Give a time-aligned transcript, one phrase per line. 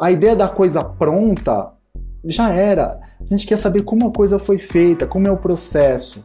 [0.00, 1.72] a ideia da coisa pronta
[2.24, 2.98] já era.
[3.20, 6.24] A gente quer saber como a coisa foi feita, como é o processo.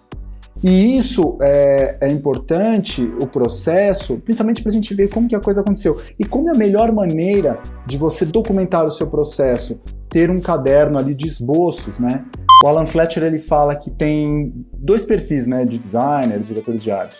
[0.63, 5.41] E isso é, é importante, o processo, principalmente para a gente ver como que a
[5.41, 5.99] coisa aconteceu.
[6.17, 9.81] E como é a melhor maneira de você documentar o seu processo?
[10.07, 12.23] Ter um caderno ali de esboços, né?
[12.63, 17.17] O Alan Fletcher ele fala que tem dois perfis né, de designers, diretores de arte,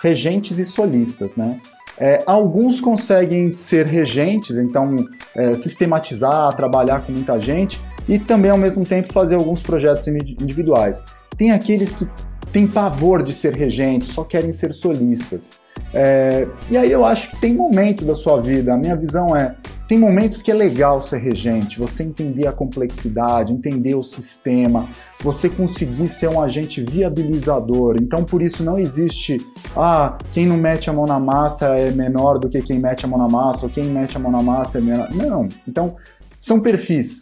[0.00, 1.36] regentes e solistas.
[1.36, 1.60] Né?
[1.98, 4.96] É, alguns conseguem ser regentes, então
[5.34, 11.04] é, sistematizar, trabalhar com muita gente e também ao mesmo tempo fazer alguns projetos individuais.
[11.36, 12.06] Tem aqueles que
[12.52, 15.52] têm pavor de ser regentes, só querem ser solistas.
[15.94, 19.54] É, e aí eu acho que tem momentos da sua vida, a minha visão é,
[19.88, 24.88] tem momentos que é legal ser regente, você entender a complexidade, entender o sistema,
[25.20, 27.96] você conseguir ser um agente viabilizador.
[28.00, 29.36] Então por isso não existe,
[29.76, 33.08] ah, quem não mete a mão na massa é menor do que quem mete a
[33.08, 35.08] mão na massa, ou quem mete a mão na massa é menor.
[35.14, 35.48] Não.
[35.68, 35.94] Então
[36.36, 37.18] são perfis.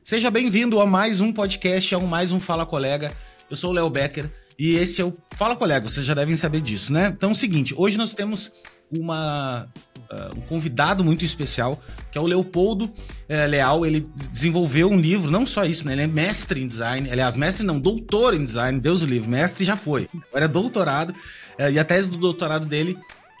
[0.00, 3.10] Seja bem-vindo a mais um podcast, a um mais um Fala Colega.
[3.50, 6.60] Eu sou o Léo Becker e esse é o Fala Colega, vocês já devem saber
[6.60, 7.12] disso, né?
[7.14, 8.52] Então é o seguinte, hoje nós temos
[8.90, 9.66] uma,
[10.10, 13.84] uh, um convidado muito especial, que é o Leopoldo uh, Leal.
[13.84, 15.92] Ele desenvolveu um livro, não só isso, né?
[15.92, 19.64] Ele é mestre em design, aliás, mestre não, doutor em design, Deus o livre, mestre
[19.64, 20.08] já foi.
[20.28, 22.96] Agora é doutorado, uh, e a tese do doutorado dele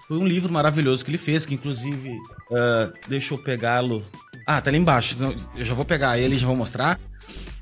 [0.08, 4.04] foi um livro maravilhoso que ele fez, que inclusive, uh, deixa eu pegá-lo
[4.46, 5.16] ah, tá ali embaixo.
[5.56, 7.00] Eu já vou pegar ele e já vou mostrar.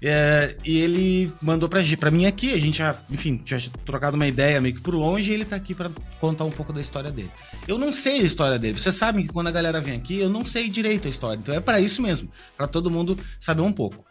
[0.06, 4.27] É, e ele mandou pra, pra mim aqui, a gente já, enfim, tinha trocado uma
[4.27, 7.11] ideia meio que por longe e ele tá aqui para contar um pouco da história
[7.11, 7.30] dele.
[7.66, 8.78] Eu não sei a história dele.
[8.78, 11.41] Vocês sabem que quando a galera vem aqui, eu não sei direito a história.
[11.41, 14.05] Então é para isso mesmo, para todo mundo saber um pouco.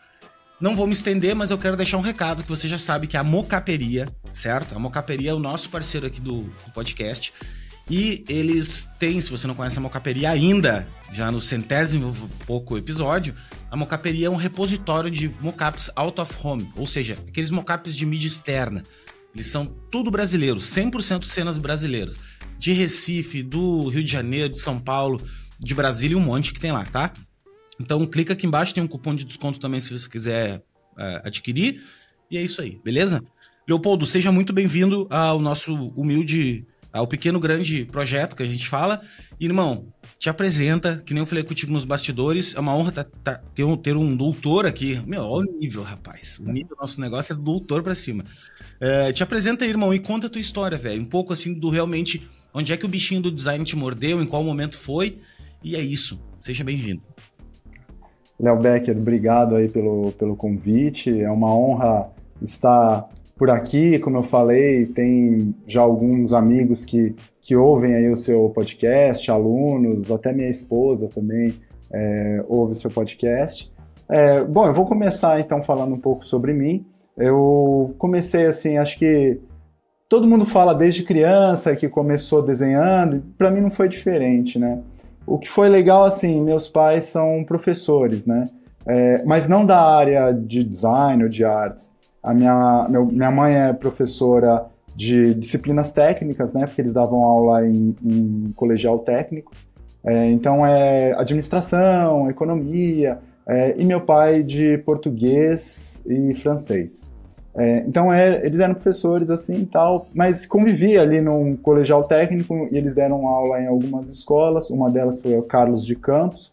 [0.59, 3.15] Não vou me estender, mas eu quero deixar um recado que você já sabe que
[3.15, 4.75] a Mocaperia, certo?
[4.75, 7.31] A Mocaperia é o nosso parceiro aqui do, do podcast.
[7.87, 12.15] E eles têm, se você não conhece a Mocaperia ainda, já no centésimo
[12.47, 13.35] pouco episódio,
[13.73, 18.05] a Mocaperia é um repositório de mockups out of home, ou seja, aqueles mockups de
[18.05, 18.83] mídia externa.
[19.33, 22.19] Eles são tudo brasileiros, 100% cenas brasileiras.
[22.59, 25.19] De Recife, do Rio de Janeiro, de São Paulo,
[25.59, 27.11] de Brasília e um monte que tem lá, tá?
[27.81, 31.81] Então clica aqui embaixo, tem um cupom de desconto também se você quiser uh, adquirir.
[32.29, 33.23] E é isso aí, beleza?
[33.67, 39.01] Leopoldo, seja muito bem-vindo ao nosso humilde ao pequeno grande projeto que a gente fala.
[39.39, 39.91] Irmão,
[40.23, 43.65] te apresenta, que nem eu falei contigo nos bastidores, é uma honra tá, tá, ter,
[43.65, 45.03] um, ter um doutor aqui.
[45.05, 46.39] Meu, olha o nível, rapaz.
[46.39, 48.23] O nível do nosso negócio é doutor pra cima.
[48.79, 51.01] É, te apresenta irmão, e conta a tua história, velho.
[51.01, 54.25] Um pouco assim do realmente onde é que o bichinho do design te mordeu, em
[54.25, 55.17] qual momento foi.
[55.61, 56.17] E é isso.
[56.41, 57.01] Seja bem-vindo.
[58.39, 61.19] Léo Becker, obrigado aí pelo, pelo convite.
[61.19, 62.09] É uma honra
[62.41, 67.13] estar por aqui, como eu falei, tem já alguns amigos que,
[67.43, 71.53] que ouvem aí o seu podcast, alunos, até minha esposa também
[71.91, 73.69] é, ouve o seu podcast.
[74.09, 76.85] É, bom, eu vou começar então falando um pouco sobre mim.
[77.17, 79.41] Eu comecei assim, acho que
[80.07, 84.79] todo mundo fala desde criança que começou desenhando, para mim não foi diferente, né?
[85.27, 88.49] O que foi legal, assim, meus pais são professores, né?
[88.85, 91.91] É, mas não da área de design ou de artes.
[92.21, 94.65] A minha, meu, minha mãe é professora
[94.95, 96.65] de disciplinas técnicas, né?
[96.65, 99.51] Porque eles davam aula em, em colegial técnico.
[100.05, 107.07] É, então é administração, economia, é, e meu pai de português e francês.
[107.55, 112.67] É, então é, eles eram professores assim e tal, mas convivia ali num colegial técnico
[112.71, 114.69] e eles deram aula em algumas escolas.
[114.69, 116.51] Uma delas foi o Carlos de Campos,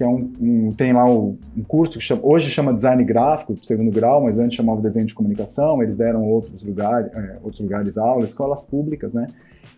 [0.00, 3.54] que é um, um tem lá um, um curso que chama, hoje chama design gráfico,
[3.62, 5.82] segundo grau, mas antes chamava desenho de comunicação.
[5.82, 9.26] Eles deram outros lugares, é, outros lugares aula, escolas públicas, né?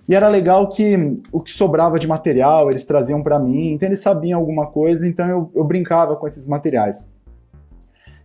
[0.09, 3.99] E era legal que o que sobrava de material eles traziam para mim, então eles
[3.99, 7.11] sabiam alguma coisa, então eu, eu brincava com esses materiais.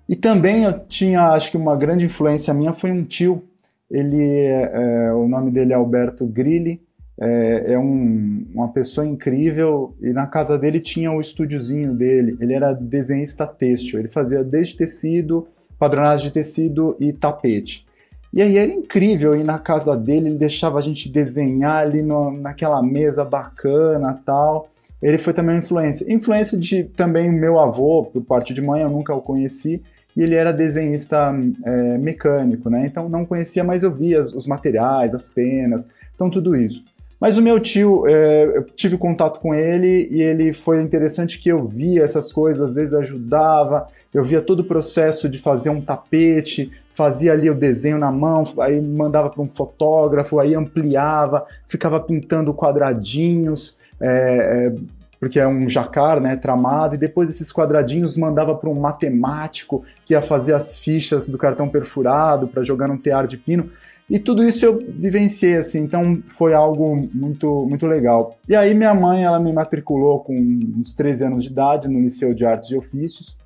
[0.08, 3.42] E também eu tinha, acho que uma grande influência minha foi um tio.
[3.90, 6.80] Ele, é, o nome dele é Alberto Grilli
[7.20, 12.38] é, é um, uma pessoa incrível e na casa dele tinha o estúdiozinho dele.
[12.40, 15.48] Ele era desenhista têxtil, ele fazia desde tecido,
[15.80, 17.88] padronagem de tecido e tapete.
[18.34, 22.32] E aí era incrível ir na casa dele, ele deixava a gente desenhar ali no,
[22.32, 24.70] naquela mesa bacana tal.
[25.02, 26.12] Ele foi também uma influência.
[26.12, 29.82] Influência de também meu avô, por parte de mãe, eu nunca o conheci,
[30.16, 31.34] e ele era desenhista
[31.66, 32.86] é, mecânico, né?
[32.86, 36.84] Então não conhecia, mas eu via os materiais, as penas, então tudo isso.
[37.20, 41.50] Mas o meu tio, é, eu tive contato com ele e ele foi interessante que
[41.50, 45.82] eu via essas coisas, às vezes ajudava, eu via todo o processo de fazer um
[45.82, 52.00] tapete, fazia ali o desenho na mão, aí mandava para um fotógrafo, aí ampliava, ficava
[52.00, 53.78] pintando quadradinhos.
[54.00, 58.80] é, é, porque é um jacar, né, tramado, e depois esses quadradinhos mandava para um
[58.80, 63.70] matemático que ia fazer as fichas do cartão perfurado para jogar num tear de pino.
[64.10, 68.38] E tudo isso eu vivenciei, assim, então foi algo muito, muito legal.
[68.48, 72.34] E aí minha mãe, ela me matriculou com uns 13 anos de idade no Liceu
[72.34, 73.38] de Artes e Ofícios,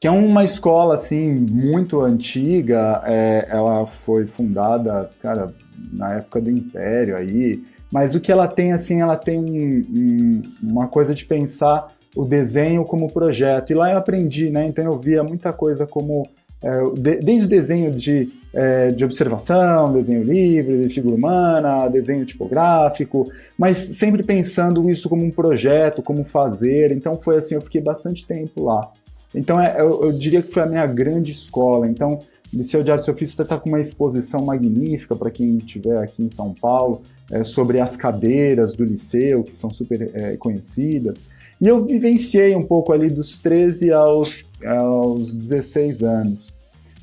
[0.00, 5.52] que é uma escola, assim, muito antiga, é, ela foi fundada, cara,
[5.92, 10.42] na época do Império aí, mas o que ela tem, assim, ela tem um, um,
[10.62, 14.98] uma coisa de pensar o desenho como projeto, e lá eu aprendi, né, então eu
[14.98, 16.28] via muita coisa como,
[16.60, 22.24] é, de, desde o desenho de é, de observação, desenho livre, de figura humana, desenho
[22.24, 26.90] tipográfico, mas sempre pensando isso como um projeto, como fazer.
[26.92, 28.90] Então foi assim, eu fiquei bastante tempo lá.
[29.34, 31.86] Então é, eu, eu, diria que foi a minha grande escola.
[31.86, 32.18] Então
[32.52, 36.22] o Liceu de Artes e Ofícios está com uma exposição magnífica para quem estiver aqui
[36.22, 41.20] em São Paulo é, sobre as cadeiras do liceu, que são super é, conhecidas.
[41.60, 46.57] E eu vivenciei um pouco ali dos 13 aos, aos 16 anos.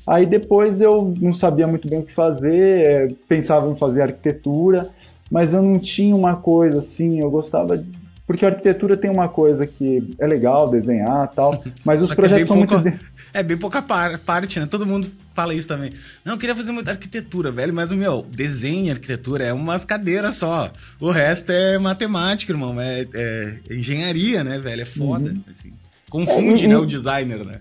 [0.06, 4.88] Aí depois eu não sabia muito bem o que fazer, é, pensava em fazer arquitetura,
[5.30, 7.76] mas eu não tinha uma coisa assim, eu gostava.
[7.76, 7.86] De...
[8.24, 12.42] Porque a arquitetura tem uma coisa que é legal desenhar tal, mas os é projetos
[12.42, 13.00] é são pouca, muito.
[13.34, 14.66] É bem pouca par, parte, né?
[14.66, 15.92] Todo mundo fala isso também.
[16.24, 19.84] Não, eu queria fazer muita arquitetura, velho, mas o meu, desenho e arquitetura é umas
[19.84, 20.70] cadeiras só.
[21.00, 22.80] O resto é matemática, irmão.
[22.80, 24.82] É, é engenharia, né, velho?
[24.82, 25.30] É foda.
[25.30, 25.40] Uhum.
[25.50, 25.72] Assim.
[26.08, 27.58] Confunde, é, e, né, o designer, né?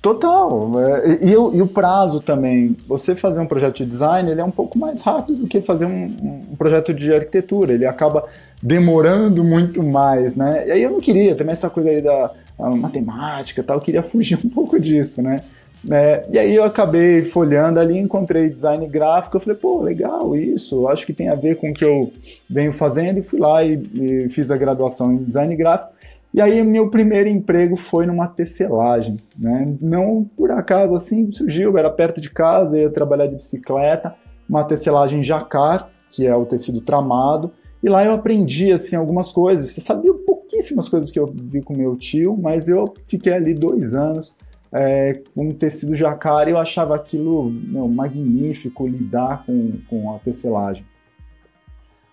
[0.00, 0.80] Total.
[0.80, 2.76] É, e, e, e, o prazo também.
[2.86, 5.86] Você fazer um projeto de design, ele é um pouco mais rápido do que fazer
[5.86, 7.72] um, um projeto de arquitetura.
[7.72, 8.24] Ele acaba
[8.62, 10.66] demorando muito mais, né?
[10.66, 12.30] E aí eu não queria também essa coisa aí da
[12.76, 15.42] matemática e tal, eu queria fugir um pouco disso, né?
[15.90, 20.88] É, e aí eu acabei folhando ali, encontrei design gráfico, eu falei, pô, legal isso,
[20.88, 22.10] acho que tem a ver com o que eu
[22.48, 25.92] venho fazendo, e fui lá e, e fiz a graduação em design gráfico,
[26.34, 29.72] e aí meu primeiro emprego foi numa tecelagem, né?
[29.80, 34.16] Não por acaso assim surgiu, era perto de casa, ia trabalhar de bicicleta,
[34.48, 39.70] uma tecelagem jacar, que é o tecido tramado, e lá eu aprendi assim algumas coisas.
[39.70, 43.94] Você sabia pouquíssimas coisas que eu vi com meu tio, mas eu fiquei ali dois
[43.94, 44.36] anos
[44.72, 50.84] é, com tecido jacar e eu achava aquilo meu, magnífico lidar com, com a tecelagem.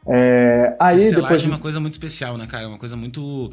[0.06, 1.44] É, aí tecelagem depois...
[1.44, 2.66] é uma coisa muito especial, né, cara?
[2.66, 3.52] É uma coisa muito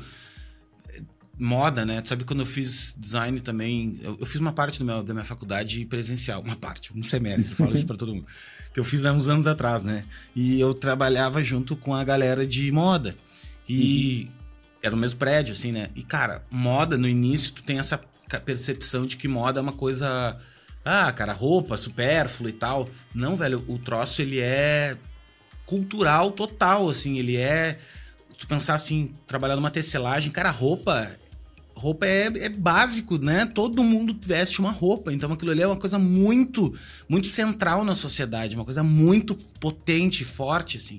[1.38, 2.00] moda, né?
[2.00, 5.24] Tu sabe quando eu fiz design também, eu, eu fiz uma parte meu, da minha
[5.24, 8.26] faculdade presencial, uma parte, um semestre, falo isso para todo mundo,
[8.72, 10.04] que eu fiz há uns anos atrás, né?
[10.34, 13.14] E eu trabalhava junto com a galera de moda.
[13.68, 14.32] E uhum.
[14.82, 15.90] era no mesmo prédio, assim, né?
[15.94, 18.00] E cara, moda no início tu tem essa
[18.44, 20.38] percepção de que moda é uma coisa
[20.84, 22.88] ah, cara, roupa supérflua e tal.
[23.14, 24.96] Não, velho, o troço ele é
[25.66, 27.78] cultural total, assim, ele é
[28.38, 31.10] tu pensar assim, trabalhar numa tecelagem, cara, roupa
[31.78, 33.46] roupa é, é, básico, né?
[33.46, 35.12] Todo mundo veste uma roupa.
[35.12, 36.74] Então aquilo ali é uma coisa muito,
[37.08, 40.98] muito central na sociedade, uma coisa muito potente, forte, assim.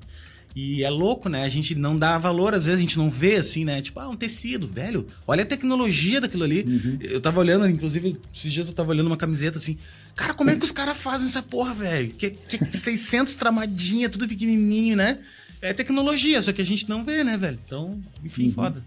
[0.56, 1.44] E é louco, né?
[1.44, 3.82] A gente não dá valor, às vezes a gente não vê assim, né?
[3.82, 5.06] Tipo, ah, um tecido, velho.
[5.28, 6.64] Olha a tecnologia daquilo ali.
[6.64, 6.98] Uhum.
[7.02, 9.78] Eu tava olhando, inclusive, esses dias eu tava olhando uma camiseta assim.
[10.16, 12.10] Cara, como é que os caras fazem essa porra, velho?
[12.10, 15.20] Que, que 600 tramadinha, tudo pequenininho, né?
[15.62, 17.60] É tecnologia, só que a gente não vê, né, velho?
[17.66, 18.54] Então, enfim, uhum.
[18.54, 18.84] foda.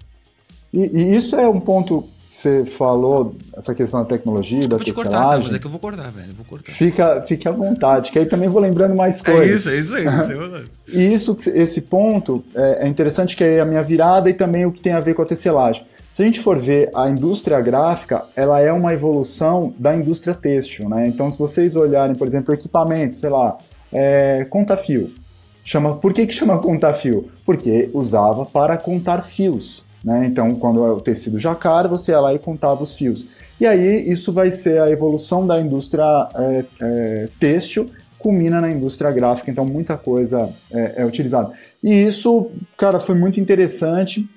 [0.73, 4.85] E, e, isso é um ponto que você falou, essa questão da tecnologia, Desculpa da
[4.85, 5.12] tecelagem.
[5.12, 5.45] Cortar, tá?
[5.45, 6.33] mas é que eu vou cortar, velho.
[6.35, 6.73] Vou cortar.
[6.73, 9.67] Fica, fique à vontade, que aí também vou lembrando mais é coisas.
[9.67, 10.57] É isso, é isso aí.
[10.57, 14.64] É e isso, esse ponto é, é interessante que é a minha virada e também
[14.64, 15.87] o que tem a ver com a tecelagem.
[16.12, 20.87] Se a gente for ver a indústria gráfica, ela é uma evolução da indústria têxtil,
[20.87, 21.09] né?
[21.09, 23.57] Então, se vocês olharem, por exemplo, equipamento, sei lá,
[23.91, 25.11] é, conta-fio.
[25.64, 27.31] Chama, por que, que chama conta-fio?
[27.47, 29.82] Porque usava para contar fios.
[30.04, 30.26] Né?
[30.26, 33.26] Então, quando é o tecido jacar, você ia lá e contava os fios.
[33.61, 36.04] E aí, isso vai ser a evolução da indústria
[36.35, 41.52] é, é, têxtil, culmina na indústria gráfica, então muita coisa é, é utilizada.
[41.82, 44.28] E isso, cara, foi muito interessante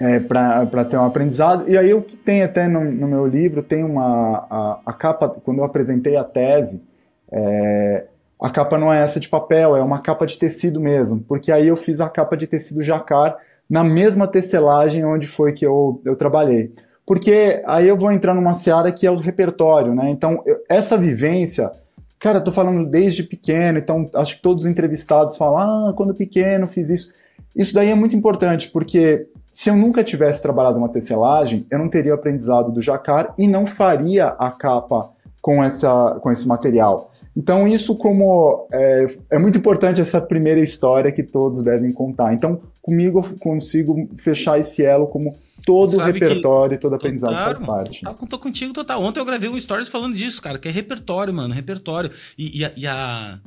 [0.00, 1.68] é, para ter um aprendizado.
[1.68, 4.46] E aí, o que tem até no, no meu livro, tem uma.
[4.50, 6.82] A, a, capa, quando eu apresentei a tese,
[7.30, 8.06] é,
[8.40, 11.66] a capa não é essa de papel, é uma capa de tecido mesmo, porque aí
[11.68, 13.36] eu fiz a capa de tecido jacar
[13.68, 16.72] na mesma tecelagem onde foi que eu, eu trabalhei.
[17.06, 20.10] Porque aí eu vou entrar numa seara que é o repertório, né?
[20.10, 21.70] Então, eu, essa vivência,
[22.18, 26.14] cara, eu tô falando desde pequeno, então acho que todos os entrevistados falam, ah, quando
[26.14, 27.12] pequeno fiz isso.
[27.56, 31.88] Isso daí é muito importante, porque se eu nunca tivesse trabalhado uma tecelagem, eu não
[31.88, 35.10] teria aprendizado do jacar e não faria a capa
[35.40, 37.10] com, essa, com esse material.
[37.34, 42.34] Então, isso como é, é, muito importante essa primeira história que todos devem contar.
[42.34, 47.44] Então, comigo eu consigo fechar esse elo como todo o repertório e toda aprendizado total,
[47.44, 48.00] faz parte.
[48.00, 49.02] Total, tô contigo total.
[49.02, 52.10] Ontem eu gravei um stories falando disso, cara, que é repertório, mano, repertório.
[52.38, 53.38] E, e, a, e a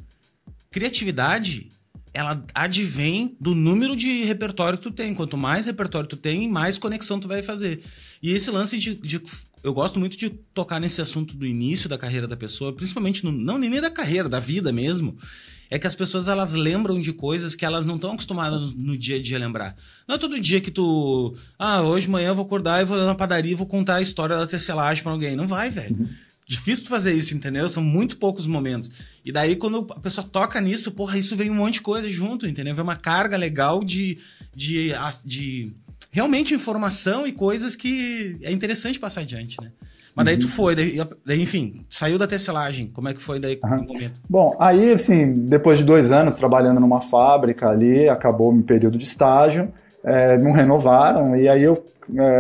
[0.70, 1.72] criatividade
[2.14, 5.16] ela advém do número de repertório que tu tem.
[5.16, 7.82] Quanto mais repertório tu tem, mais conexão tu vai fazer.
[8.22, 9.22] E esse lance de, de,
[9.64, 13.32] Eu gosto muito de tocar nesse assunto do início da carreira da pessoa, principalmente no,
[13.32, 15.18] não nem da carreira, da vida mesmo.
[15.72, 19.16] É que as pessoas elas lembram de coisas que elas não estão acostumadas no dia
[19.16, 19.74] a dia a lembrar.
[20.06, 21.34] Não é todo dia que tu.
[21.58, 24.02] Ah, hoje de manhã eu vou acordar e vou na padaria e vou contar a
[24.02, 25.34] história da tecelagem para alguém.
[25.34, 25.96] Não vai, velho.
[25.98, 26.10] Uhum.
[26.46, 27.70] Difícil fazer isso, entendeu?
[27.70, 28.92] São muito poucos momentos.
[29.24, 32.46] E daí, quando a pessoa toca nisso, porra, isso vem um monte de coisa junto,
[32.46, 32.76] entendeu?
[32.76, 34.18] Vem uma carga legal de,
[34.54, 34.92] de,
[35.24, 35.72] de
[36.12, 39.72] realmente informação e coisas que é interessante passar adiante, né?
[40.16, 40.50] Mas daí tu uhum.
[40.50, 42.88] foi, daí, daí, enfim, saiu da tecelagem.
[42.88, 43.78] Como é que foi daí uhum.
[43.78, 44.22] no momento?
[44.30, 49.06] Bom, aí, assim, depois de dois anos trabalhando numa fábrica ali, acabou meu período de
[49.06, 49.72] estágio,
[50.04, 51.84] é, não renovaram, e aí eu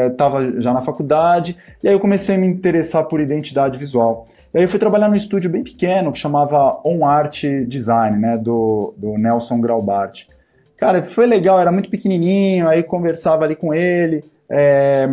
[0.10, 4.28] estava é, já na faculdade, e aí eu comecei a me interessar por identidade visual.
[4.54, 8.38] E aí eu fui trabalhar num estúdio bem pequeno que chamava On Art Design, né,
[8.38, 10.26] do, do Nelson Graubart.
[10.76, 15.08] Cara, foi legal, era muito pequenininho, aí conversava ali com ele, é,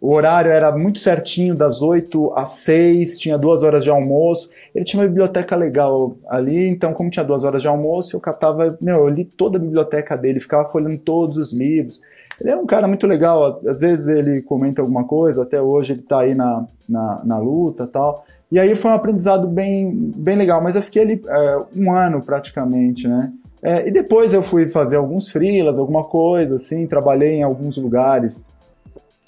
[0.00, 4.50] o horário era muito certinho, das 8 às 6, tinha duas horas de almoço.
[4.74, 8.76] Ele tinha uma biblioteca legal ali, então, como tinha duas horas de almoço, eu catava,
[8.80, 12.02] meu, eu li toda a biblioteca dele, ficava folhando todos os livros.
[12.40, 16.00] Ele é um cara muito legal, às vezes ele comenta alguma coisa, até hoje ele
[16.00, 18.24] está aí na, na, na luta tal.
[18.50, 22.20] E aí foi um aprendizado bem, bem legal, mas eu fiquei ali é, um ano
[22.20, 23.32] praticamente, né?
[23.62, 28.46] É, e depois eu fui fazer alguns freelas, alguma coisa assim, trabalhei em alguns lugares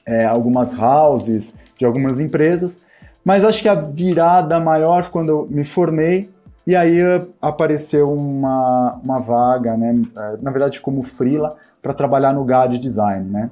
[0.06, 2.80] é, algumas houses de algumas empresas,
[3.24, 6.30] mas acho que a virada maior foi quando eu me formei
[6.66, 6.98] e aí
[7.40, 13.28] apareceu uma, uma vaga, né, é, na verdade como freela, para trabalhar no GAD Design,
[13.28, 13.50] né.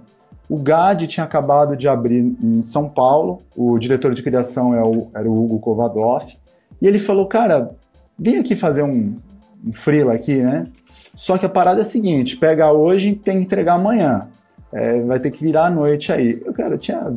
[0.48, 5.08] O GAD tinha acabado de abrir em São Paulo, o diretor de criação é o,
[5.14, 6.36] era o Hugo Kovadloff,
[6.80, 7.70] e ele falou, cara,
[8.18, 9.16] vem aqui fazer um,
[9.64, 10.66] um freela aqui, né,
[11.14, 14.28] só que a parada é a seguinte, pega hoje e tem que entregar amanhã
[14.72, 16.40] é, vai ter que virar a noite aí.
[16.44, 17.12] Eu, cara, eu tinha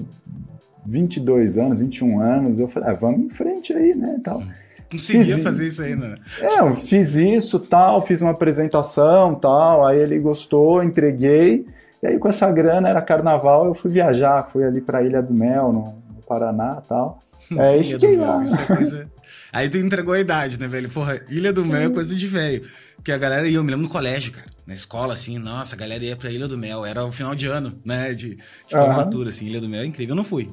[0.86, 4.43] 22 anos, 21 anos, eu falei, ah, vamos em frente aí, né, tal.
[4.91, 6.17] Conseguia fiz, fazer isso ainda, né?
[6.39, 11.65] É, eu fiz isso, tal, fiz uma apresentação, tal, aí ele gostou, entreguei,
[12.01, 15.33] e aí com essa grana, era carnaval, eu fui viajar, fui ali pra Ilha do
[15.33, 15.83] Mel, no,
[16.15, 17.24] no Paraná, tal.
[17.57, 18.38] É, e fiquei lá.
[18.38, 19.13] Mel, isso é coisa...
[19.53, 20.89] Aí tu entregou a idade, né, velho?
[20.89, 22.67] Porra, Ilha do Mel é coisa de velho.
[23.03, 24.48] Que a galera ia, eu me lembro no colégio, cara.
[24.65, 26.86] Na escola, assim, nossa, a galera ia pra Ilha do Mel.
[26.86, 28.13] Era o final de ano, né?
[28.13, 29.46] De, de formatura, assim.
[29.46, 30.13] Ilha do Mel é incrível.
[30.13, 30.50] Eu não fui,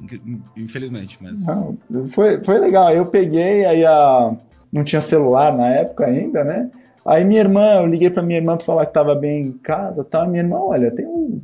[0.57, 1.45] infelizmente, mas.
[1.45, 1.77] Não,
[2.07, 2.91] foi, foi legal.
[2.91, 4.35] Eu peguei, aí a.
[4.71, 6.69] Não tinha celular na época ainda, né?
[7.05, 10.03] Aí minha irmã, eu liguei pra minha irmã pra falar que tava bem em casa,
[10.03, 10.25] tá?
[10.25, 11.41] Minha irmã, olha, tem um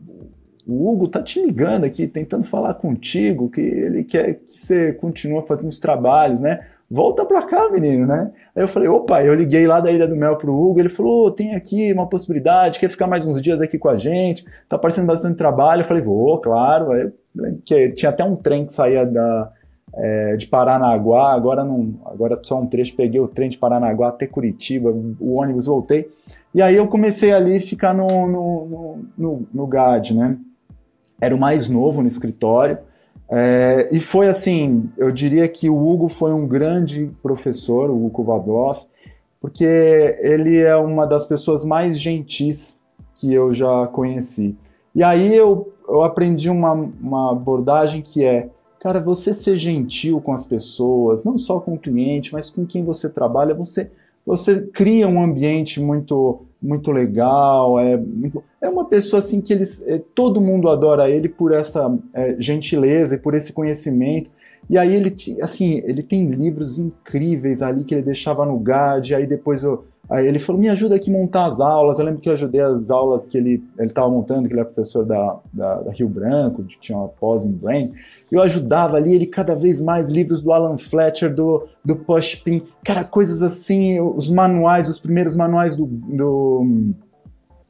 [0.68, 5.42] o Hugo tá te ligando aqui, tentando falar contigo, que ele quer que você continue
[5.48, 6.68] fazendo os trabalhos, né?
[6.90, 8.32] Volta pra cá, menino, né?
[8.56, 11.28] Aí eu falei, opa, eu liguei lá da Ilha do Mel pro Hugo, ele falou,
[11.28, 14.78] oh, tem aqui uma possibilidade, quer ficar mais uns dias aqui com a gente, tá
[14.78, 15.82] aparecendo bastante trabalho.
[15.82, 16.92] Eu falei, vou, claro.
[16.92, 17.12] Aí,
[17.66, 19.52] que tinha até um trem que saía da,
[19.94, 24.26] é, de Paranaguá, agora não, agora só um trecho, peguei o trem de Paranaguá até
[24.26, 24.90] Curitiba,
[25.20, 26.10] o ônibus voltei.
[26.54, 30.38] E aí eu comecei ali ficar no, no, no, no, no GAD, né?
[31.20, 32.78] Era o mais novo no escritório,
[33.30, 38.10] é, e foi assim, eu diria que o Hugo foi um grande professor, o Hugo
[38.12, 38.86] Kovadloff,
[39.42, 39.66] porque
[40.20, 42.82] ele é uma das pessoas mais gentis
[43.14, 44.56] que eu já conheci.
[44.96, 50.32] E aí eu, eu aprendi uma, uma abordagem que é, cara, você ser gentil com
[50.32, 53.92] as pessoas, não só com o cliente, mas com quem você trabalha, você,
[54.28, 58.02] você cria um ambiente muito muito legal, é,
[58.60, 63.14] é uma pessoa assim que eles, é, todo mundo adora ele por essa é, gentileza
[63.14, 64.32] e por esse conhecimento.
[64.68, 69.28] E aí ele, assim, ele tem livros incríveis ali que ele deixava no GAD, aí
[69.28, 72.00] depois eu, Aí ele falou, me ajuda aqui a montar as aulas.
[72.00, 75.06] Eu lembro que eu ajudei as aulas que ele estava montando, que ele era professor
[75.06, 77.94] da, da, da, Rio Branco, que tinha uma pós em Brain.
[78.32, 83.04] Eu ajudava ali, ele cada vez mais, livros do Alan Fletcher, do, do Pushpin, cara,
[83.04, 86.94] coisas assim, os manuais, os primeiros manuais do, do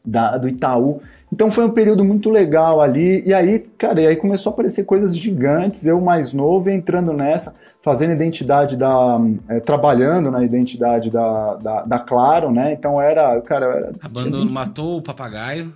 [0.07, 1.01] da, do Itaú.
[1.31, 3.21] Então foi um período muito legal ali.
[3.25, 7.53] E aí, cara, e aí começou a aparecer coisas gigantes, eu mais novo entrando nessa,
[7.81, 9.19] fazendo identidade da.
[9.49, 12.71] É, trabalhando na identidade da, da, da, Claro, né?
[12.71, 13.41] Então era.
[13.41, 13.91] Cara, era.
[14.01, 15.73] Abandono, matou o papagaio.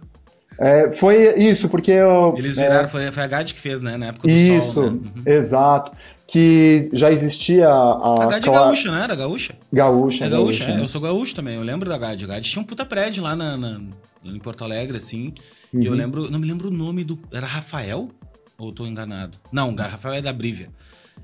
[0.58, 2.34] É, foi isso, porque eu.
[2.38, 3.98] Eles viraram, é, foi, foi a GAD que fez, né?
[3.98, 5.00] Na época do Isso, Sol, né?
[5.16, 5.24] uhum.
[5.26, 5.92] exato.
[6.32, 8.14] Que já existia a.
[8.24, 9.04] A GAD é gaúcha, né?
[9.04, 9.54] Era gaúcha?
[9.72, 10.26] Gaúcha.
[10.26, 10.84] É gaúcha, gaúcha é.
[10.84, 12.24] Eu sou gaúcho também, eu lembro da GAD.
[12.24, 13.82] A GAD tinha um puta prédio lá na, na
[14.24, 15.34] em Porto Alegre, assim.
[15.74, 15.82] Uhum.
[15.82, 15.98] E eu uhum.
[15.98, 17.20] lembro, não me lembro o nome do.
[17.34, 18.10] Era Rafael?
[18.58, 19.38] Ou tô enganado?
[19.52, 20.70] Não, Rafael é da Brívia.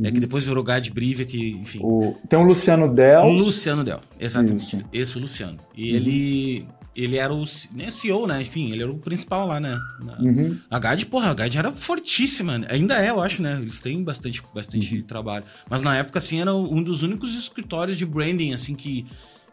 [0.02, 0.20] É que uhum.
[0.20, 1.80] depois virou Gad Brivia, que, enfim.
[1.82, 2.14] O...
[2.28, 3.22] Tem um Luciano Del.
[3.22, 4.76] Um Luciano Del, exatamente.
[4.76, 4.86] Isso.
[4.92, 5.58] Esse o Luciano.
[5.76, 5.96] E uhum.
[5.96, 6.68] ele.
[6.98, 8.42] Ele era o né, CEO, né?
[8.42, 9.80] Enfim, ele era o principal lá, né?
[10.20, 10.58] Uhum.
[10.70, 12.58] A GAD, porra, a GAD era fortíssima.
[12.58, 12.68] Né?
[12.72, 13.60] Ainda é, eu acho, né?
[13.62, 15.04] Eles têm bastante, bastante uhum.
[15.04, 15.46] trabalho.
[15.70, 19.06] Mas na época, assim, era um dos únicos escritórios de branding, assim, que,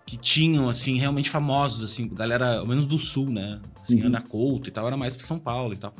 [0.06, 3.60] que tinham, assim, realmente famosos, assim, galera, ao menos do sul, né?
[3.82, 4.06] Assim, uhum.
[4.06, 5.94] Ana Couto e tal, era mais pra São Paulo e tal.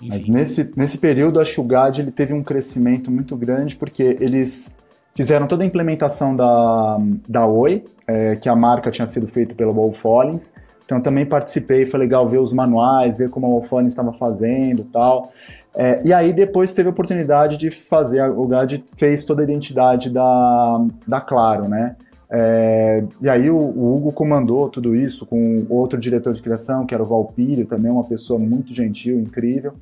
[0.00, 4.16] Mas nesse, nesse período, acho que o GAD ele teve um crescimento muito grande, porque
[4.20, 4.74] eles
[5.14, 6.98] fizeram toda a implementação da,
[7.28, 10.54] da Oi, é, que a marca tinha sido feita pela Wolf Collins.
[10.92, 15.32] Então também participei, foi legal ver os manuais, ver como a Collins estava fazendo tal.
[15.74, 20.10] É, e aí depois teve a oportunidade de fazer, o GAD fez toda a identidade
[20.10, 21.96] da, da Claro, né?
[22.30, 26.94] É, e aí o, o, Hugo comandou tudo isso com outro diretor de criação, que
[26.94, 29.72] era o Valpírio, também uma pessoa muito gentil, incrível.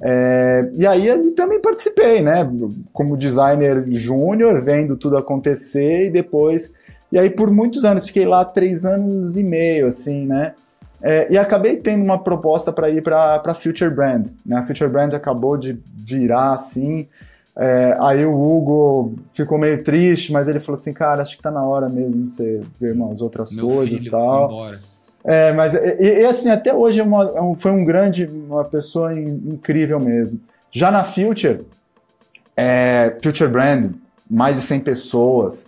[0.00, 2.46] É, e aí eu também participei, né?
[2.92, 6.74] Como designer júnior, vendo tudo acontecer e depois.
[7.10, 10.54] E aí por muitos anos, fiquei lá três anos e meio, assim, né?
[11.02, 14.30] É, e acabei tendo uma proposta para ir para Future Brand.
[14.44, 14.56] Né?
[14.56, 17.06] A Future Brand acabou de virar assim.
[17.56, 21.50] É, aí o Hugo ficou meio triste, mas ele falou assim: cara, acho que tá
[21.50, 24.46] na hora mesmo de você ver umas outras Meu coisas e tal.
[24.46, 24.78] Embora.
[25.24, 29.12] É, mas e, e, assim, até hoje é uma, é foi um grande, uma pessoa
[29.18, 30.40] incrível mesmo.
[30.70, 31.66] Já na Future,
[32.56, 33.92] é, Future Brand,
[34.28, 35.66] mais de 100 pessoas.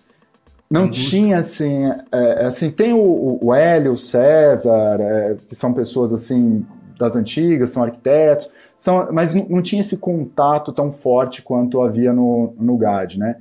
[0.71, 6.13] Não tinha assim, é, assim tem o, o Hélio, o César, é, que são pessoas
[6.13, 6.65] assim
[6.97, 12.13] das antigas, são arquitetos, são, mas não, não tinha esse contato tão forte quanto havia
[12.13, 13.37] no, no GAD, né?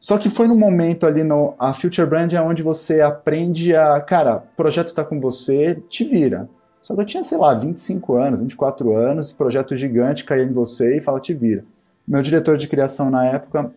[0.00, 1.54] Só que foi no momento ali no.
[1.58, 4.00] A Future Brand é onde você aprende a.
[4.00, 6.48] Cara, o projeto está com você, te vira.
[6.82, 10.98] Só que eu tinha, sei lá, 25 anos, 24 anos, projeto gigante caía em você
[10.98, 11.64] e fala, te vira.
[12.06, 13.72] Meu diretor de criação na época,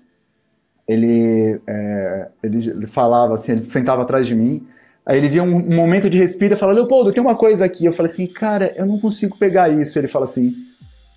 [0.88, 4.66] ele, é, ele, ele, falava assim, ele sentava atrás de mim,
[5.06, 7.86] aí ele via um, um momento de respiro e falava, Leopoldo, tem uma coisa aqui.
[7.86, 10.00] Eu falei assim, cara, eu não consigo pegar isso.
[10.00, 10.54] Ele fala assim,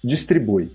[0.02, 0.72] distribui.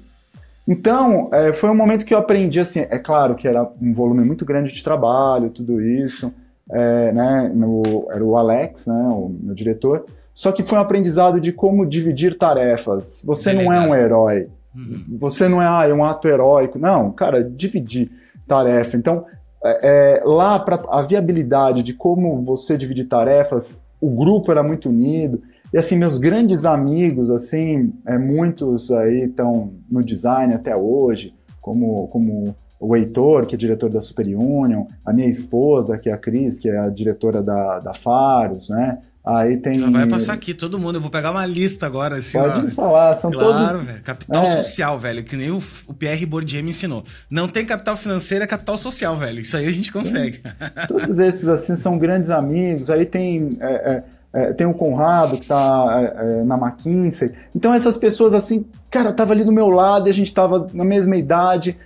[0.68, 4.24] Então, é, foi um momento que eu aprendi, assim, é claro que era um volume
[4.24, 6.34] muito grande de trabalho, tudo isso,
[6.72, 11.40] é, né, no, era o Alex, né, o meu diretor, só que foi um aprendizado
[11.40, 13.24] de como dividir tarefas.
[13.26, 15.04] Você não é um herói, uhum.
[15.20, 18.10] você não é, ah, é um ato heróico, não, cara, dividir
[18.48, 18.98] tarefa.
[18.98, 19.26] Então,
[19.64, 24.90] é, é lá, para a viabilidade de como você dividir tarefas, o grupo era muito
[24.90, 25.42] unido,
[25.74, 32.08] e assim, meus grandes amigos, assim, é, muitos aí estão no design até hoje, como,
[32.08, 36.18] como o Heitor, que é diretor da Super Union, a minha esposa, que é a
[36.18, 39.00] Cris, que é a diretora da, da Faros, né?
[39.26, 39.80] Aí tem.
[39.80, 40.96] Já vai passar aqui todo mundo.
[40.98, 42.18] Eu vou pegar uma lista agora.
[42.18, 42.70] Assim, Pode ó.
[42.70, 43.86] falar, são claro, todos.
[43.86, 44.04] Velho.
[44.04, 44.52] Capital é...
[44.62, 47.04] social, velho, que nem o, o Pierre Bourdieu me ensinou.
[47.28, 49.40] Não tem capital financeiro, é capital social, velho.
[49.40, 50.42] Isso aí a gente consegue.
[50.88, 52.92] Todos esses, assim, são grandes amigos.
[52.92, 53.58] Aí tem.
[53.60, 57.32] É, é, é, tem o Conrado, que está é, é, na McKinsey.
[57.56, 60.84] Então essas pessoas assim, cara, tava ali do meu lado e a gente tava na
[60.84, 61.78] mesma idade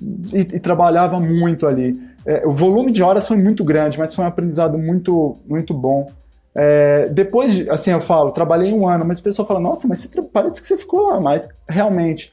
[0.00, 1.98] e, e trabalhava muito ali.
[2.44, 6.10] O volume de horas foi muito grande, mas foi um aprendizado muito, muito bom.
[6.56, 10.22] É, depois, assim, eu falo, trabalhei um ano, mas o pessoal fala, nossa, mas você,
[10.22, 12.32] parece que você ficou lá, mas realmente,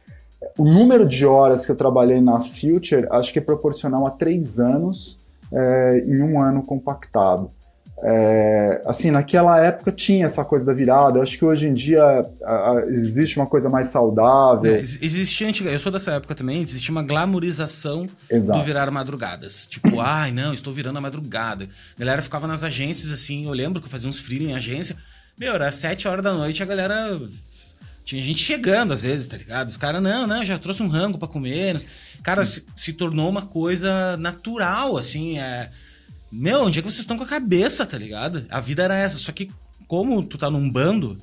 [0.58, 4.60] o número de horas que eu trabalhei na Future, acho que é proporcional a três
[4.60, 5.20] anos
[5.52, 7.52] é, em um ano compactado.
[8.06, 11.18] É, assim, naquela época tinha essa coisa da virada.
[11.18, 12.04] Eu acho que hoje em dia
[12.44, 14.76] a, a, existe uma coisa mais saudável.
[14.76, 18.60] É, existia, eu sou dessa época também, existia uma glamorização Exato.
[18.60, 19.66] do virar madrugadas.
[19.68, 21.64] Tipo, ai, não, estou virando a madrugada.
[21.96, 24.98] A galera ficava nas agências, assim, eu lembro que eu fazia uns freela em agência.
[25.40, 27.22] Meu, era sete horas da noite a galera.
[28.04, 29.70] Tinha gente chegando às vezes, tá ligado?
[29.70, 31.82] Os caras, não, não, já trouxe um rango para comer.
[32.22, 35.40] Cara, se, se tornou uma coisa natural, assim.
[35.40, 35.70] É
[36.34, 38.46] meu, onde é que vocês estão com a cabeça, tá ligado?
[38.50, 39.20] A vida era essa.
[39.20, 39.52] Só que,
[39.88, 41.22] como tu tá num bando,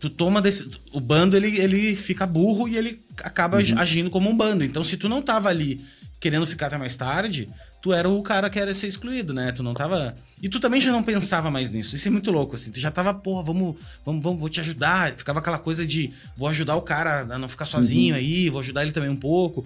[0.00, 0.68] tu toma desse.
[0.92, 3.78] O bando ele, ele fica burro e ele acaba uhum.
[3.78, 4.64] agindo como um bando.
[4.64, 5.80] Então, se tu não tava ali
[6.18, 7.48] querendo ficar até mais tarde,
[7.80, 9.52] tu era o cara que era ser excluído, né?
[9.52, 10.16] Tu não tava.
[10.42, 11.94] E tu também já não pensava mais nisso.
[11.94, 12.72] Isso é muito louco, assim.
[12.72, 15.12] Tu já tava, porra, vamos, vamos, vamos, vou te ajudar.
[15.16, 18.20] Ficava aquela coisa de vou ajudar o cara a não ficar sozinho uhum.
[18.20, 19.64] aí, vou ajudar ele também um pouco.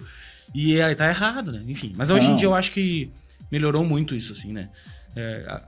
[0.53, 1.63] E aí tá errado, né?
[1.67, 1.93] Enfim.
[1.97, 2.33] Mas hoje não.
[2.33, 3.11] em dia eu acho que
[3.51, 4.69] melhorou muito isso, assim, né?
[5.15, 5.61] É,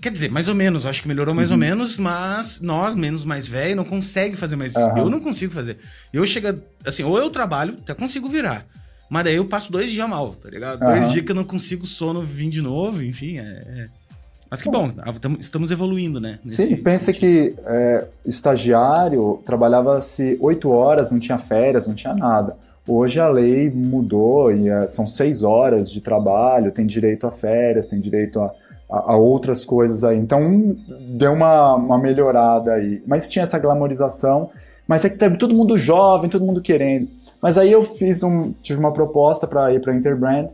[0.00, 1.54] quer dizer, mais ou menos, acho que melhorou mais uhum.
[1.54, 4.80] ou menos, mas nós, menos mais velho, não consegue fazer mais isso.
[4.80, 4.98] Uhum.
[4.98, 5.78] Eu não consigo fazer.
[6.12, 8.66] Eu chego, assim, ou eu trabalho, até consigo virar.
[9.10, 10.80] Mas daí eu passo dois dias mal, tá ligado?
[10.80, 10.86] Uhum.
[10.86, 13.42] Dois dias que eu não consigo sono vir de novo, enfim, é...
[13.42, 14.02] é.
[14.52, 14.92] Mas que bom,
[15.40, 16.38] estamos evoluindo, né?
[16.42, 17.20] Sim, pensa sentido.
[17.20, 22.54] que é, estagiário trabalhava-se oito horas, não tinha férias, não tinha nada.
[22.86, 27.86] Hoje a lei mudou e é, são seis horas de trabalho, tem direito a férias,
[27.86, 28.52] tem direito a,
[28.90, 30.18] a, a outras coisas aí.
[30.18, 30.76] Então
[31.16, 33.00] deu uma, uma melhorada aí.
[33.06, 34.50] Mas tinha essa glamorização,
[34.88, 37.08] mas é que todo mundo jovem, todo mundo querendo.
[37.40, 40.48] Mas aí eu fiz um, tive uma proposta para ir para Interbrand.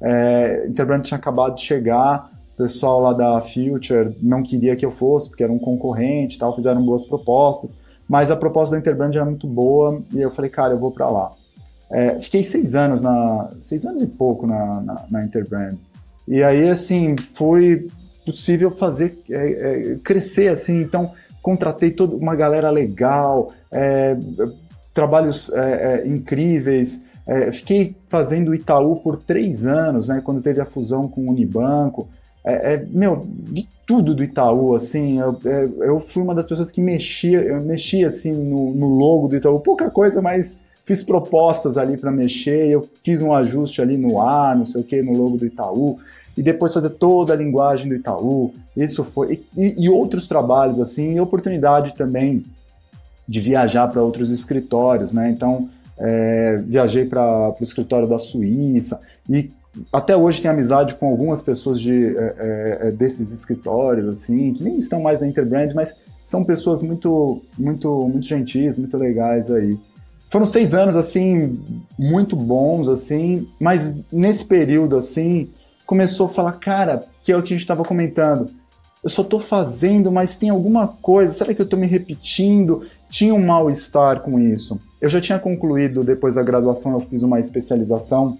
[0.00, 4.90] É, Interbrand tinha acabado de chegar, o pessoal lá da Future não queria que eu
[4.90, 9.24] fosse, porque era um concorrente tal, fizeram boas propostas, mas a proposta da Interbrand era
[9.24, 11.32] muito boa e eu falei, cara, eu vou para lá.
[11.94, 13.50] É, fiquei seis anos na.
[13.60, 15.76] seis anos e pouco na, na, na Interbrand.
[16.26, 17.88] E aí, assim, foi
[18.26, 24.16] possível fazer é, é, crescer, assim, então contratei toda uma galera legal, é,
[24.92, 27.02] trabalhos é, é, incríveis.
[27.52, 32.08] fiquei fazendo Itaú por três anos, né, quando teve a fusão com o Unibanco.
[32.90, 35.38] Meu, de tudo do Itaú, assim, eu,
[35.80, 39.60] eu, fui uma das pessoas que mexia, eu mexia, assim, no, no logo do Itaú,
[39.60, 44.54] pouca coisa, mas fiz propostas ali para mexer, eu fiz um ajuste ali no A,
[44.54, 45.98] não sei o que, no logo do Itaú,
[46.36, 51.14] e depois fazer toda a linguagem do Itaú, isso foi, e, e outros trabalhos, assim,
[51.14, 52.44] e oportunidade também
[53.26, 59.50] de viajar para outros escritórios, né, então, é, viajei para o escritório da Suíça, e
[59.92, 64.62] até hoje tenho amizade com algumas pessoas de, é, é, é, desses escritórios, assim, que
[64.62, 69.78] nem estão mais na Interbrand, mas são pessoas muito, muito, muito gentis, muito legais aí.
[70.34, 71.64] Foram seis anos, assim,
[71.96, 75.48] muito bons, assim, mas nesse período, assim,
[75.86, 78.50] começou a falar, cara, que é o que a gente estava comentando,
[79.04, 82.82] eu só estou fazendo, mas tem alguma coisa, será que eu estou me repetindo?
[83.08, 84.80] Tinha um mal-estar com isso.
[85.00, 88.36] Eu já tinha concluído, depois da graduação, eu fiz uma especialização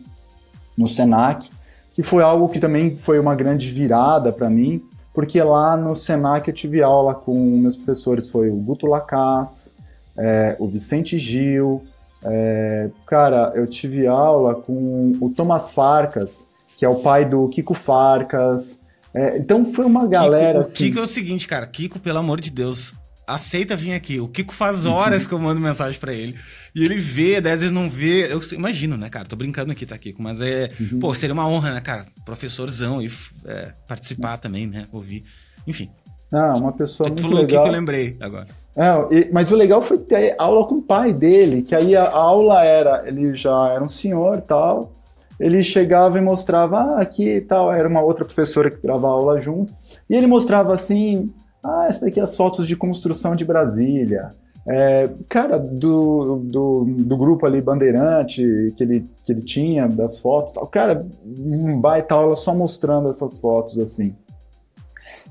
[0.76, 1.48] no Senac,
[1.92, 6.48] que foi algo que também foi uma grande virada para mim, porque lá no Senac
[6.48, 9.73] eu tive aula com meus professores, foi o Guto Lacaz,
[10.16, 11.84] é, o Vicente Gil,
[12.22, 17.74] é, cara, eu tive aula com o Thomas Farcas, que é o pai do Kiko
[17.74, 18.80] Farcas,
[19.14, 20.84] é, então foi uma galera Kiko, o assim...
[20.84, 22.94] Kiko é o seguinte, cara, Kiko, pelo amor de Deus,
[23.26, 24.18] aceita vir aqui.
[24.18, 25.28] O Kiko faz horas uhum.
[25.30, 26.36] que eu mando mensagem para ele.
[26.74, 28.32] E ele vê, às vezes não vê.
[28.32, 29.26] Eu imagino, né, cara?
[29.26, 30.20] Tô brincando aqui, tá, Kiko?
[30.20, 30.70] Mas é.
[30.80, 30.98] Uhum.
[30.98, 32.04] Pô, seria uma honra, né, cara?
[32.24, 33.08] Professorzão e
[33.46, 34.88] é, participar também, né?
[34.90, 35.24] Ouvir.
[35.66, 35.90] Enfim.
[36.32, 37.62] Ah, uma pessoa muito falou legal.
[37.62, 38.48] o que eu lembrei agora.
[38.76, 42.10] É, e, mas o legal foi ter aula com o pai dele, que aí a
[42.10, 44.92] aula era, ele já era um senhor tal,
[45.38, 49.72] ele chegava e mostrava, ah, aqui tal, era uma outra professora que dava aula junto,
[50.10, 51.32] e ele mostrava assim,
[51.64, 54.30] ah, essa daqui é as fotos de construção de Brasília.
[54.66, 60.54] É, cara, do, do, do, grupo ali Bandeirante que ele, que ele tinha, das fotos
[60.54, 61.06] tal, cara,
[61.38, 64.14] um baita aula só mostrando essas fotos assim.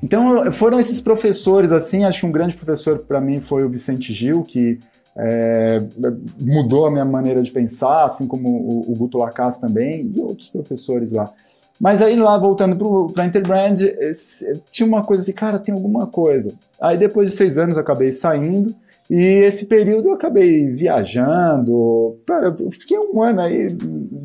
[0.02, 4.12] Então foram esses professores assim, acho que um grande professor para mim foi o Vicente
[4.12, 4.80] Gil, que
[5.16, 5.82] é,
[6.40, 10.48] mudou a minha maneira de pensar, assim como o, o Guto Lacaz também, e outros
[10.48, 11.32] professores lá.
[11.80, 16.08] Mas aí lá, voltando para a Interbrand, esse, tinha uma coisa assim, cara, tem alguma
[16.08, 16.54] coisa.
[16.80, 18.74] Aí depois de seis anos eu acabei saindo,
[19.10, 22.18] e esse período eu acabei viajando.
[22.26, 23.68] Cara, eu fiquei um ano aí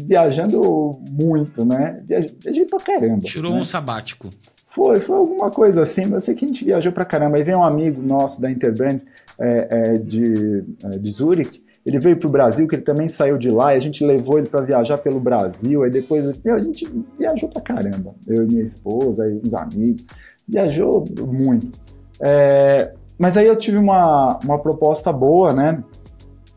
[0.07, 2.01] viajando muito, né?
[2.07, 3.23] Viajei pra caramba.
[3.23, 3.61] Tirou né?
[3.61, 4.31] um sabático.
[4.69, 7.39] Foi, foi alguma coisa assim, mas eu sei que a gente viajou pra caramba.
[7.39, 9.01] Aí vem um amigo nosso da Interbrand
[9.41, 13.39] é, é, de, é, de Zurich, ele veio para o Brasil, que ele também saiu
[13.39, 16.59] de lá, e a gente levou ele para viajar pelo Brasil, aí depois meu, a
[16.59, 16.87] gente
[17.19, 18.15] viajou para caramba.
[18.27, 20.05] Eu e minha esposa, aí uns amigos,
[20.47, 21.79] viajou muito.
[22.21, 25.83] É, mas aí eu tive uma, uma proposta boa, né?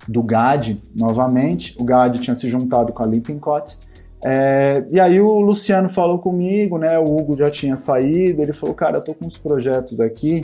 [0.05, 1.77] Do GAD, novamente.
[1.79, 3.77] O GAD tinha se juntado com a Lippincott.
[4.23, 6.97] É, e aí o Luciano falou comigo, né?
[6.99, 8.41] O Hugo já tinha saído.
[8.41, 10.43] Ele falou, cara, eu tô com uns projetos aqui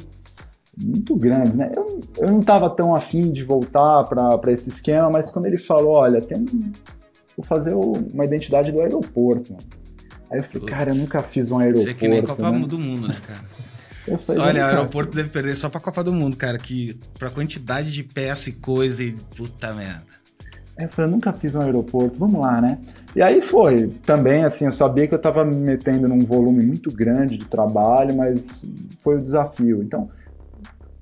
[0.79, 1.71] muito grandes, né?
[1.75, 5.93] Eu, eu não estava tão afim de voltar para esse esquema, mas quando ele falou,
[5.93, 6.45] olha, tem
[7.35, 9.55] vou fazer uma identidade do aeroporto.
[10.29, 11.87] Aí eu falei, Putz, cara, eu nunca fiz um aeroporto.
[11.87, 12.67] Isso é que nem Copa né?
[12.67, 14.17] do Mundo, né, cara?
[14.17, 17.91] falei, olha, o aeroporto deve perder só pra Copa do Mundo, cara, que pra quantidade
[17.91, 20.16] de peça e coisa e puta merda.
[20.79, 22.77] Eu falei, eu nunca fiz um aeroporto, vamos lá, né?
[23.15, 23.87] E aí foi.
[24.05, 28.15] Também, assim, eu sabia que eu estava me metendo num volume muito grande de trabalho,
[28.15, 28.69] mas
[29.01, 29.81] foi o desafio.
[29.81, 30.05] Então,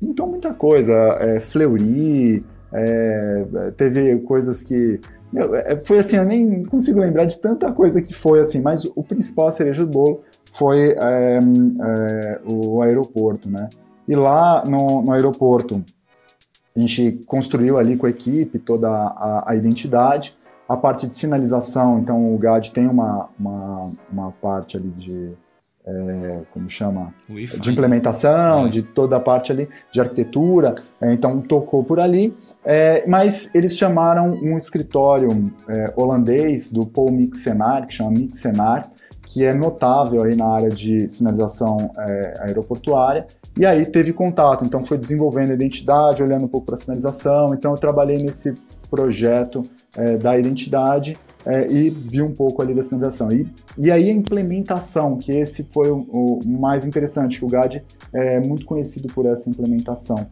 [0.01, 0.93] então, muita coisa.
[1.19, 4.99] É, Fleury, é, teve coisas que.
[5.31, 8.85] Meu, é, foi assim, eu nem consigo lembrar de tanta coisa que foi assim, mas
[8.85, 13.69] o principal, a cereja do bolo, foi é, é, o aeroporto, né?
[14.07, 15.83] E lá no, no, aeroporto,
[16.75, 20.35] a gente construiu ali com a equipe toda a, a identidade.
[20.67, 25.31] a parte de sinalização, então o GAD tem uma, uma, uma parte ali de,
[25.85, 28.69] é, como chama, de implementação, é.
[28.69, 33.77] de toda a parte ali de arquitetura, é, então tocou por ali, é, mas eles
[33.77, 35.29] chamaram um escritório
[35.69, 38.89] é, holandês do Paul Mixenar, que chama Mixenar,
[39.25, 43.25] que é notável aí na área de sinalização é, aeroportuária,
[43.57, 47.53] e aí teve contato, então foi desenvolvendo a identidade, olhando um pouco para a sinalização,
[47.53, 48.53] então eu trabalhei nesse
[48.89, 49.63] projeto
[50.21, 53.31] da identidade, é, e vi um pouco ali da sinalização.
[53.31, 57.83] E, e aí a implementação, que esse foi o, o mais interessante, que o GAD
[58.11, 60.27] é muito conhecido por essa implementação.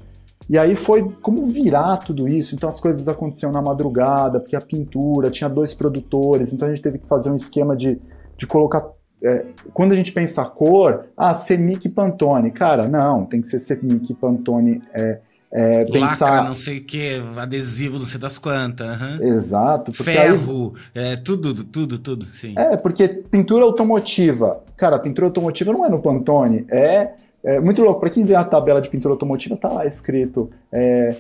[0.50, 2.56] E aí foi como virar tudo isso.
[2.56, 6.82] Então as coisas aconteciam na madrugada, porque a pintura tinha dois produtores, então a gente
[6.82, 8.02] teve que fazer um esquema de,
[8.38, 8.86] de colocar.
[9.24, 12.52] É, quando a gente pensa a cor, ah, Semic Pantone.
[12.52, 15.20] Cara, não, tem que ser Semic Pantone é,
[15.56, 16.32] é, pensar...
[16.32, 19.00] Lacra, não sei o que, adesivo, não sei das quantas.
[19.00, 19.24] Uhum.
[19.24, 19.94] Exato.
[19.94, 21.14] Ferro, aí...
[21.14, 22.54] é, tudo, tudo, tudo, sim.
[22.58, 27.12] É, porque pintura automotiva, cara, pintura automotiva não é no Pantone, é,
[27.44, 28.00] é muito louco.
[28.00, 31.18] Para quem vê a tabela de pintura automotiva, tá lá escrito é,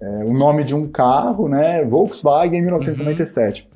[0.00, 3.62] é, o nome de um carro, né, Volkswagen 1997.
[3.62, 3.71] Uhum.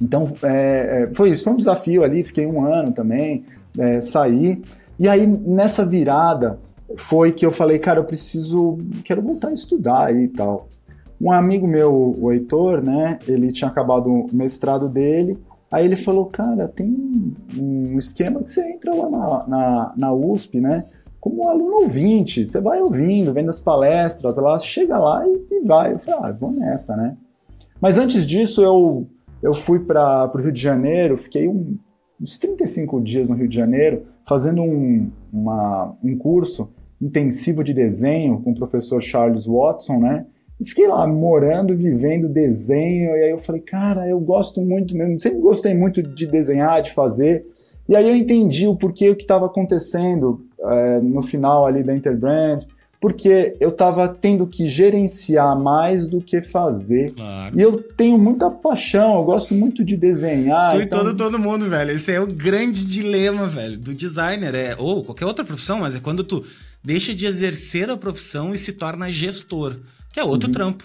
[0.00, 3.44] Então, é, é, foi isso, foi um desafio ali, fiquei um ano também,
[3.78, 4.62] é, saí.
[4.98, 6.58] E aí, nessa virada,
[6.96, 10.68] foi que eu falei, cara, eu preciso, quero voltar a estudar e tal.
[11.20, 15.38] Um amigo meu, o Heitor, né, ele tinha acabado o mestrado dele,
[15.70, 16.94] aí ele falou, cara, tem
[17.56, 20.84] um esquema que você entra lá na, na, na USP, né,
[21.18, 25.94] como aluno ouvinte, você vai ouvindo, vendo as palestras, lá, chega lá e, e vai.
[25.94, 27.16] Eu falei, ah, vou nessa, né.
[27.80, 29.08] Mas antes disso, eu,
[29.42, 31.78] eu fui para o Rio de Janeiro, fiquei um,
[32.20, 38.40] uns 35 dias no Rio de Janeiro, fazendo um, uma, um curso intensivo de desenho
[38.42, 40.26] com o professor Charles Watson, né?
[40.58, 45.20] E fiquei lá morando, vivendo desenho, e aí eu falei, cara, eu gosto muito mesmo,
[45.20, 47.44] sempre gostei muito de desenhar, de fazer.
[47.86, 52.64] E aí eu entendi o porquê que estava acontecendo é, no final ali da Interbrand,
[53.00, 57.12] porque eu estava tendo que gerenciar mais do que fazer.
[57.12, 57.58] Claro.
[57.58, 60.72] E eu tenho muita paixão, eu gosto muito de desenhar.
[60.72, 61.00] Tu então...
[61.00, 61.90] e todo, todo mundo, velho.
[61.90, 64.54] Esse é o grande dilema, velho, do designer.
[64.54, 66.44] É, ou qualquer outra profissão, mas é quando tu
[66.82, 69.76] deixa de exercer a profissão e se torna gestor,
[70.12, 70.54] que é outro uhum.
[70.54, 70.84] trampo.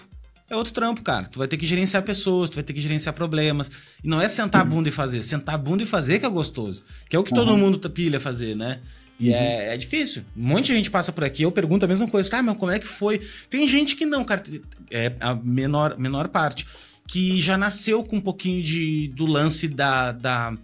[0.50, 1.26] É outro trampo, cara.
[1.32, 3.70] Tu vai ter que gerenciar pessoas, tu vai ter que gerenciar problemas.
[4.04, 5.22] E não é sentar a bunda e fazer.
[5.22, 6.82] Sentar a bunda e fazer que é gostoso.
[7.08, 7.38] Que é o que uhum.
[7.38, 8.80] todo mundo pilha fazer, né?
[9.18, 9.34] E uhum.
[9.34, 10.24] é, é, difícil.
[10.36, 12.30] Um monte de gente passa por aqui, eu pergunto a mesma coisa.
[12.30, 13.20] Tá, mas como é que foi?
[13.48, 14.42] Tem gente que não, cara.
[14.90, 16.66] É a menor, menor parte.
[17.06, 20.56] Que já nasceu com um pouquinho de, do lance da, da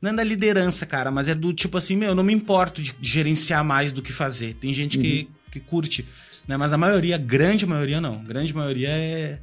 [0.00, 2.82] não é da liderança, cara, mas é do tipo assim, meu, eu não me importo
[2.82, 4.54] de gerenciar mais do que fazer.
[4.54, 5.02] Tem gente uhum.
[5.02, 6.06] que, que curte,
[6.46, 6.56] né?
[6.56, 8.16] Mas a maioria, a grande maioria não.
[8.16, 9.38] A grande maioria é,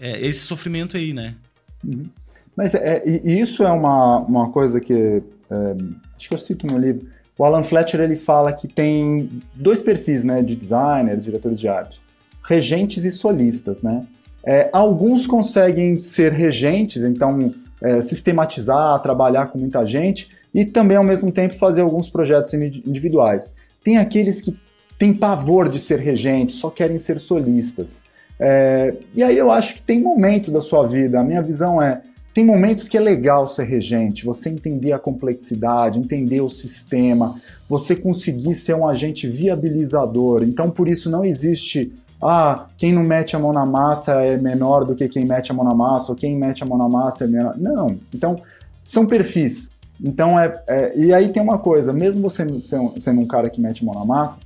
[0.00, 1.34] é esse sofrimento aí, né?
[1.84, 2.08] Uhum.
[2.54, 5.76] Mas é, isso é uma, uma coisa que é,
[6.16, 7.08] acho que eu cito no livro.
[7.38, 12.00] O Alan Fletcher ele fala que tem dois perfis, né, de designers, diretores de arte,
[12.42, 14.04] regentes e solistas, né?
[14.44, 21.04] É, alguns conseguem ser regentes, então é, sistematizar, trabalhar com muita gente e também, ao
[21.04, 23.54] mesmo tempo, fazer alguns projetos individuais.
[23.84, 24.56] Tem aqueles que
[24.98, 28.02] têm pavor de ser regente, só querem ser solistas.
[28.40, 32.00] É, e aí eu acho que tem momentos da sua vida, a minha visão é,
[32.38, 37.34] tem momentos que é legal ser regente, você entender a complexidade, entender o sistema,
[37.68, 40.44] você conseguir ser um agente viabilizador.
[40.44, 44.84] Então, por isso, não existe ah, quem não mete a mão na massa é menor
[44.84, 47.24] do que quem mete a mão na massa, ou quem mete a mão na massa
[47.24, 47.58] é menor.
[47.58, 47.98] Não.
[48.14, 48.40] Então,
[48.84, 49.72] são perfis.
[50.00, 53.60] Então, é, é e aí tem uma coisa, mesmo você sendo, sendo um cara que
[53.60, 54.38] mete a mão na massa,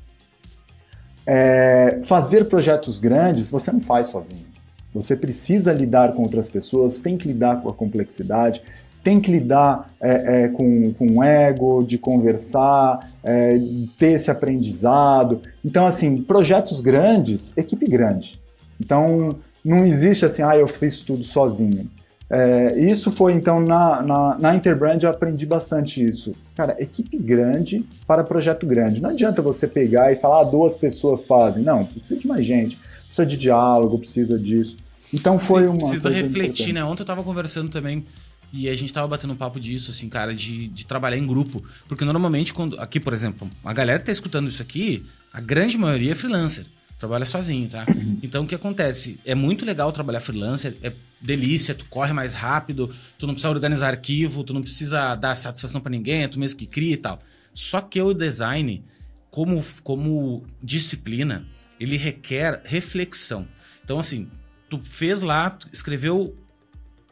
[1.27, 4.52] é, fazer projetos grandes você não faz sozinho.
[4.95, 8.63] Você precisa lidar com outras pessoas, tem que lidar com a complexidade,
[9.03, 13.59] tem que lidar é, é, com, com ego, de conversar, é,
[13.99, 15.41] ter esse aprendizado.
[15.65, 18.41] Então, assim, projetos grandes, equipe grande.
[18.81, 21.89] Então, não existe assim, ah, eu fiz tudo sozinho.
[22.35, 26.33] É, isso foi, então, na, na, na, Interbrand eu aprendi bastante isso.
[26.57, 29.03] Cara, equipe grande para projeto grande.
[29.03, 31.63] Não adianta você pegar e falar, ah, duas pessoas fazem.
[31.63, 32.79] Não, precisa de mais gente,
[33.13, 34.79] precisa de diálogo, precisa disso.
[35.13, 35.79] Então foi Você uma.
[35.79, 36.83] Precisa refletir, né?
[36.83, 38.05] Ontem eu tava conversando também
[38.53, 41.63] e a gente tava batendo um papo disso, assim, cara, de, de trabalhar em grupo.
[41.87, 42.81] Porque normalmente, quando.
[42.81, 46.67] Aqui, por exemplo, a galera que tá escutando isso aqui, a grande maioria é freelancer.
[46.99, 47.85] Trabalha sozinho, tá?
[47.89, 48.19] Uhum.
[48.23, 49.19] Então o que acontece?
[49.25, 53.89] É muito legal trabalhar freelancer, é delícia, tu corre mais rápido, tu não precisa organizar
[53.89, 57.21] arquivo, tu não precisa dar satisfação para ninguém, é tu mesmo que cria e tal.
[57.53, 58.85] Só que o design,
[59.31, 61.45] como, como disciplina,
[61.83, 63.49] ele requer reflexão.
[63.85, 64.31] Então, assim,
[64.69, 66.37] tu fez lá, tu escreveu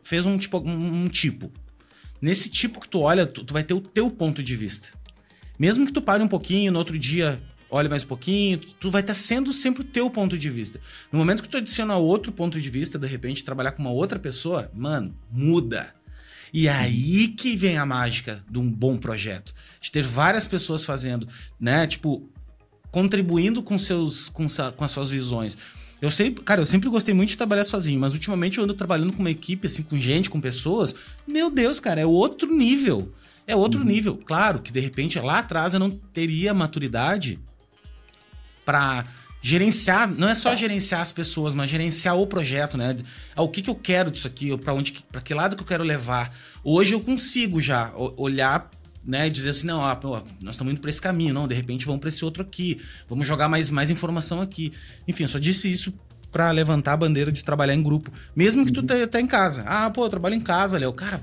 [0.02, 1.52] fez um tipo, um, um tipo.
[2.20, 4.88] Nesse tipo que tu olha, tu, tu vai ter o teu ponto de vista.
[5.58, 9.00] Mesmo que tu pare um pouquinho, no outro dia olhe mais um pouquinho, tu vai
[9.00, 10.80] estar tá sendo sempre o teu ponto de vista.
[11.12, 14.18] No momento que tu adiciona outro ponto de vista, de repente trabalhar com uma outra
[14.18, 15.94] pessoa, mano, muda.
[16.52, 19.54] E é aí que vem a mágica de um bom projeto.
[19.80, 21.28] De ter várias pessoas fazendo,
[21.60, 21.86] né?
[21.86, 22.28] Tipo,
[22.90, 25.56] contribuindo com, seus, com, com as suas visões.
[26.00, 29.12] Eu sei, cara, eu sempre gostei muito de trabalhar sozinho, mas ultimamente eu ando trabalhando
[29.12, 30.94] com uma equipe, assim, com gente, com pessoas.
[31.26, 33.12] Meu Deus, cara, é outro nível.
[33.46, 33.86] É outro uhum.
[33.86, 34.16] nível.
[34.16, 37.38] Claro que de repente lá atrás eu não teria maturidade
[38.64, 39.04] para
[39.42, 42.96] gerenciar, não é só gerenciar as pessoas, mas gerenciar o projeto, né?
[43.36, 45.82] O que, que eu quero disso aqui, para onde, para que lado que eu quero
[45.82, 46.32] levar.
[46.62, 48.70] Hoje eu consigo já olhar
[49.04, 52.00] né, dizer assim, não, ó, nós estamos indo para esse caminho, não, de repente vamos
[52.00, 54.72] para esse outro aqui, vamos jogar mais, mais informação aqui.
[55.08, 55.92] Enfim, eu só disse isso
[56.30, 58.86] para levantar a bandeira de trabalhar em grupo, mesmo que uhum.
[58.86, 59.64] tu tá, tá, em casa.
[59.66, 60.92] Ah, pô, eu trabalho em casa, Léo.
[60.92, 61.20] Cara,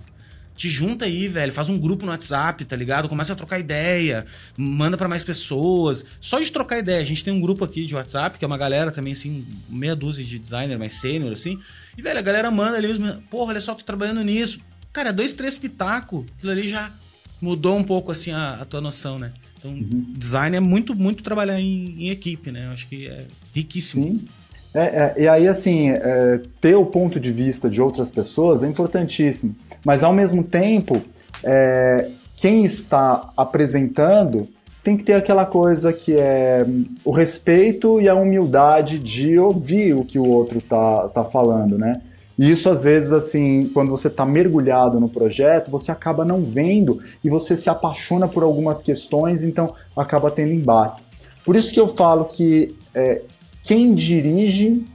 [0.56, 3.08] te junta aí, velho, faz um grupo no WhatsApp, tá ligado?
[3.08, 4.26] Começa a trocar ideia,
[4.58, 6.04] manda para mais pessoas.
[6.20, 8.58] Só de trocar ideia, a gente tem um grupo aqui de WhatsApp, que é uma
[8.58, 11.60] galera também, assim, meia dúzia de designer mais sênior, assim.
[11.96, 12.98] E, velho, a galera manda ali, os...
[13.30, 14.60] porra, olha só, tô trabalhando nisso.
[14.92, 16.92] Cara, dois, três pitaco, aquilo ali já
[17.42, 19.32] mudou um pouco assim a, a tua noção, né?
[19.58, 20.06] Então, uhum.
[20.16, 22.66] design é muito, muito trabalhar em, em, equipe, né?
[22.68, 24.06] Eu acho que é riquíssimo.
[24.06, 24.26] Sim.
[24.74, 28.68] É, é, e aí, assim, é, ter o ponto de vista de outras pessoas é
[28.68, 29.56] importantíssimo.
[29.84, 31.02] Mas, ao mesmo tempo,
[31.44, 34.48] é, quem está apresentando
[34.84, 36.66] tem que ter aquela coisa que é
[37.04, 42.02] o respeito e a humildade de ouvir o que o outro tá, tá falando, né?
[42.38, 47.00] E isso, às vezes, assim, quando você está mergulhado no projeto, você acaba não vendo
[47.24, 51.08] e você se apaixona por algumas questões, então acaba tendo embates.
[51.44, 53.22] Por isso que eu falo que é,
[53.64, 54.86] quem dirige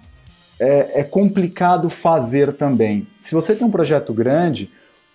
[0.60, 3.08] é, é, complicado fazer também.
[3.18, 4.70] Se você tem um projeto grande,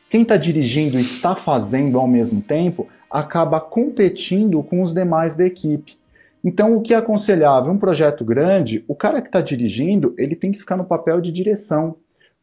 [0.08, 5.46] quem está dirigindo e está fazendo ao mesmo tempo acaba competindo com os demais da
[5.46, 5.98] equipe.
[6.44, 7.72] Então, o que é aconselhável?
[7.72, 11.32] Um projeto grande, o cara que está dirigindo, ele tem que ficar no papel de
[11.32, 11.96] direção.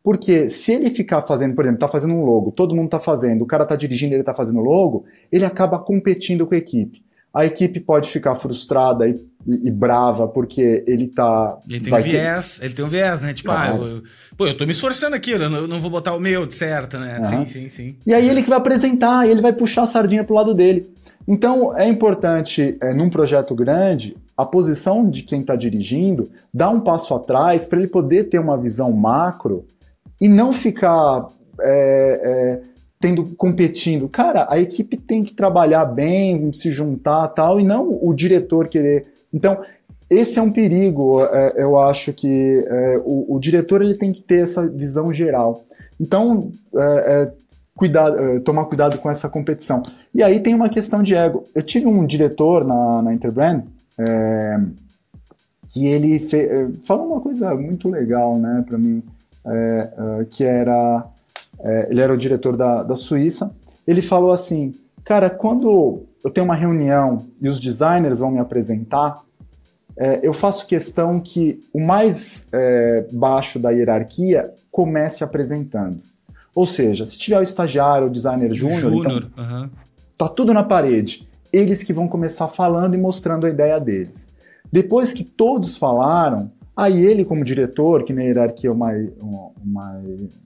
[0.04, 3.40] Porque se ele ficar fazendo, por exemplo, tá fazendo um logo, todo mundo tá fazendo,
[3.40, 7.02] o cara tá dirigindo, ele tá fazendo logo, ele acaba competindo com a equipe.
[7.32, 9.14] A equipe pode ficar frustrada e,
[9.46, 11.58] e, e brava porque ele tá.
[11.68, 12.66] Ele tem um viés, ter...
[12.66, 13.32] ele tem um viés, né?
[13.32, 14.02] Tipo, ah, eu,
[14.36, 16.54] pô, eu tô me esforçando aqui, eu não, eu não vou botar o meu de
[16.54, 17.20] certo, né?
[17.20, 17.24] Uhum.
[17.24, 17.96] Sim, sim, sim.
[18.06, 20.86] E aí ele que vai apresentar, ele vai puxar a sardinha pro lado dele.
[21.26, 26.80] Então é importante, é, num projeto grande, a posição de quem está dirigindo dar um
[26.80, 29.64] passo atrás para ele poder ter uma visão macro
[30.20, 31.28] e não ficar
[31.60, 32.60] é, é,
[33.00, 34.08] tendo competindo.
[34.08, 39.06] Cara, a equipe tem que trabalhar bem, se juntar tal, e não o diretor querer.
[39.32, 39.60] Então,
[40.08, 41.22] esse é um perigo.
[41.22, 45.64] É, eu acho que é, o, o, diretor ele tem que ter essa visão geral.
[46.00, 47.30] Então, é,
[47.76, 48.12] cuidar,
[48.44, 49.82] tomar cuidado com essa competição.
[50.14, 51.44] E aí tem uma questão de ego.
[51.54, 53.64] Eu tive um diretor na, na Interbrand
[55.68, 56.20] que ele
[56.84, 59.02] falou uma coisa muito legal, né, para mim
[59.46, 61.06] é, é, que era.
[61.60, 63.54] É, ele era o diretor da, da Suíça.
[63.86, 69.22] Ele falou assim: Cara, quando eu tenho uma reunião e os designers vão me apresentar,
[69.96, 76.00] é, eu faço questão que o mais é, baixo da hierarquia comece apresentando.
[76.54, 79.70] Ou seja, se tiver o estagiário, o designer júnior, então, uhum.
[80.16, 81.28] tá tudo na parede.
[81.52, 84.32] Eles que vão começar falando e mostrando a ideia deles.
[84.72, 89.10] Depois que todos falaram, Aí ele, como diretor, que na hierarquia é o mai,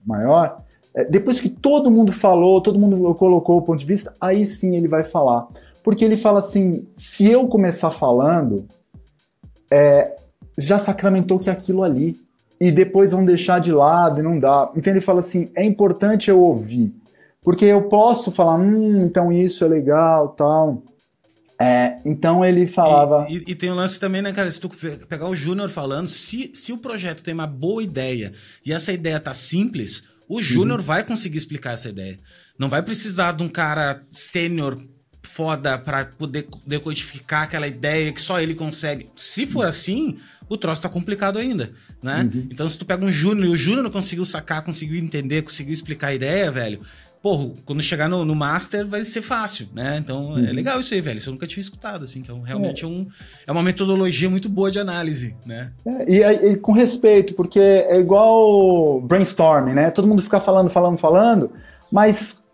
[0.05, 0.63] maior,
[0.95, 4.77] é, depois que todo mundo falou, todo mundo colocou o ponto de vista, aí sim
[4.77, 5.47] ele vai falar.
[5.83, 8.67] Porque ele fala assim: se eu começar falando,
[9.71, 10.17] é,
[10.59, 12.17] já sacramentou que é aquilo ali.
[12.61, 14.73] E depois vão deixar de lado e não dá.
[14.77, 16.93] Então ele fala assim: é importante eu ouvir.
[17.43, 20.83] Porque eu posso falar, hum, então isso é legal, tal.
[21.61, 23.27] É, então ele falava.
[23.29, 24.51] E, e, e, tem um lance também, né, cara?
[24.51, 24.71] Se tu
[25.09, 28.33] pegar o Júnior falando, se, se o projeto tem uma boa ideia
[28.65, 30.85] e essa ideia tá simples, o Júnior uhum.
[30.85, 32.19] vai conseguir explicar essa ideia.
[32.57, 34.79] Não vai precisar de um cara sênior
[35.23, 39.09] foda para poder decodificar aquela ideia que só ele consegue.
[39.15, 40.19] Se for assim,
[40.49, 41.71] o troço tá complicado ainda,
[42.03, 42.23] né?
[42.23, 42.49] Uhum.
[42.51, 45.75] Então, se tu pega um Júnior e o Júnior não conseguiu sacar, conseguiu entender, conseguiu
[45.75, 46.81] explicar a ideia, velho,
[47.23, 49.97] Porra, quando chegar no, no, Master vai ser fácil, né?
[49.99, 50.47] Então é uhum.
[50.47, 51.19] é legal isso aí, velho.
[51.19, 52.87] Isso eu nunca tinha escutado, assim, que é um, realmente é.
[52.87, 53.07] Um,
[53.47, 55.73] é uma metodologia muito boa de análise, né?
[55.85, 59.91] É, e, e, com respeito, porque é igual brainstorming, né?
[59.91, 61.51] Todo mundo fica falando, falando, falando,
[61.91, 62.45] mas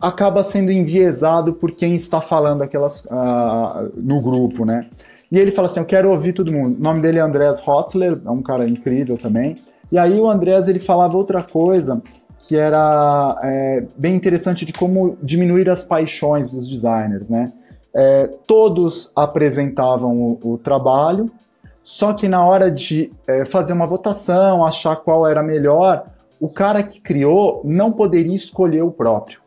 [0.00, 4.86] acaba sendo enviesado por quem está falando aquelas uh, no grupo, né?
[5.30, 6.76] E ele fala assim: Eu quero ouvir todo mundo.
[6.78, 9.56] O nome dele é Andreas Hotzler, é um cara incrível também.
[9.90, 12.00] E aí o Andreas ele falava outra coisa
[12.46, 17.52] que era é, bem interessante de como diminuir as paixões dos designers, né?
[17.94, 21.30] É, todos apresentavam o, o, trabalho,
[21.82, 26.06] só que na hora de é, fazer uma votação, achar qual era melhor,
[26.40, 29.40] o cara que criou não poderia escolher o próprio.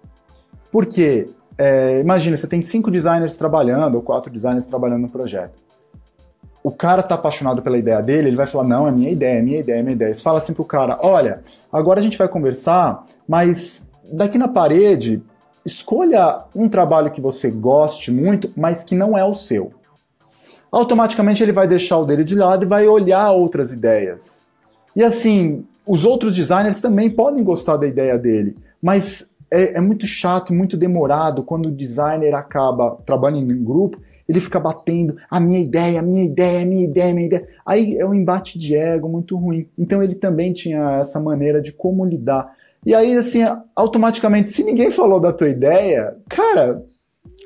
[0.72, 1.30] Por quê?
[1.58, 5.67] É, imagina, você tem cinco designers trabalhando, ou quatro designers trabalhando no projeto.
[6.68, 9.42] O cara tá apaixonado pela ideia dele, ele vai falar, não, é minha ideia, é
[9.42, 10.14] minha ideia, é minha ideia.
[10.14, 11.40] Você fala assim pro cara, olha,
[11.72, 15.24] agora a gente vai conversar, mas daqui na parede,
[15.66, 19.72] escolha um trabalho que você goste muito, mas que não é o seu.
[20.70, 24.46] Automaticamente ele vai deixar o dele de lado e vai olhar outras ideias.
[24.94, 30.06] E assim, os outros designers também podem gostar da ideia dele, mas é, é, muito
[30.06, 35.60] chato, muito demorado quando o designer acaba trabalhando em grupo, ele fica batendo a minha
[35.60, 37.48] ideia, a minha ideia, a minha ideia, a minha ideia.
[37.66, 39.68] Aí é um embate de ego muito ruim.
[39.78, 42.52] Então ele também tinha essa maneira de como lidar.
[42.86, 43.42] E aí, assim,
[43.76, 46.84] automaticamente, se ninguém falou da tua ideia, cara.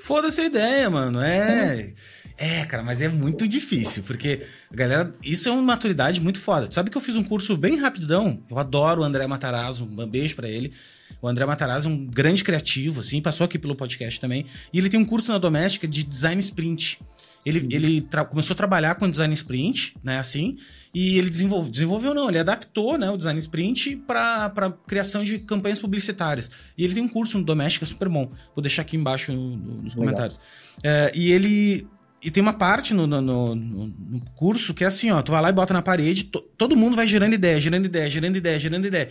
[0.02, 1.22] Foda-se a ideia, mano.
[1.22, 1.94] É.
[2.38, 5.14] É, cara, mas é muito difícil, porque galera.
[5.24, 6.68] Isso é uma maturidade muito foda.
[6.72, 8.42] Sabe que eu fiz um curso bem rapidão?
[8.50, 10.74] Eu adoro o André Matarazzo, um beijo para ele.
[11.22, 14.45] O André Matarazzo é um grande criativo, assim, passou aqui pelo podcast também.
[14.72, 16.99] E ele tem um curso na doméstica de design sprint.
[17.45, 17.68] Ele, uhum.
[17.72, 20.57] ele começou a trabalhar com design sprint, né, assim,
[20.93, 25.80] e ele desenvolveu, desenvolveu não, ele adaptou, né, o design sprint para criação de campanhas
[25.80, 26.51] publicitárias.
[26.78, 28.32] E ele tem um curso no doméstica super bom.
[28.53, 30.39] Vou deixar aqui embaixo no, no, nos comentários.
[30.84, 31.88] É, e ele
[32.24, 35.41] e tem uma parte no, no, no, no, curso que é assim, ó, tu vai
[35.41, 38.59] lá e bota na parede, to, todo mundo vai gerando ideia, gerando ideia, gerando ideia,
[38.59, 39.09] gerando ideia.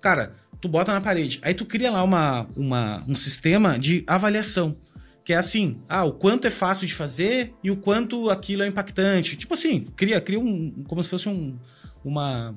[0.00, 0.32] Cara,
[0.62, 1.40] tu bota na parede.
[1.42, 4.76] Aí tu cria lá uma, uma, um sistema de avaliação.
[5.24, 8.66] Que é assim, ah, o quanto é fácil de fazer e o quanto aquilo é
[8.66, 9.36] impactante.
[9.36, 10.84] Tipo assim, cria, cria um.
[10.86, 11.58] como se fosse um,
[12.04, 12.54] uma.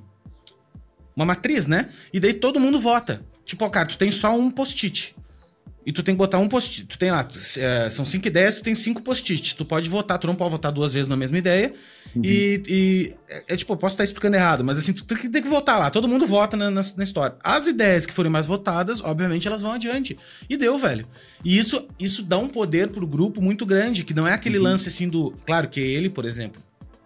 [1.15, 1.89] Uma matriz, né?
[2.13, 3.25] E daí todo mundo vota.
[3.43, 5.15] Tipo, ó, cara, tu tem só um post-it.
[5.85, 6.85] E tu tem que botar um post-it.
[6.85, 7.27] Tu tem lá,
[7.57, 9.53] é, são cinco ideias, tu tem cinco post-its.
[9.53, 11.71] Tu pode votar, tu não pode votar duas vezes na mesma ideia.
[12.15, 12.23] Uhum.
[12.25, 15.29] E, e é, é, tipo, eu posso estar explicando errado, mas assim, tu tem que,
[15.29, 15.91] tem que votar lá.
[15.91, 17.35] Todo mundo vota na, na, na, história.
[17.43, 20.17] As ideias que forem mais votadas, obviamente, elas vão adiante.
[20.49, 21.07] E deu, velho.
[21.43, 24.63] E isso, isso dá um poder pro grupo muito grande, que não é aquele uhum.
[24.63, 25.35] lance assim do.
[25.45, 26.63] Claro que ele, por exemplo,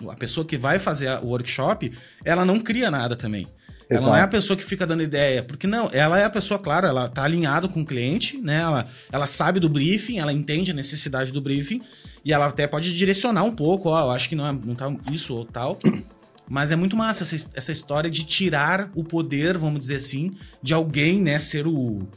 [0.07, 1.91] a pessoa que vai fazer o workshop,
[2.23, 3.45] ela não cria nada também.
[3.89, 6.59] Ela não é a pessoa que fica dando ideia, porque não, ela é a pessoa,
[6.59, 8.59] claro, ela tá alinhada com o cliente, né?
[8.59, 11.81] Ela, ela sabe do briefing, ela entende a necessidade do briefing
[12.23, 14.95] e ela até pode direcionar um pouco, ó, eu acho que não, é, não tá
[15.11, 15.79] isso ou tal.
[16.47, 20.31] Mas é muito massa essa, essa história de tirar o poder, vamos dizer assim,
[20.61, 22.07] de alguém, né, ser o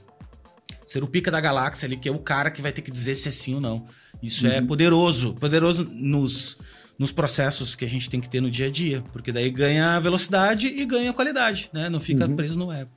[0.84, 3.14] ser o pica da galáxia ali, que é o cara que vai ter que dizer
[3.14, 3.86] se é sim ou não.
[4.22, 4.56] Isso é uhum.
[4.56, 6.58] é poderoso, poderoso nos
[7.02, 9.98] nos processos que a gente tem que ter no dia a dia, porque daí ganha
[9.98, 11.88] velocidade e ganha qualidade, né?
[11.88, 12.36] Não fica uhum.
[12.36, 12.90] preso no ego.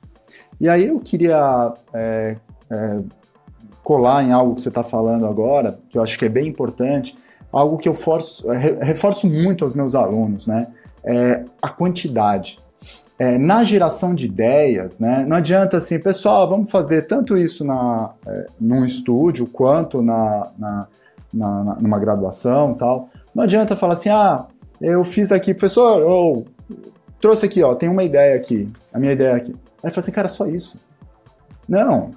[0.60, 2.36] E aí eu queria é,
[2.70, 3.00] é,
[3.82, 7.18] colar em algo que você está falando agora, que eu acho que é bem importante,
[7.50, 10.68] algo que eu forço, é, reforço muito aos meus alunos, né?
[11.02, 12.60] É a quantidade.
[13.18, 18.10] É, na geração de ideias, né, não adianta assim, pessoal, vamos fazer tanto isso na,
[18.24, 20.88] é, num estúdio quanto na, na,
[21.32, 23.08] na, numa graduação tal.
[23.36, 24.46] Não adianta falar assim, ah,
[24.80, 26.46] eu fiz aqui, professor, ou
[27.20, 29.54] trouxe aqui, ó, tem uma ideia aqui, a minha ideia aqui.
[29.84, 30.78] Aí fala assim, cara, só isso.
[31.68, 32.12] Não.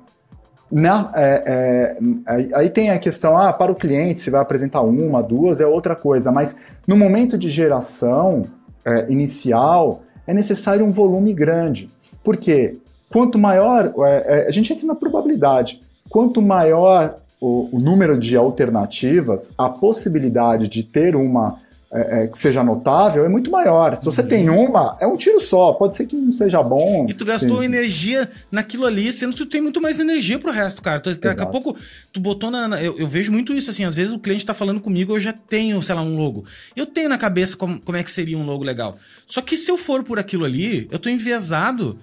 [0.71, 5.21] Na, é, é, aí tem a questão, ah, para o cliente, se vai apresentar uma,
[5.21, 6.55] duas, é outra coisa, mas
[6.87, 8.45] no momento de geração
[8.85, 11.89] é, inicial, é necessário um volume grande.
[12.23, 12.77] Por quê?
[13.09, 18.35] Quanto maior, é, é, a gente entra na probabilidade, quanto maior o, o número de
[18.35, 21.59] alternativas, a possibilidade de ter uma
[21.91, 23.95] é, é, que seja notável é muito maior.
[23.97, 24.27] Se você uhum.
[24.27, 25.73] tem uma, é um tiro só.
[25.73, 27.07] Pode ser que não seja bom.
[27.09, 27.65] E tu gastou sim.
[27.65, 30.99] energia naquilo ali, sendo que tu tem muito mais energia pro resto, cara.
[30.99, 31.75] Tu, daqui a pouco
[32.13, 32.67] tu botou na.
[32.67, 33.83] na eu, eu, vejo muito isso, assim.
[33.83, 36.45] Às vezes o cliente tá falando comigo, eu já tenho, sei lá, um logo.
[36.75, 38.95] Eu tenho na cabeça como, como é que seria um logo legal.
[39.25, 41.97] Só que se eu for por aquilo ali, eu tô enviesado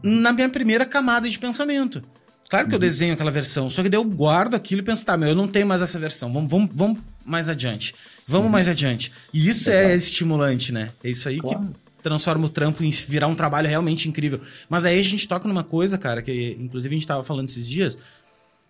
[0.00, 2.02] na minha primeira camada de pensamento.
[2.54, 2.76] Claro que uhum.
[2.76, 5.34] eu desenho aquela versão, só que daí eu guardo aquilo e penso, tá, meu, eu
[5.34, 7.92] não tenho mais essa versão, vamos, vamos, vamos mais adiante.
[8.28, 8.52] Vamos uhum.
[8.52, 9.10] mais adiante.
[9.32, 9.92] E isso é Exato.
[9.92, 10.92] é estimulante, né?
[11.02, 11.58] É isso aí claro.
[11.58, 14.40] que transforma o trampo em virar um trabalho realmente incrível.
[14.68, 17.68] Mas aí a gente toca numa coisa, cara, que inclusive a gente tava falando esses
[17.68, 17.98] dias,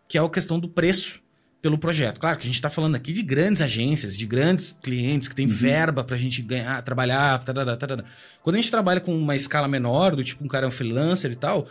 [0.08, 1.20] que é a questão do preço
[1.60, 2.20] pelo projeto.
[2.20, 5.46] Claro que a gente está falando aqui de grandes agências, de grandes clientes que têm
[5.46, 5.52] uhum.
[5.52, 7.38] verba para a gente ganhar, trabalhar.
[7.44, 8.04] Tarará, tarará.
[8.42, 11.30] Quando a gente trabalha com uma escala menor, do tipo um cara é um freelancer
[11.30, 11.68] e tal,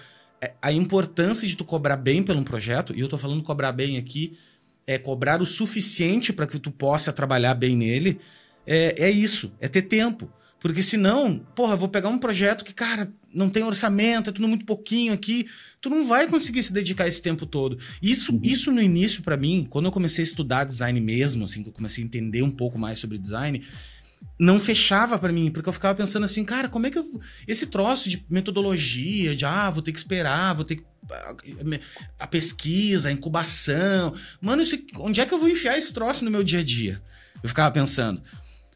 [0.61, 3.97] a importância de tu cobrar bem por um projeto, e eu tô falando cobrar bem
[3.97, 4.37] aqui,
[4.85, 8.19] é cobrar o suficiente para que tu possa trabalhar bem nele,
[8.65, 10.29] é, é isso, é ter tempo.
[10.63, 14.65] Porque senão, porra, vou pegar um projeto que, cara, não tem orçamento, é tudo muito
[14.65, 15.45] pouquinho aqui.
[15.81, 17.77] Tu não vai conseguir se dedicar esse tempo todo.
[18.01, 18.39] Isso, uhum.
[18.41, 21.73] isso no início, para mim, quando eu comecei a estudar design mesmo, assim, que eu
[21.73, 23.61] comecei a entender um pouco mais sobre design,
[24.39, 27.21] não fechava para mim, porque eu ficava pensando assim, cara, como é que eu.
[27.47, 30.83] Esse troço de metodologia, de ah, vou ter que esperar, vou ter que.
[32.19, 34.13] A pesquisa, a incubação.
[34.41, 37.01] Mano, isso, onde é que eu vou enfiar esse troço no meu dia a dia?
[37.41, 38.21] Eu ficava pensando.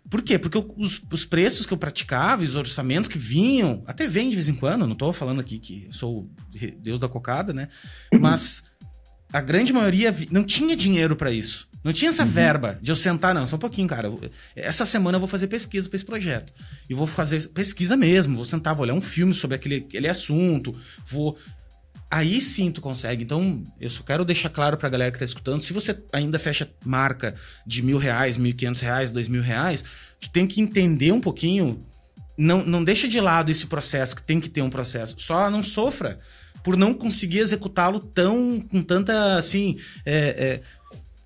[0.10, 0.40] Por quê?
[0.40, 4.48] Porque os, os, preços que eu praticava, os orçamentos que vinham, até vem de vez
[4.48, 6.30] em quando, não tô falando aqui que sou
[6.80, 7.68] Deus da cocada, né?
[8.20, 8.64] Mas
[9.34, 11.68] a grande maioria não tinha dinheiro para isso.
[11.88, 12.30] Não tinha essa uhum.
[12.30, 14.12] verba de eu sentar, não, só um pouquinho, cara.
[14.54, 16.52] Essa semana eu vou fazer pesquisa para esse projeto.
[16.90, 20.76] E vou fazer pesquisa mesmo, vou sentar, vou olhar um filme sobre aquele, aquele assunto,
[21.06, 21.38] vou.
[22.12, 23.24] Aí sim tu consegue.
[23.24, 26.70] Então, eu só quero deixar claro pra galera que tá escutando: se você ainda fecha
[26.84, 27.34] marca
[27.66, 29.82] de mil reais, mil e quinhentos reais, dois mil reais,
[30.20, 31.86] tu tem que entender um pouquinho.
[32.38, 35.16] Não, não deixa de lado esse processo, que tem que ter um processo.
[35.18, 36.20] Só não sofra
[36.68, 40.62] por não conseguir executá-lo tão com tanta assim é, é,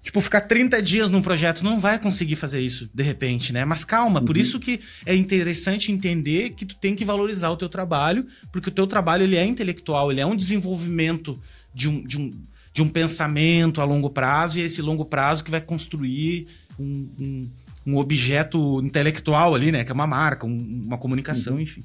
[0.01, 3.63] Tipo, ficar 30 dias num projeto não vai conseguir fazer isso de repente, né?
[3.63, 4.25] Mas calma, uhum.
[4.25, 8.69] por isso que é interessante entender que tu tem que valorizar o teu trabalho, porque
[8.69, 11.39] o teu trabalho ele é intelectual, ele é um desenvolvimento
[11.73, 12.31] de um, de um,
[12.73, 16.47] de um pensamento a longo prazo, e é esse longo prazo que vai construir
[16.79, 17.49] um, um,
[17.85, 19.83] um objeto intelectual ali, né?
[19.83, 21.61] Que é uma marca, um, uma comunicação, uhum.
[21.61, 21.83] enfim.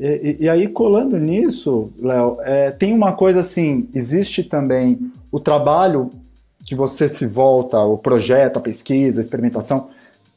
[0.00, 6.08] E, e, aí, colando nisso, Léo, é, tem uma coisa assim: existe também o trabalho
[6.66, 9.88] que você se volta, o projeto, a pesquisa, a experimentação,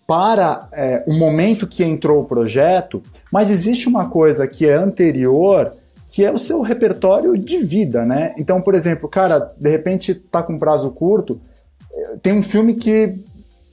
[0.05, 3.01] para é, o momento que entrou o projeto,
[3.31, 5.73] mas existe uma coisa que é anterior,
[6.05, 8.33] que é o seu repertório de vida, né?
[8.37, 11.39] Então, por exemplo, cara, de repente tá com prazo curto,
[12.21, 13.19] tem um filme que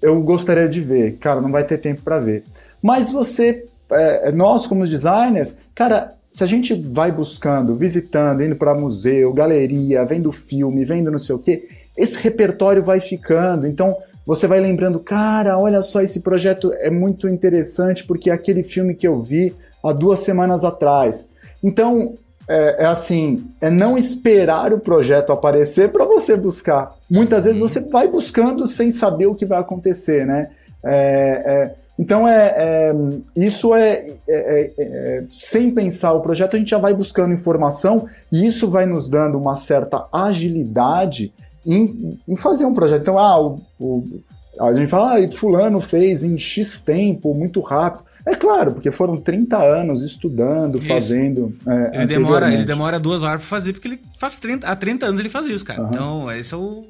[0.02, 2.44] eu gostaria de ver, cara, não vai ter tempo para ver.
[2.82, 8.74] Mas você, é, nós como designers, cara, se a gente vai buscando, visitando, indo para
[8.74, 13.66] museu, galeria, vendo filme, vendo não sei o quê, esse repertório vai ficando.
[13.66, 18.62] Então você vai lembrando, cara, olha só, esse projeto é muito interessante porque é aquele
[18.62, 21.28] filme que eu vi há duas semanas atrás.
[21.62, 22.16] Então
[22.48, 26.94] é, é assim, é não esperar o projeto aparecer para você buscar.
[27.10, 30.50] Muitas vezes você vai buscando sem saber o que vai acontecer, né?
[30.84, 32.94] É, é, então é, é
[33.34, 38.46] isso é, é, é, sem pensar o projeto a gente já vai buscando informação e
[38.46, 41.32] isso vai nos dando uma certa agilidade
[41.66, 43.02] em, em fazer um projeto.
[43.02, 44.20] Então, ah, o, o,
[44.60, 48.04] a gente fala, ah, fulano fez em X tempo, muito rápido.
[48.24, 50.88] É claro, porque foram 30 anos estudando, isso.
[50.88, 51.56] fazendo.
[51.66, 55.06] É, ele, demora, ele demora duas horas para fazer, porque ele faz 30, há 30
[55.06, 55.82] anos ele faz isso, cara.
[55.82, 55.88] Uhum.
[55.90, 56.84] Então, esse é o,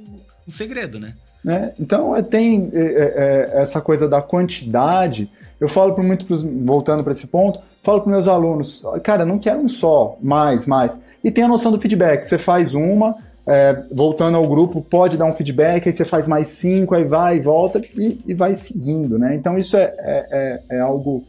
[0.47, 1.15] o segredo, né?
[1.47, 5.31] É, então, é, tem é, é, é essa coisa da quantidade.
[5.61, 9.39] Eu falo para muito, pros, voltando para esse ponto, falo para meus alunos, cara, não
[9.39, 11.03] quero um só, mais, mais.
[11.23, 12.25] E tem a noção do feedback.
[12.25, 13.15] Você faz uma,
[13.47, 17.37] é, voltando ao grupo, pode dar um feedback, aí você faz mais cinco, aí vai
[17.37, 19.35] e volta e, e vai seguindo, né?
[19.37, 21.25] Então isso é, é, é, é algo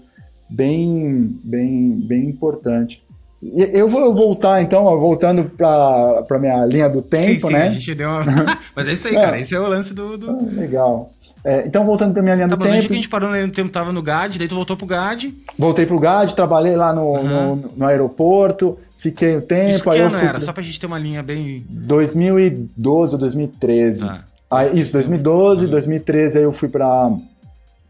[0.49, 3.05] bem, bem, bem importante.
[3.39, 7.68] Eu vou voltar, então, voltando para a minha linha do tempo, sim, sim, né?
[7.68, 8.24] A gente deu uma...
[8.76, 9.22] Mas é isso aí, é.
[9.22, 9.39] cara.
[9.39, 10.18] Esse é o lance do.
[10.18, 10.32] do...
[10.32, 11.07] Ah, legal.
[11.43, 12.88] É, então, voltando para minha linha tá, do mas tempo.
[12.88, 15.34] Que a gente parou no tempo, tava no GAD, daí tu voltou pro GAD.
[15.57, 17.55] Voltei pro GAD, trabalhei lá no, uhum.
[17.55, 19.69] no, no, aeroporto, fiquei um tempo.
[19.69, 20.27] Isso que aí ano eu fui...
[20.27, 20.39] era?
[20.39, 21.65] Só pra gente ter uma linha bem.
[21.69, 24.05] 2012 ou 2013.
[24.05, 24.23] Ah.
[24.49, 25.71] Aí, isso, 2012, uhum.
[25.71, 27.09] 2013 aí eu fui para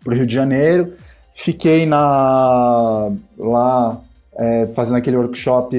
[0.05, 0.93] o Rio de Janeiro.
[1.33, 4.01] Fiquei na lá
[4.37, 5.75] é, fazendo aquele workshop,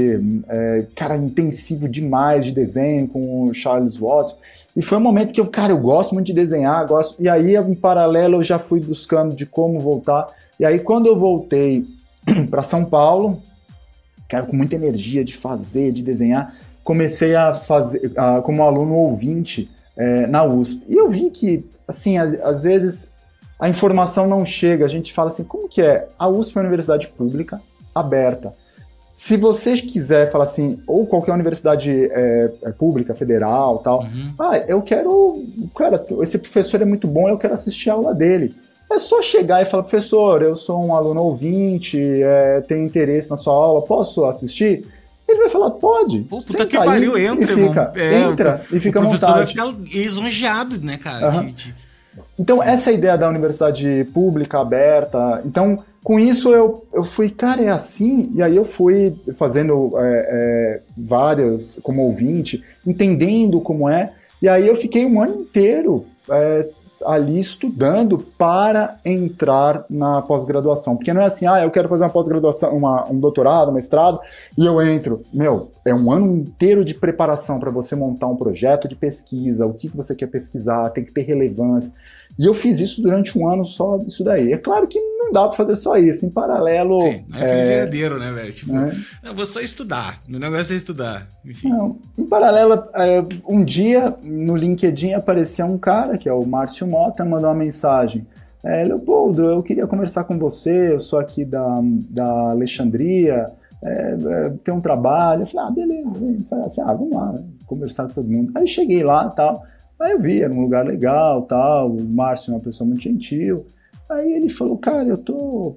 [0.49, 4.37] é, cara, intensivo demais de desenho com o Charles Watts.
[4.76, 7.20] E foi um momento que eu, cara, eu gosto muito de desenhar, gosto.
[7.20, 10.29] E aí, em paralelo, eu já fui buscando de como voltar.
[10.59, 11.85] E aí, quando eu voltei
[12.51, 13.43] para São Paulo,
[14.29, 16.55] cara, com muita energia de fazer, de desenhar,
[16.85, 20.85] comecei a fazer a, como aluno ouvinte é, na USP.
[20.89, 23.11] E eu vi que, assim, às, vezes
[23.59, 24.85] a informação não chega.
[24.85, 26.09] A gente fala assim, como que é?
[26.18, 27.61] A USP é uma universidade pública,
[27.95, 28.55] aberta.
[29.12, 34.35] Se você quiser falar assim, ou qualquer universidade é, é pública, federal tal, uhum.
[34.39, 35.43] ah, eu quero.
[35.74, 38.55] Cara, esse professor é muito bom, eu quero assistir a aula dele.
[38.91, 43.36] É só chegar e falar, professor, eu sou um aluno ouvinte, é, tenho interesse na
[43.36, 44.86] sua aula, posso assistir?
[45.28, 46.20] Ele vai falar, pode.
[46.20, 49.47] Pô, puta que pariu, entra, e fica, é, entra o, e fica o professor vai
[49.47, 51.28] ficar lisonjeado, né, cara?
[51.30, 51.47] Uhum.
[51.47, 51.74] De, de...
[52.39, 55.43] Então, essa é ideia da universidade pública, aberta.
[55.45, 58.32] Então, com isso eu, eu fui, cara, é assim?
[58.34, 64.12] E aí eu fui fazendo é, é, várias como ouvinte, entendendo como é.
[64.41, 66.66] E aí eu fiquei um ano inteiro é,
[67.05, 70.97] ali estudando para entrar na pós-graduação.
[70.97, 72.77] Porque não é assim, ah, eu quero fazer uma pós-graduação,
[73.11, 74.21] um doutorado, mestrado,
[74.57, 75.23] e eu entro.
[75.33, 79.75] Meu, é um ano inteiro de preparação para você montar um projeto de pesquisa, o
[79.75, 81.93] que, que você quer pesquisar, tem que ter relevância.
[82.39, 84.53] E eu fiz isso durante um ano só, isso daí.
[84.53, 86.24] É claro que não dá para fazer só isso.
[86.24, 87.01] Em paralelo.
[87.01, 88.53] Sim, não é, é né, velho?
[88.53, 88.93] Tipo, é.
[89.24, 90.20] eu vou só estudar.
[90.28, 91.26] O negócio é estudar.
[91.45, 91.68] Enfim.
[91.68, 96.86] Não, em paralelo, é, um dia no LinkedIn apareceu um cara, que é o Márcio
[96.86, 98.24] Mota, mandou uma mensagem.
[98.64, 101.80] É, Leopoldo, eu queria conversar com você, eu sou aqui da,
[102.11, 103.47] da Alexandria,
[103.82, 105.43] é, é, tem um trabalho.
[105.43, 106.14] Eu falei, ah, beleza.
[106.49, 107.45] Falei assim, ah, vamos lá, né?
[107.66, 108.53] conversar com todo mundo.
[108.55, 109.64] Aí cheguei lá e tal.
[110.01, 113.67] Aí eu vi, era um lugar legal, tal, o Márcio é uma pessoa muito gentil.
[114.09, 115.77] Aí ele falou, cara, eu tô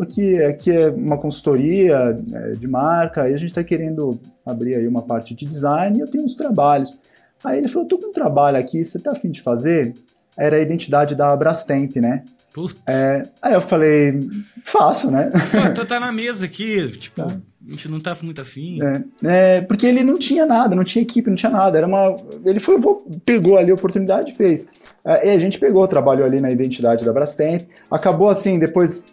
[0.00, 4.86] aqui, aqui é uma consultoria é, de marca, e a gente está querendo abrir aí
[4.86, 6.98] uma parte de design e eu tenho uns trabalhos.
[7.42, 9.94] Aí ele falou, tô com um trabalho aqui, você tá afim de fazer?
[10.36, 12.24] Era a identidade da Brastemp, né?
[12.52, 12.76] Putz.
[12.86, 14.20] É, aí eu falei,
[14.62, 15.30] faço, né?
[15.30, 17.26] Pô, tu tá na mesa aqui, tipo, tá.
[17.26, 18.78] a gente não tá muito afim.
[18.82, 21.78] É, é, porque ele não tinha nada, não tinha equipe, não tinha nada.
[21.78, 22.14] Era uma.
[22.44, 22.78] Ele foi,
[23.24, 24.66] pegou ali a oportunidade e fez.
[25.04, 27.62] É, e a gente pegou, trabalhou ali na identidade da Brastemp.
[27.90, 29.04] Acabou assim, depois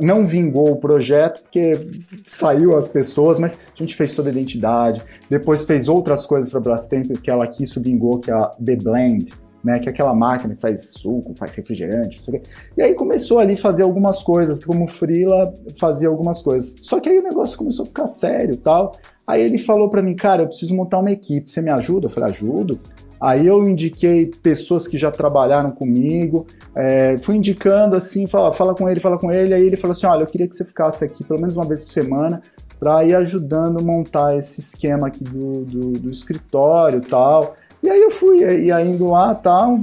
[0.00, 1.86] não vingou o projeto, porque
[2.24, 5.02] saiu as pessoas, mas a gente fez toda a identidade.
[5.28, 8.76] Depois fez outras coisas para a Brastemp que ela aqui vingou, que é a The
[8.76, 9.32] Blend
[9.62, 9.78] né?
[9.78, 12.48] Que é aquela máquina que faz suco, faz refrigerante, não sei o quê.
[12.76, 16.74] E aí começou ali a fazer algumas coisas, como Frila fazia algumas coisas.
[16.80, 18.92] Só que aí o negócio começou a ficar sério tal.
[19.26, 22.06] Aí ele falou para mim, cara, eu preciso montar uma equipe, você me ajuda?
[22.06, 22.80] Eu falei, ajudo.
[23.20, 26.44] Aí eu indiquei pessoas que já trabalharam comigo,
[26.74, 30.06] é, fui indicando assim, fala, fala com ele, fala com ele, aí ele falou assim,
[30.06, 32.40] olha, eu queria que você ficasse aqui pelo menos uma vez por semana
[32.80, 37.54] para ir ajudando a montar esse esquema aqui do, do, do escritório tal.
[37.82, 39.80] E aí eu fui, e indo lá tal.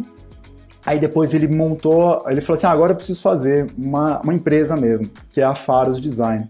[0.86, 4.76] Aí depois ele montou, ele falou assim: ah, agora eu preciso fazer uma, uma empresa
[4.78, 6.48] mesmo, que é a Faros Design.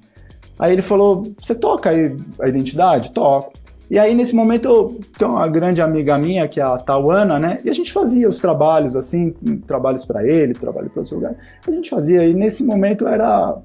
[0.57, 3.11] Aí ele falou: você toca aí a identidade?
[3.11, 3.53] Toco.
[3.89, 7.59] E aí, nesse momento, eu tenho uma grande amiga minha, que é a Tawana, né?
[7.65, 9.31] E a gente fazia os trabalhos, assim,
[9.65, 11.37] trabalhos para ele, trabalho para outros lugares.
[11.67, 13.57] A gente fazia, e nesse momento era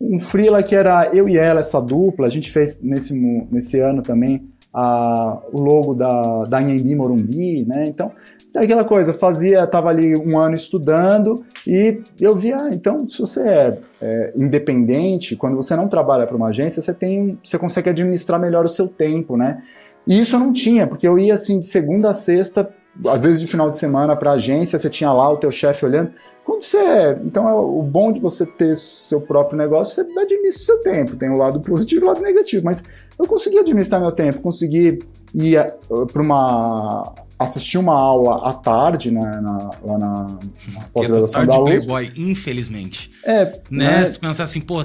[0.00, 2.28] um freela que era eu e ela, essa dupla.
[2.28, 3.12] A gente fez nesse,
[3.50, 7.86] nesse ano também a, o logo da, da Anhembi Morumbi, né?
[7.86, 8.10] Então,
[8.54, 13.46] aquela coisa, fazia, estava ali um ano estudando e eu via, ah, então se você
[13.46, 18.40] é, é independente, quando você não trabalha para uma agência, você tem, você consegue administrar
[18.40, 19.62] melhor o seu tempo, né?
[20.06, 22.68] E isso eu não tinha, porque eu ia assim de segunda a sexta,
[23.06, 25.84] às vezes de final de semana para a agência, você tinha lá o teu chefe
[25.84, 26.10] olhando.
[26.44, 30.64] Quando você é, então é o bom de você ter seu próprio negócio, você administra
[30.64, 31.16] seu tempo.
[31.16, 32.82] Tem o lado positivo e o lado negativo, mas
[33.18, 34.98] eu consegui administrar meu tempo, consegui
[35.34, 35.76] ir eh,
[36.12, 40.38] para uma assistir uma aula à tarde né, na, lá na,
[40.72, 41.86] na pós-graduação da USP.
[41.86, 43.10] Playboy, infelizmente.
[43.24, 43.98] É, né?
[43.98, 44.04] né?
[44.04, 44.84] Se tu pensar assim, pô,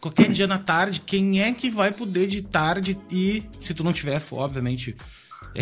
[0.00, 3.92] qualquer dia na tarde, quem é que vai poder de tarde e se tu não
[3.92, 4.96] tiver, obviamente,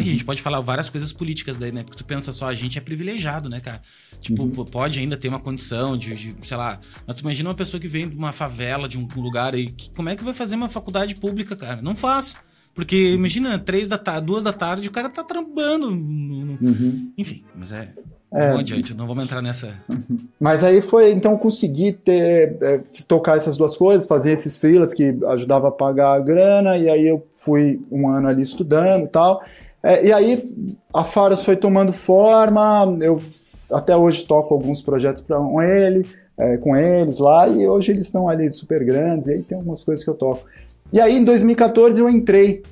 [0.01, 1.83] e a gente pode falar várias coisas políticas daí, né?
[1.83, 3.81] Porque tu pensa só, a gente é privilegiado, né, cara?
[4.21, 4.65] Tipo, uhum.
[4.65, 6.79] pode ainda ter uma condição de, de, sei lá.
[7.07, 9.71] Mas tu imagina uma pessoa que vem de uma favela, de um lugar aí.
[9.71, 11.81] Que, como é que vai fazer uma faculdade pública, cara?
[11.81, 12.37] Não faz.
[12.75, 15.89] Porque imagina, três da tarde, duas da tarde, o cara tá trampando.
[15.89, 17.13] Uhum.
[17.17, 17.93] Enfim, mas é.
[18.33, 19.79] É, vamos adiante, não vamos entrar nessa.
[20.39, 25.17] Mas aí foi, então, conseguir ter, é, tocar essas duas coisas, fazer esses freelas que
[25.29, 29.43] ajudava a pagar a grana, e aí eu fui um ano ali estudando e tal.
[29.83, 33.23] É, e aí a Faros foi tomando forma, eu
[33.73, 36.07] até hoje toco alguns projetos com ele,
[36.39, 39.83] é, com eles lá, e hoje eles estão ali super grandes, e aí tem algumas
[39.83, 40.45] coisas que eu toco.
[40.93, 42.63] E aí em 2014 eu entrei,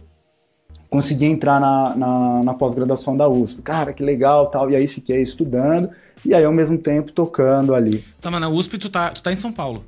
[0.89, 3.63] consegui entrar na, na, na pós-graduação da USP.
[3.63, 5.91] Cara, que legal tal, e aí fiquei estudando,
[6.25, 8.05] e aí ao mesmo tempo tocando ali.
[8.21, 9.85] Tá, mas na USP tu tá, tu tá em São Paulo?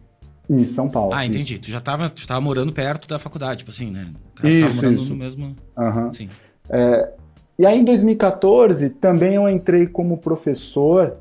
[0.48, 1.12] Em São Paulo.
[1.12, 1.54] Ah, entendi.
[1.54, 1.62] Isso.
[1.62, 4.06] Tu já tava, tu tava morando perto da faculdade, tipo assim, né?
[4.44, 5.10] Isso, tava morando isso.
[5.10, 5.56] no mesmo...
[5.76, 6.12] Uhum.
[6.12, 6.28] Sim.
[6.68, 7.12] É,
[7.58, 11.16] e aí em 2014 também eu entrei como professor.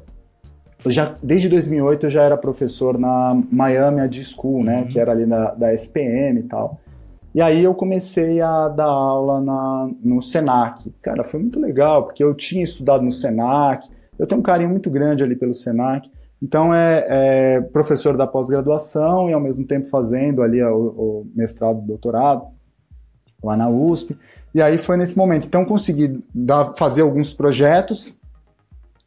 [0.86, 4.88] Já, desde 2008 eu já era professor na Miami Ad School, né, uhum.
[4.88, 6.80] que era ali da, da SPM e tal.
[7.34, 10.90] E aí eu comecei a dar aula na, no Senac.
[11.02, 14.90] Cara, foi muito legal, porque eu tinha estudado no Senac, eu tenho um carinho muito
[14.90, 16.10] grande ali pelo Senac.
[16.42, 17.06] Então é,
[17.58, 22.44] é professor da pós-graduação e ao mesmo tempo fazendo ali o, o mestrado, doutorado
[23.44, 24.18] lá na USP.
[24.56, 25.46] E aí foi nesse momento.
[25.46, 28.18] Então consegui dar, fazer alguns projetos,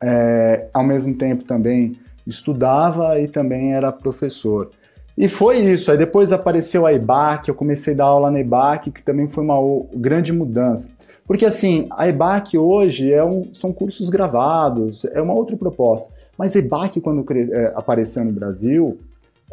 [0.03, 4.71] é, ao mesmo tempo também estudava e também era professor.
[5.17, 5.91] E foi isso.
[5.91, 9.43] Aí depois apareceu a EBAC, eu comecei a dar aula na EBAC, que também foi
[9.43, 9.57] uma
[9.95, 10.91] grande mudança.
[11.27, 16.13] Porque assim, a EBAC hoje é um, são cursos gravados, é uma outra proposta.
[16.37, 18.99] Mas EBAC, quando é, apareceu no Brasil,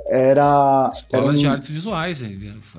[0.07, 0.89] era.
[0.93, 1.39] Escolas era um...
[1.39, 2.21] de artes visuais,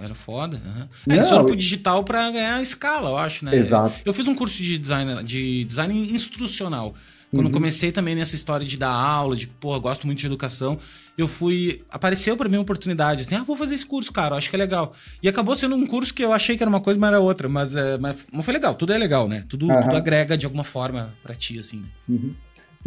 [0.03, 0.61] era, foda.
[0.65, 1.13] Uhum.
[1.13, 3.57] É, eles foram pro digital para ganhar escala, eu acho, né?
[3.57, 3.95] Exato.
[4.05, 6.95] Eu fiz um curso de design, de design instrucional.
[7.33, 7.53] Quando uhum.
[7.53, 10.79] comecei também nessa história de dar aula, de, pô, gosto muito de educação,
[11.19, 11.83] eu fui.
[11.91, 14.59] Apareceu para mim uma oportunidade, assim, ah, vou fazer esse curso, cara, acho que é
[14.59, 14.95] legal.
[15.21, 17.49] E acabou sendo um curso que eu achei que era uma coisa, mas era outra.
[17.49, 19.45] Mas, é, mas, mas foi legal, tudo é legal, né?
[19.49, 19.83] Tudo, uhum.
[19.83, 21.85] tudo agrega de alguma forma para ti, assim.
[22.09, 22.31] Né?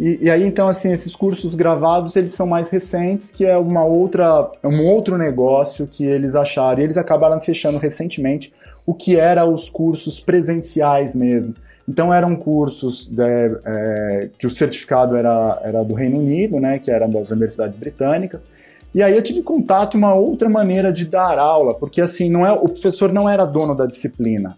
[0.00, 3.84] E, e, aí, então, assim, esses cursos gravados, eles são mais recentes, que é uma
[3.84, 6.80] outra, é um outro negócio que eles acharam.
[6.80, 8.50] E eles acabaram fechando recentemente
[8.86, 11.54] o que era os cursos presenciais mesmo.
[11.86, 13.22] Então, eram cursos de,
[13.62, 18.48] é, que o certificado era, era do Reino Unido, né, que era das universidades britânicas.
[18.94, 22.52] E aí eu tive contato uma outra maneira de dar aula, porque assim, não é,
[22.52, 24.56] o professor não era dono da disciplina.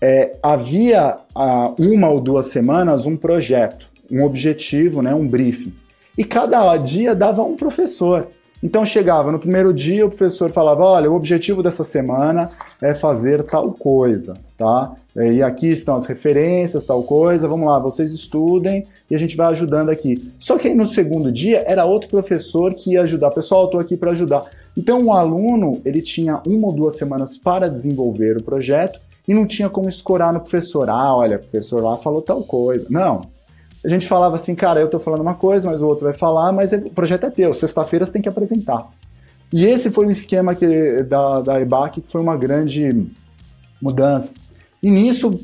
[0.00, 5.72] É, havia há uma ou duas semanas um projeto um objetivo, né, um briefing.
[6.16, 8.28] E cada dia dava um professor.
[8.62, 12.50] Então chegava no primeiro dia, o professor falava: olha, o objetivo dessa semana
[12.80, 14.94] é fazer tal coisa, tá?
[15.14, 19.46] E aqui estão as referências, tal coisa, vamos lá, vocês estudem e a gente vai
[19.48, 20.32] ajudando aqui.
[20.38, 23.30] Só que aí no segundo dia era outro professor que ia ajudar.
[23.30, 24.44] Pessoal, eu estou aqui para ajudar.
[24.76, 29.46] Então o aluno ele tinha uma ou duas semanas para desenvolver o projeto e não
[29.46, 30.88] tinha como escorar no professor.
[30.90, 32.86] Ah, olha, o professor lá falou tal coisa.
[32.90, 33.22] Não,
[33.86, 36.52] a gente falava assim, cara, eu tô falando uma coisa, mas o outro vai falar,
[36.52, 38.88] mas o projeto é teu, sexta-feira você tem que apresentar.
[39.52, 43.06] E esse foi o esquema que, da, da EBAC, que foi uma grande
[43.80, 44.34] mudança.
[44.82, 45.40] E nisso,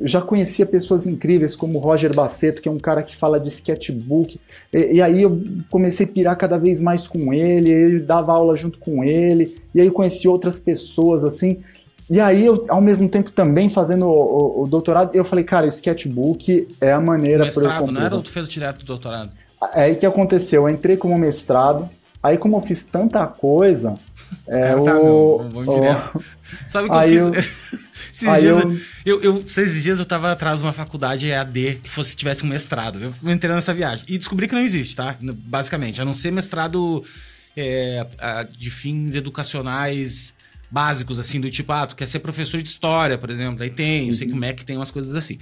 [0.00, 4.40] já conhecia pessoas incríveis como Roger Baceto, que é um cara que fala de sketchbook.
[4.72, 5.40] E, e, aí eu
[5.70, 9.80] comecei a pirar cada vez mais com ele, ele dava aula junto com ele, e
[9.80, 11.62] aí conheci outras pessoas assim.
[12.08, 15.66] E aí, eu, ao mesmo tempo, também fazendo o, o, o doutorado, eu falei, cara,
[15.66, 19.30] sketchbook é a maneira para eu mestrado, não era ou tu fez direto do doutorado?
[19.74, 21.88] É aí que aconteceu, eu entrei como mestrado,
[22.22, 23.98] aí como eu fiz tanta coisa...
[24.46, 26.24] é, o, tá, não, o,
[26.68, 27.22] Sabe o que eu fiz?
[27.22, 27.32] Eu,
[28.12, 28.78] esses dias eu...
[29.06, 32.48] Eu, eu, esses dias eu tava atrás de uma faculdade EAD que fosse tivesse um
[32.48, 33.00] mestrado.
[33.22, 35.16] Eu entrei nessa viagem e descobri que não existe, tá?
[35.20, 37.02] Basicamente, a não ser mestrado
[37.56, 38.06] é,
[38.56, 40.34] de fins educacionais
[40.74, 43.60] básicos, assim, do tipo, ah, tu quer ser professor de história, por exemplo.
[43.60, 44.40] Daí tem, eu sei que o uhum.
[44.40, 45.38] MEC tem umas coisas assim.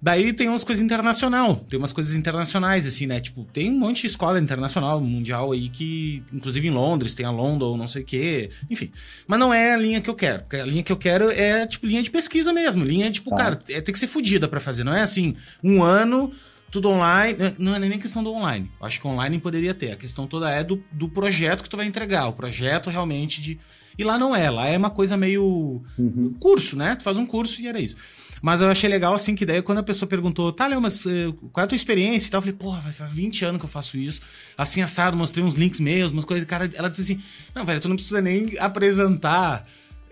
[0.00, 3.20] Daí tem umas coisas internacional, tem umas coisas internacionais, assim, né?
[3.20, 7.30] Tipo, tem um monte de escola internacional, mundial aí, que, inclusive em Londres, tem a
[7.30, 8.90] London, não sei o quê, enfim.
[9.26, 10.44] Mas não é a linha que eu quero.
[10.52, 12.84] A linha que eu quero é, tipo, linha de pesquisa mesmo.
[12.84, 13.36] Linha, tipo, tá.
[13.36, 14.82] cara, é, tem que ser fodida para fazer.
[14.84, 16.32] Não é assim, um ano,
[16.70, 17.36] tudo online.
[17.58, 18.70] Não é nem questão do online.
[18.80, 19.92] Acho que online poderia ter.
[19.92, 22.26] A questão toda é do, do projeto que tu vai entregar.
[22.28, 23.58] O projeto realmente de
[23.98, 26.34] e lá não é, lá é uma coisa meio uhum.
[26.38, 26.96] curso, né?
[26.96, 27.96] Tu faz um curso e era isso.
[28.42, 31.32] Mas eu achei legal, assim, que daí quando a pessoa perguntou, tá, Léo, mas uh,
[31.52, 32.38] qual é a tua experiência e tal?
[32.38, 34.20] Eu falei, porra, faz 20 anos que eu faço isso.
[34.58, 36.44] Assim, assado, mostrei uns links meus, umas coisas.
[36.44, 37.22] Cara, ela disse assim,
[37.54, 39.62] não, velho, tu não precisa nem apresentar,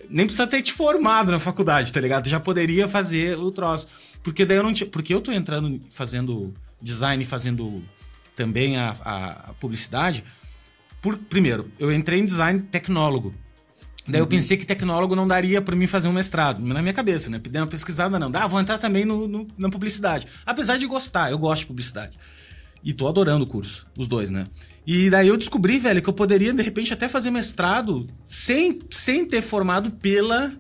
[0.08, 2.22] nem precisa ter te formado na faculdade, tá ligado?
[2.22, 3.88] Tu já poderia fazer o troço.
[4.22, 4.88] Porque daí eu não tinha.
[4.88, 7.82] Porque eu tô entrando fazendo design, fazendo
[8.36, 10.22] também a, a, a publicidade.
[11.02, 13.34] Por, primeiro, eu entrei em design tecnólogo.
[14.10, 14.28] Daí eu uhum.
[14.28, 17.38] pensei que tecnólogo não daria para mim fazer um mestrado, na minha cabeça, né?
[17.38, 18.30] Dei uma pesquisada, não.
[18.30, 20.26] Dá, vou entrar também no, no, na publicidade.
[20.44, 22.18] Apesar de gostar, eu gosto de publicidade.
[22.82, 24.46] E tô adorando o curso, os dois, né?
[24.86, 29.26] E daí eu descobri, velho, que eu poderia, de repente, até fazer mestrado sem, sem
[29.26, 30.52] ter formado pela,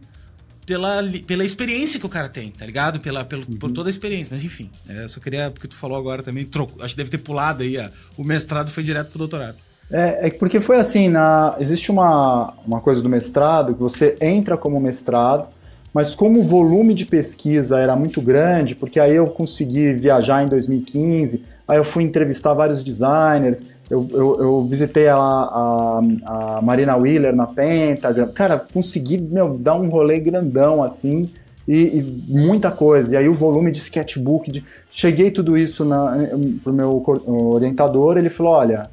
[0.66, 3.00] pela, pela experiência que o cara tem, tá ligado?
[3.00, 3.56] Pela, pelo, uhum.
[3.56, 4.28] Por toda a experiência.
[4.30, 7.18] Mas enfim, é, só queria, porque tu falou agora também, troco, acho que deve ter
[7.18, 9.56] pulado aí, ó, o mestrado foi direto pro doutorado.
[9.92, 14.56] É, é, porque foi assim, na, existe uma, uma coisa do mestrado que você entra
[14.56, 15.48] como mestrado,
[15.92, 20.48] mas como o volume de pesquisa era muito grande, porque aí eu consegui viajar em
[20.48, 26.96] 2015, aí eu fui entrevistar vários designers, eu, eu, eu visitei a, a, a, Marina
[26.96, 31.28] Wheeler na Pentagram, cara, consegui meu, dar um rolê grandão assim,
[31.66, 33.14] e, e, muita coisa.
[33.14, 34.64] E aí o volume de sketchbook, de...
[34.92, 36.16] cheguei tudo isso na,
[36.62, 38.88] pro meu orientador, ele falou, olha,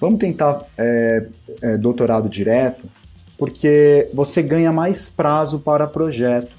[0.00, 1.26] Vamos tentar é,
[1.60, 2.88] é, doutorado direto,
[3.36, 6.56] porque você ganha mais prazo para projeto.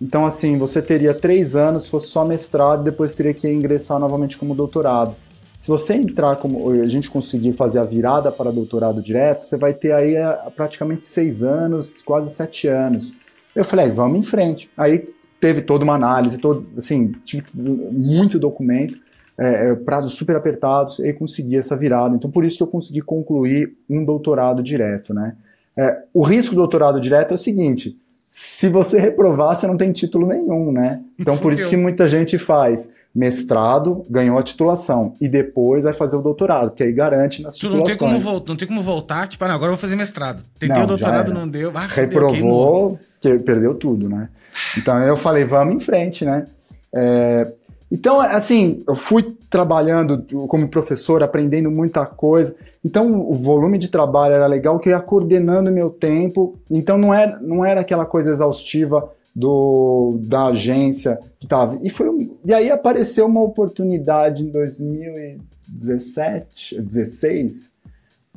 [0.00, 4.36] Então, assim, você teria três anos se fosse só mestrado, depois teria que ingressar novamente
[4.36, 5.16] como doutorado.
[5.56, 9.72] Se você entrar como a gente conseguir fazer a virada para doutorado direto, você vai
[9.72, 13.14] ter aí é, praticamente seis anos, quase sete anos.
[13.54, 14.68] Eu falei, vamos em frente.
[14.76, 15.04] Aí
[15.40, 17.14] teve toda uma análise, todo, assim,
[17.54, 19.03] muito documento
[19.38, 22.14] é, é, prazos super apertados e consegui essa virada.
[22.14, 25.36] Então, por isso que eu consegui concluir um doutorado direto, né?
[25.76, 29.90] É, o risco do doutorado direto é o seguinte: se você reprovar, você não tem
[29.92, 31.00] título nenhum, né?
[31.18, 32.90] Então, por isso que muita gente faz.
[33.14, 37.70] mestrado, ganhou a titulação e depois vai fazer o doutorado, que aí garante nas tu
[37.70, 40.42] não tem como voltar, não tem como voltar, tipo, ah, agora eu vou fazer mestrado.
[40.58, 44.28] Tentei não, o doutorado, não deu, ah, reprovou, que perdeu tudo, né?
[44.76, 46.46] Então eu falei, vamos em frente, né?
[46.92, 47.52] É,
[47.94, 52.56] então, assim, eu fui trabalhando como professor, aprendendo muita coisa.
[52.84, 56.56] Então, o volume de trabalho era legal, que eu ia coordenando meu tempo.
[56.68, 61.78] Então, não era, não era aquela coisa exaustiva do, da agência que estava.
[61.82, 67.70] E, foi, e aí apareceu uma oportunidade em 2017, 16,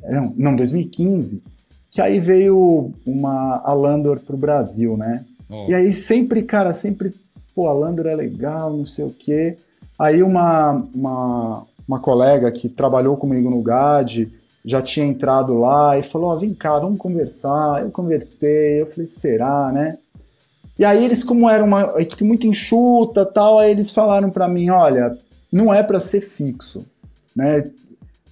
[0.08, 1.42] não, não 2015,
[1.90, 5.24] que aí veio uma Alandor para o Brasil, né?
[5.50, 5.66] Oh.
[5.68, 7.12] E aí sempre, cara, sempre,
[7.58, 9.56] pô, a Alandor é legal, não sei o quê.
[9.98, 14.30] Aí uma, uma, uma colega que trabalhou comigo no GAD
[14.64, 17.82] já tinha entrado lá e falou, ó, oh, vem cá, vamos conversar.
[17.82, 19.98] Eu conversei, eu falei, será, né?
[20.78, 24.70] E aí eles, como era uma equipe muito enxuta tal, aí eles falaram para mim,
[24.70, 25.18] olha,
[25.52, 26.86] não é para ser fixo,
[27.34, 27.68] né?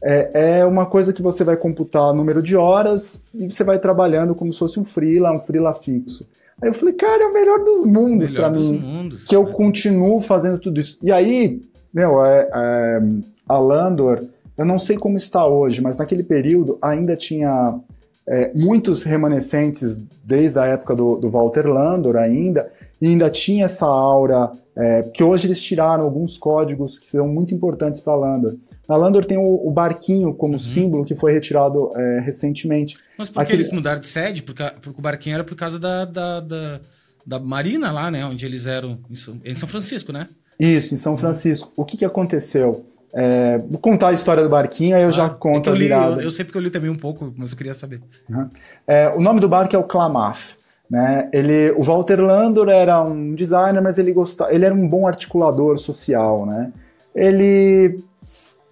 [0.01, 4.37] É, é, uma coisa que você vai computar número de horas e você vai trabalhando
[4.37, 6.29] como se fosse um freela, um freela fixo.
[6.63, 9.53] Aí eu falei, cara, é o melhor dos mundos para mim, mundos, que eu né?
[9.53, 10.99] continuo fazendo tudo isso.
[11.03, 13.03] E aí, meu, é, é,
[13.47, 14.25] a Landor,
[14.57, 17.79] eu não sei como está hoje, mas naquele período ainda tinha
[18.27, 23.87] é, muitos remanescentes desde a época do, do, Walter Landor ainda, e ainda tinha essa
[23.87, 28.57] aura, é, que hoje eles tiraram alguns códigos que são muito importantes para a Landor.
[28.87, 30.59] Na Landor tem o, o barquinho como uhum.
[30.59, 32.97] símbolo que foi retirado é, recentemente.
[33.17, 33.63] Mas por que Aquele...
[33.63, 34.43] eles mudaram de sede?
[34.43, 36.81] Porque, porque o barquinho era por causa da, da, da,
[37.27, 38.25] da Marina lá, né?
[38.27, 40.29] Onde eles eram, em São, em São Francisco, né?
[40.61, 41.73] Isso, em São Francisco.
[41.75, 42.85] O que, que aconteceu?
[43.15, 45.91] É, vou contar a história do barquinho, aí eu ah, já conto é eu li.
[45.91, 48.03] Eu, eu, sei porque eu li também um pouco, mas eu queria saber.
[48.29, 48.51] Uhum.
[48.87, 50.59] É, o nome do barco é o Klamath.
[50.89, 51.29] Né?
[51.33, 55.77] Ele, o Walter Landor era um designer, mas ele gostava, ele era um bom articulador
[55.79, 56.73] social, né?
[57.15, 57.99] Ele,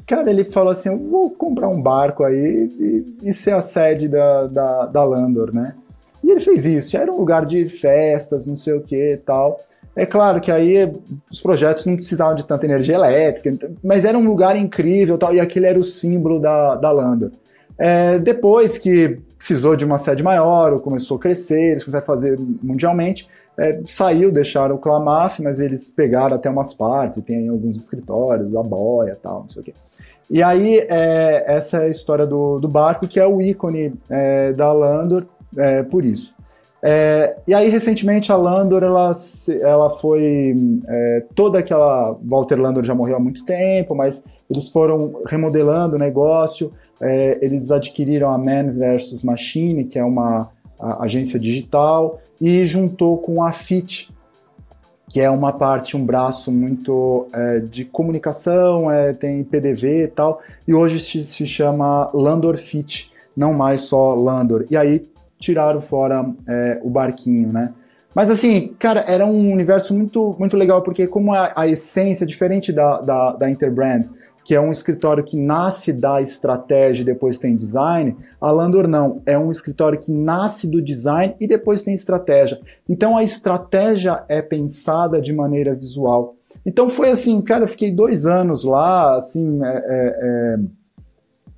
[0.07, 4.07] cara, ele falou assim, eu vou comprar um barco aí e, e ser a sede
[4.07, 5.75] da, da, da Landor, né?
[6.23, 6.97] E ele fez isso.
[6.97, 9.61] Era um lugar de festas, não sei o que tal.
[9.97, 10.91] É claro que aí
[11.31, 15.41] os projetos não precisavam de tanta energia elétrica, mas era um lugar incrível tal, e
[15.41, 17.31] aquele era o símbolo da, da Landa.
[17.79, 22.39] É, depois que precisou de uma sede maior, começou a crescer, eles começaram a fazer
[22.63, 28.57] mundialmente, é, saiu, deixaram o Clamaf, mas eles pegaram até umas partes, tem alguns escritórios,
[28.57, 29.75] a boia tal, não sei o quê.
[30.31, 34.53] E aí, é, essa é a história do, do barco, que é o ícone é,
[34.53, 36.35] da Landor, é, por isso.
[36.83, 39.13] É, e aí, recentemente, a Landor, ela,
[39.63, 40.55] ela foi.
[41.35, 42.15] Toda aquela.
[42.23, 46.73] Walter Landor já morreu há muito tempo, mas eles foram remodelando o negócio.
[47.01, 50.51] É, eles adquiriram a Man vs Machine, que é uma
[51.01, 54.13] agência digital, e juntou com a FIT,
[55.09, 60.41] que é uma parte, um braço muito é, de comunicação, é, tem PDV e tal,
[60.67, 64.67] e hoje se, se chama Landor Fit, não mais só Landor.
[64.71, 65.07] E aí
[65.39, 67.73] tiraram fora é, o barquinho, né?
[68.15, 72.73] Mas assim, cara, era um universo muito, muito legal, porque como a, a essência, diferente
[72.73, 74.05] da, da, da Interbrand,
[74.45, 79.23] que é um escritório que nasce da estratégia e depois tem design, a Landor não,
[79.25, 82.61] é um escritório que nasce do design e depois tem estratégia.
[82.87, 86.37] Então a estratégia é pensada de maneira visual.
[86.65, 90.59] Então foi assim, cara, eu fiquei dois anos lá, assim, é, é, é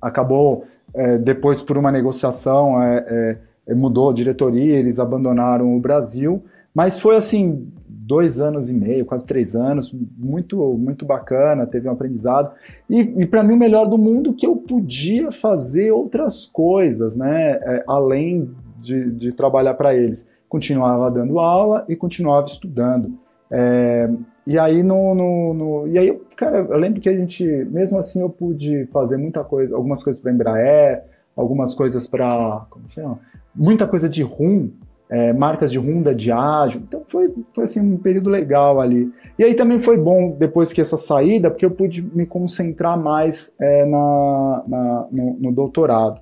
[0.01, 0.63] acabou
[0.93, 6.99] é, depois por uma negociação, é, é, mudou a diretoria, eles abandonaram o Brasil, mas
[6.99, 7.67] foi assim,
[8.07, 12.51] dois anos e meio, quase três anos, muito, muito bacana, teve um aprendizado.
[12.89, 17.59] E, e para mim o melhor do mundo que eu podia fazer outras coisas, né,
[17.61, 20.27] é, além de, de trabalhar para eles.
[20.47, 23.17] Continuava dando aula e continuava estudando.
[23.51, 24.09] É,
[24.45, 28.21] e aí no, no, no, e aí cara eu lembro que a gente mesmo assim
[28.21, 31.03] eu pude fazer muita coisa algumas coisas para Embraer
[31.33, 33.19] algumas coisas para como chama
[33.57, 34.69] muita coisa de rum,
[35.09, 36.81] é, marcas de rum da Diageo.
[36.85, 39.11] Então foi, foi assim, um período legal ali.
[39.37, 43.53] E aí também foi bom depois que essa saída, porque eu pude me concentrar mais
[43.59, 46.21] é, na, na no, no, doutorado.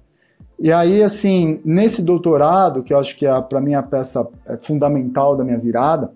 [0.60, 4.58] E aí, assim, nesse doutorado, que eu acho que é, para mim, a peça é
[4.58, 6.12] fundamental da minha virada,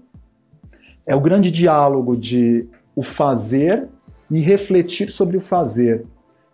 [1.05, 3.87] é o grande diálogo de o fazer
[4.29, 6.05] e refletir sobre o fazer.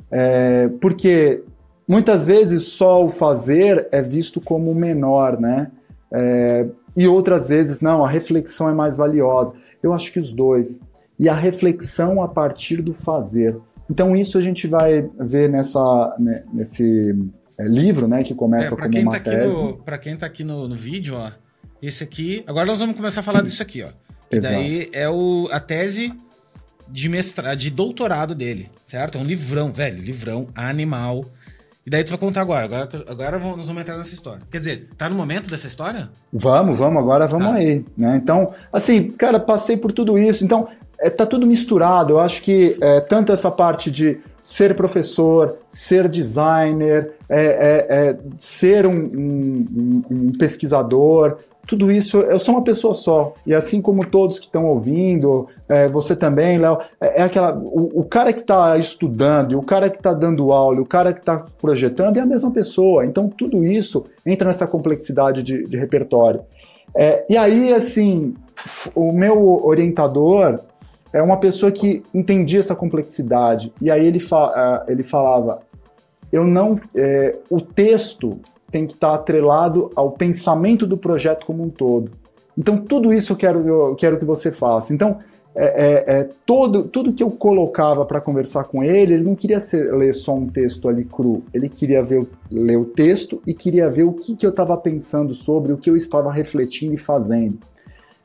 [0.09, 1.43] É, porque
[1.87, 5.71] Muitas vezes só o fazer é visto como menor, né?
[6.17, 9.53] É, e outras vezes não, a reflexão é mais valiosa.
[9.83, 10.81] Eu acho que os dois.
[11.19, 13.57] E a reflexão a partir do fazer.
[13.89, 17.13] Então isso a gente vai ver nessa, né, nesse
[17.57, 19.77] é, livro, né, que começa é, como uma tá tese.
[19.85, 21.31] Para quem está aqui no, no, vídeo, ó,
[21.81, 22.43] esse aqui.
[22.47, 23.89] Agora nós vamos começar a falar disso aqui, ó.
[24.29, 26.11] Que daí é o, a tese
[26.87, 29.17] de mestrado, de doutorado dele, certo?
[29.17, 31.25] É um livrão, velho, livrão animal.
[31.85, 32.65] E daí tu vai contar agora.
[32.65, 34.41] Agora, agora nós vamos entrar nessa história.
[34.49, 36.09] Quer dizer, tá no momento dessa história?
[36.33, 37.55] Vamos, vamos, agora vamos ah.
[37.55, 37.85] aí.
[37.95, 38.19] Né?
[38.21, 40.43] Então, assim, cara, passei por tudo isso.
[40.43, 40.67] Então,
[40.99, 42.13] é, tá tudo misturado.
[42.13, 48.17] Eu acho que é, tanto essa parte de ser professor, ser designer, é, é, é
[48.37, 53.33] ser um, um, um, pesquisador, tudo isso, eu sou uma pessoa só.
[53.45, 57.57] E assim como todos que estão ouvindo, é, você também, Léo, é, é, aquela.
[57.57, 60.85] O, o, cara que está estudando, e o cara que está dando aula, e o
[60.85, 63.05] cara que está projetando é a mesma pessoa.
[63.05, 66.41] Então tudo isso entra nessa complexidade de, de repertório.
[66.95, 68.35] É, e aí, assim,
[68.93, 70.59] o meu orientador
[71.11, 73.73] é uma pessoa que entendia essa complexidade.
[73.81, 75.61] E aí ele, fa é, ele falava:
[76.31, 76.79] eu não.
[76.95, 78.39] É, o texto
[78.75, 82.11] tem que estar atrelado ao pensamento do projeto como um todo.
[82.57, 84.93] Então, tudo isso eu quero, eu quero que você faça.
[84.93, 85.19] Então,
[85.55, 89.61] é, é, é todo, tudo que eu colocava para conversar com ele, ele não queria
[89.61, 91.41] ser, ler só um texto ali cru.
[91.53, 95.33] Ele queria ver, ler o texto e queria ver o que, que eu estava pensando
[95.33, 97.57] sobre, o que eu estava refletindo e fazendo.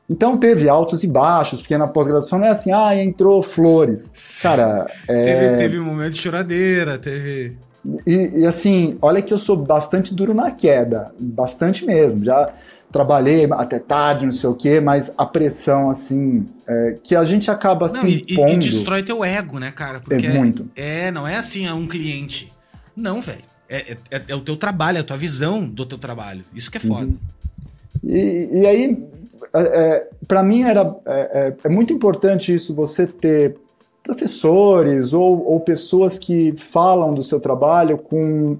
[0.09, 4.11] Então teve altos e baixos, porque na pós-graduação não é assim, ah, entrou flores.
[4.41, 4.85] Cara.
[5.07, 5.23] É...
[5.23, 7.57] Teve, teve um momento de choradeira, teve.
[8.05, 12.23] E, e, assim, olha que eu sou bastante duro na queda, bastante mesmo.
[12.23, 12.47] Já
[12.91, 17.49] trabalhei até tarde, não sei o quê, mas a pressão, assim, é, que a gente
[17.49, 18.51] acaba não, se e, impondo...
[18.51, 19.99] E, destrói teu ego, né, cara?
[19.99, 20.69] Porque é muito.
[20.75, 22.51] É, não é assim, a um cliente.
[22.95, 23.43] Não, velho.
[23.67, 26.43] É, é, é, o teu trabalho, é a tua visão do teu trabalho.
[26.53, 27.05] Isso que é foda.
[27.05, 27.17] Uhum.
[28.03, 29.07] E, e, aí,
[29.53, 33.55] é, é para mim era é, é, muito importante isso, você ter
[34.03, 38.57] professores ou, ou pessoas que falam do seu trabalho com,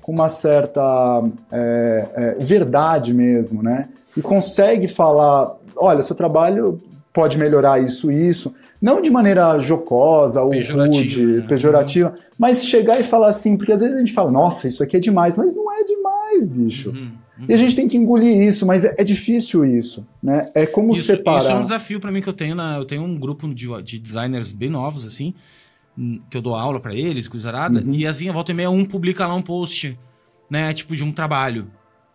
[0.00, 3.88] com uma certa é, é, verdade mesmo, né?
[4.16, 6.80] E consegue falar, olha, seu trabalho
[7.12, 11.46] pode melhorar isso e isso, não de maneira jocosa ou rude, né?
[11.46, 12.16] pejorativa, uhum.
[12.38, 15.00] mas chegar e falar assim, porque às vezes a gente fala, nossa, isso aqui é
[15.00, 16.90] demais, mas não é demais, bicho.
[16.90, 17.21] Uhum.
[17.42, 17.46] Uhum.
[17.48, 20.50] E a gente tem que engolir isso, mas é, é difícil isso, né?
[20.54, 21.40] É como isso, separar.
[21.40, 23.82] Isso é um desafio para mim que eu tenho na, eu tenho um grupo de,
[23.82, 25.34] de designers bem novos assim,
[25.98, 27.92] hum, que eu dou aula para eles, coisarada, uhum.
[27.92, 29.98] e assim, a volta e meia um publica lá um post,
[30.48, 31.70] né, tipo de um trabalho.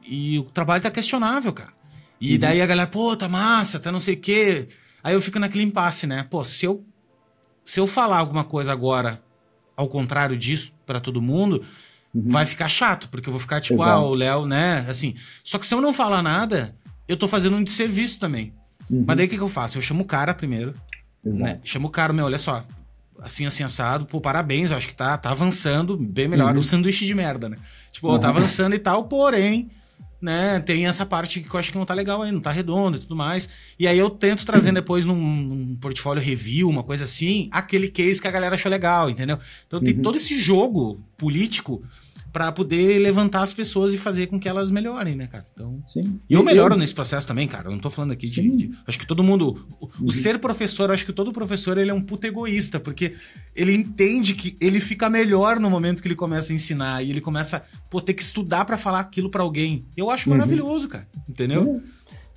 [0.07, 1.73] E o trabalho tá questionável, cara.
[2.21, 2.39] E uhum.
[2.39, 4.65] daí a galera, pô, tá massa, tá não sei o quê.
[5.03, 6.25] Aí eu fico naquele impasse, né?
[6.30, 6.84] Pô, se eu
[7.63, 9.21] se eu falar alguma coisa agora
[9.75, 11.61] ao contrário disso para todo mundo,
[12.13, 12.23] uhum.
[12.27, 14.01] vai ficar chato, porque eu vou ficar tipo, ah, Exato.
[14.01, 14.85] ah, o Léo, né?
[14.87, 15.15] Assim.
[15.43, 16.75] Só que se eu não falar nada,
[17.07, 18.53] eu tô fazendo um desserviço também.
[18.89, 19.03] Uhum.
[19.05, 19.77] Mas daí o que, que, eu faço?
[19.77, 20.73] Eu chamo o cara primeiro.
[21.23, 21.59] Né?
[21.63, 22.63] Chamo o cara, meu, olha só.
[23.19, 26.53] Assim, assim, assado, pô, parabéns, acho que tá, tá avançando bem melhor.
[26.53, 26.61] Uhum.
[26.61, 27.57] O sanduíche de merda, né?
[27.91, 28.19] Tipo, uhum.
[28.19, 29.71] tá avançando e tal, porém,
[30.22, 32.97] né, tem essa parte que eu acho que não tá legal aí, não tá redondo
[32.97, 33.47] e tudo mais.
[33.78, 38.22] E aí eu tento trazer depois num, num portfólio review, uma coisa assim, aquele case
[38.22, 39.38] que a galera achou legal, entendeu?
[39.68, 40.01] Então tem uhum.
[40.01, 41.84] todo esse jogo político
[42.38, 45.43] para poder levantar as pessoas e fazer com que elas melhorem, né, cara?
[45.53, 46.19] Então, Sim.
[46.29, 46.77] E eu melhoro eu...
[46.77, 47.67] nesse processo também, cara.
[47.67, 49.57] Eu não tô falando aqui de, de, Acho que todo mundo.
[49.79, 49.91] O, uhum.
[50.05, 53.15] o, ser professor, acho que todo professor ele é um puto egoísta, porque
[53.55, 57.21] ele entende que ele fica melhor no momento que ele começa a ensinar e ele
[57.21, 59.88] começa a ter que estudar para falar aquilo para alguém.
[59.97, 60.38] Eu acho uhum.
[60.38, 61.07] maravilhoso, cara.
[61.27, 61.63] Entendeu?
[61.63, 61.81] Uhum.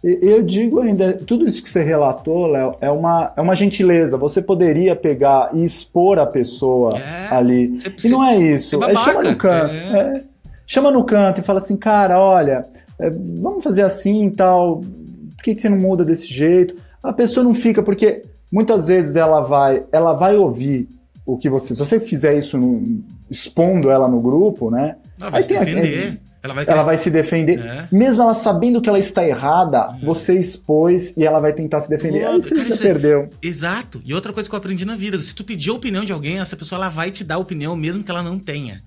[0.03, 4.17] Eu digo ainda, tudo isso que você relatou, Léo, é uma, é uma gentileza.
[4.17, 7.79] Você poderia pegar e expor a pessoa é, ali.
[7.79, 8.83] Você, e não é isso.
[8.83, 9.75] É chama no canto.
[9.75, 9.99] É.
[9.99, 10.23] É,
[10.67, 12.65] chama no canto e fala assim, cara, olha,
[12.99, 14.79] é, vamos fazer assim e tal.
[14.81, 16.77] Por que, que você não muda desse jeito?
[17.03, 20.89] A pessoa não fica, porque muitas vezes ela vai, ela vai ouvir
[21.27, 21.75] o que você.
[21.75, 24.97] Se você fizer isso no, expondo ela no grupo, né?
[25.19, 26.21] Não, aí tem defender.
[26.43, 27.59] Ela vai, ela vai se defender.
[27.59, 27.89] É.
[27.93, 30.05] Mesmo ela sabendo que ela está errada, é.
[30.05, 32.21] você expôs e ela vai tentar se defender.
[32.21, 33.29] Pô, Aí você cara, já perdeu.
[33.43, 33.47] É...
[33.47, 34.01] Exato.
[34.05, 36.41] E outra coisa que eu aprendi na vida: se tu pedir a opinião de alguém,
[36.41, 38.83] essa pessoa ela vai te dar a opinião, mesmo que ela não tenha.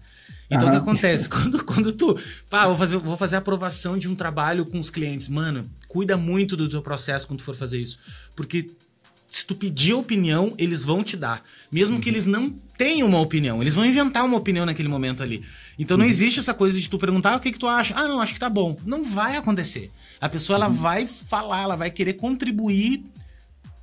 [0.49, 0.69] Então Aham.
[0.69, 1.29] o que acontece?
[1.29, 2.17] Quando, quando tu.
[2.49, 5.27] Pá, vou fazer, vou fazer a aprovação de um trabalho com os clientes.
[5.27, 7.99] Mano, cuida muito do teu processo quando tu for fazer isso.
[8.35, 8.67] Porque
[9.31, 11.43] se tu pedir opinião, eles vão te dar.
[11.71, 12.01] Mesmo uhum.
[12.01, 15.43] que eles não tenham uma opinião, eles vão inventar uma opinião naquele momento ali.
[15.77, 16.09] Então não uhum.
[16.09, 17.93] existe essa coisa de tu perguntar ah, o que, que tu acha.
[17.97, 18.75] Ah, não, acho que tá bom.
[18.85, 19.91] Não vai acontecer.
[20.21, 20.73] A pessoa ela uhum.
[20.73, 23.03] vai falar, ela vai querer contribuir.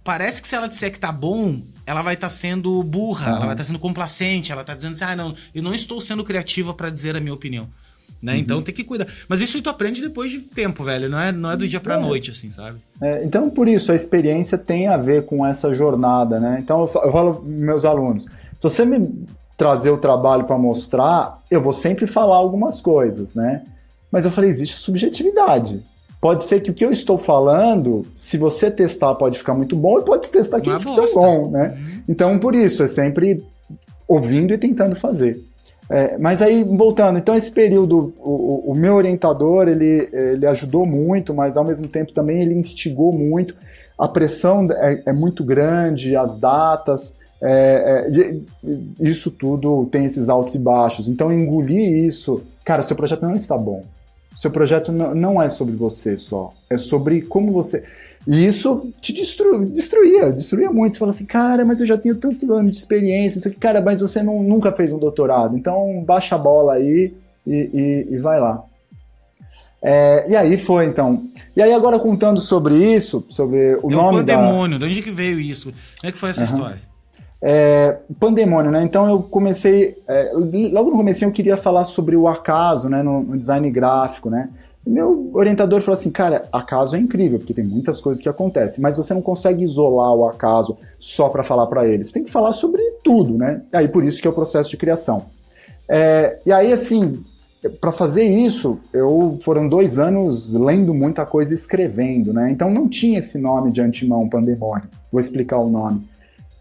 [0.03, 3.37] Parece que se ela disser que tá bom, ela vai estar tá sendo burra, uhum.
[3.37, 6.01] ela vai estar tá sendo complacente, ela tá dizendo assim: ah, não, eu não estou
[6.01, 7.69] sendo criativa para dizer a minha opinião.
[8.23, 8.35] Né?
[8.35, 8.39] Uhum.
[8.39, 9.07] Então tem que cuidar.
[9.29, 11.09] Mas isso tu aprende depois de tempo, velho.
[11.09, 12.01] Não é, não é do dia pra é.
[12.01, 12.79] noite, assim, sabe?
[13.01, 16.59] É, então, por isso, a experiência tem a ver com essa jornada, né?
[16.63, 19.27] Então, eu falo meus alunos: se você me
[19.61, 23.63] trazer o trabalho para mostrar, eu vou sempre falar algumas coisas, né?
[24.11, 25.85] Mas eu falei, existe subjetividade.
[26.19, 29.99] pode ser que o que eu estou falando, se você testar, pode ficar muito bom,
[30.01, 31.77] e pode testar que não fica bom, né?
[31.77, 32.03] Uhum.
[32.09, 33.45] Então, por isso, é sempre
[34.09, 35.39] ouvindo e tentando fazer.
[35.91, 41.35] É, mas aí, voltando, então esse período, o, o, meu orientador, ele, ele ajudou muito,
[41.35, 43.55] mas ao mesmo tempo também ele instigou muito.
[43.99, 48.37] A pressão é, é muito grande, as datas, é, é,
[49.01, 51.09] isso tudo tem esses altos e baixos.
[51.09, 53.83] Então, engolir isso, cara, seu projeto não está bom.
[54.35, 57.85] Seu projeto não, não é sobre você só, é sobre como você.
[58.27, 60.95] E isso te destru, destruía, destruía muito.
[60.95, 63.81] Você fala assim, cara, mas eu já tenho tanto ano de experiência, isso aqui, cara,
[63.81, 65.57] mas você não, nunca fez um doutorado.
[65.57, 67.15] Então baixa a bola aí
[67.47, 68.63] e, e, e vai lá.
[69.83, 71.25] É, e aí foi, então.
[71.57, 74.87] E aí agora contando sobre isso, sobre o é nome o pandemônio, da...
[74.87, 75.73] de onde que veio isso?
[75.73, 76.47] Como é que foi essa uhum.
[76.47, 76.90] história?
[77.43, 78.83] É, pandemônio, né?
[78.83, 83.23] Então eu comecei, é, logo no começo eu queria falar sobre o acaso, né, no,
[83.23, 84.51] no design gráfico, né?
[84.87, 88.97] meu orientador falou assim, cara, acaso é incrível, porque tem muitas coisas que acontecem, mas
[88.97, 92.11] você não consegue isolar o acaso só para falar para eles.
[92.11, 93.63] Tem que falar sobre tudo, né?
[93.73, 95.27] Aí por isso que é o processo de criação.
[95.89, 97.23] É, e aí, assim,
[97.81, 102.51] para fazer isso, eu foram dois anos lendo muita coisa escrevendo, né?
[102.51, 104.89] Então não tinha esse nome de antemão, pandemônio.
[105.13, 106.09] Vou explicar o nome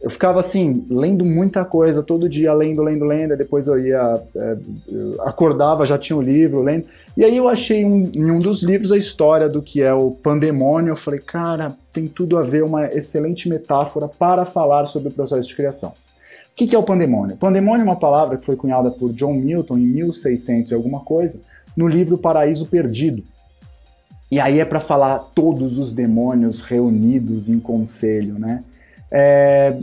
[0.02, 4.58] eu ficava assim, lendo muita coisa, todo dia lendo, lendo, lendo, depois eu ia, é,
[4.88, 6.86] eu acordava, já tinha o um livro, lendo,
[7.18, 10.12] e aí eu achei um, em um dos livros a história do que é o
[10.12, 15.12] pandemônio, eu falei, cara, tem tudo a ver, uma excelente metáfora para falar sobre o
[15.12, 15.90] processo de criação.
[15.90, 17.36] O que, que é o pandemônio?
[17.36, 21.42] Pandemônio é uma palavra que foi cunhada por John Milton em 1600 e alguma coisa,
[21.76, 23.24] no livro Paraíso Perdido,
[24.32, 28.64] e aí é para falar todos os demônios reunidos em conselho, né?
[29.12, 29.76] É,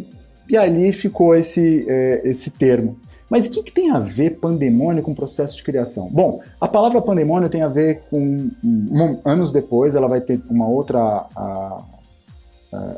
[0.49, 2.99] e ali ficou esse, é, esse termo.
[3.29, 6.09] Mas o que, que, tem a ver pandemônio com processo de criação?
[6.11, 8.51] Bom, a palavra pandemônio tem a ver com.
[8.63, 11.27] Um, anos depois, ela vai ter uma outra.
[11.35, 11.83] A,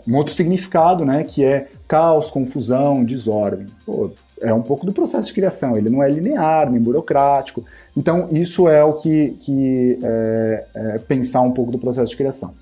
[0.07, 1.25] um outro significado, né?
[1.25, 3.67] Que é caos, confusão, desordem.
[3.87, 4.11] Pô,
[4.41, 7.65] é um pouco do processo de criação, ele não é linear, nem burocrático.
[7.97, 12.55] Então, isso é o que, que é, é pensar um pouco do processo de criação.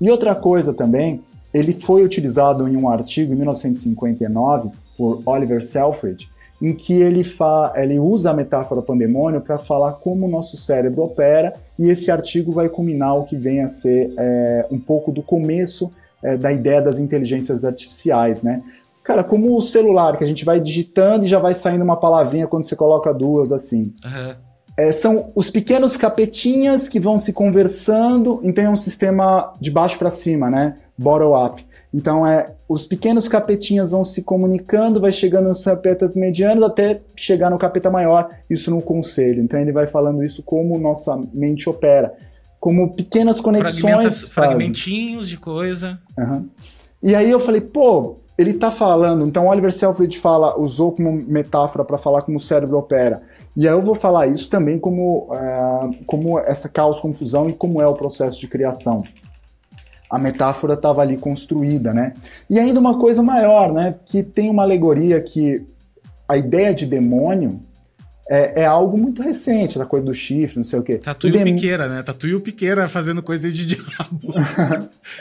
[0.00, 6.30] E outra coisa também ele foi utilizado em um artigo em 1959 por Oliver Selfridge,
[6.60, 11.02] em que ele, fa ele usa a metáfora pandemônio para falar como o nosso cérebro
[11.02, 15.22] opera, e esse artigo vai culminar o que vem a ser é, um pouco do
[15.22, 15.90] começo
[16.22, 18.62] é, da ideia das inteligências artificiais, né?
[19.02, 22.46] Cara, como o celular, que a gente vai digitando e já vai saindo uma palavrinha
[22.46, 23.92] quando você coloca duas, assim.
[24.04, 24.34] Uhum.
[24.78, 29.98] É, são os pequenos capetinhas que vão se conversando, então é um sistema de baixo
[29.98, 30.76] para cima, né?
[30.96, 31.64] Bottom-up.
[31.92, 37.50] Então, é, os pequenos capetinhas vão se comunicando, vai chegando nos capetas medianos até chegar
[37.50, 39.42] no capeta maior, isso no conselho.
[39.42, 42.14] Então, ele vai falando isso como nossa mente opera.
[42.58, 44.28] Como pequenas conexões.
[44.28, 45.98] Fragmentinhos de coisa.
[46.16, 46.48] Uhum.
[47.02, 49.26] E aí eu falei, pô, ele tá falando.
[49.26, 53.22] Então, Oliver Selfridge fala, usou como metáfora para falar como o cérebro opera.
[53.54, 57.82] E aí eu vou falar isso também como, uh, como essa caos, confusão e como
[57.82, 59.02] é o processo de criação
[60.12, 62.12] a metáfora estava ali construída, né?
[62.50, 63.94] E ainda uma coisa maior, né?
[64.04, 65.64] Que tem uma alegoria que
[66.28, 67.58] a ideia de demônio
[68.28, 70.96] é, é, algo muito recente, da coisa do chifre, não sei o quê.
[70.96, 72.02] Tatu e o Piqueira, né?
[72.02, 74.34] Tatu e o Piqueira fazendo coisa de diabo.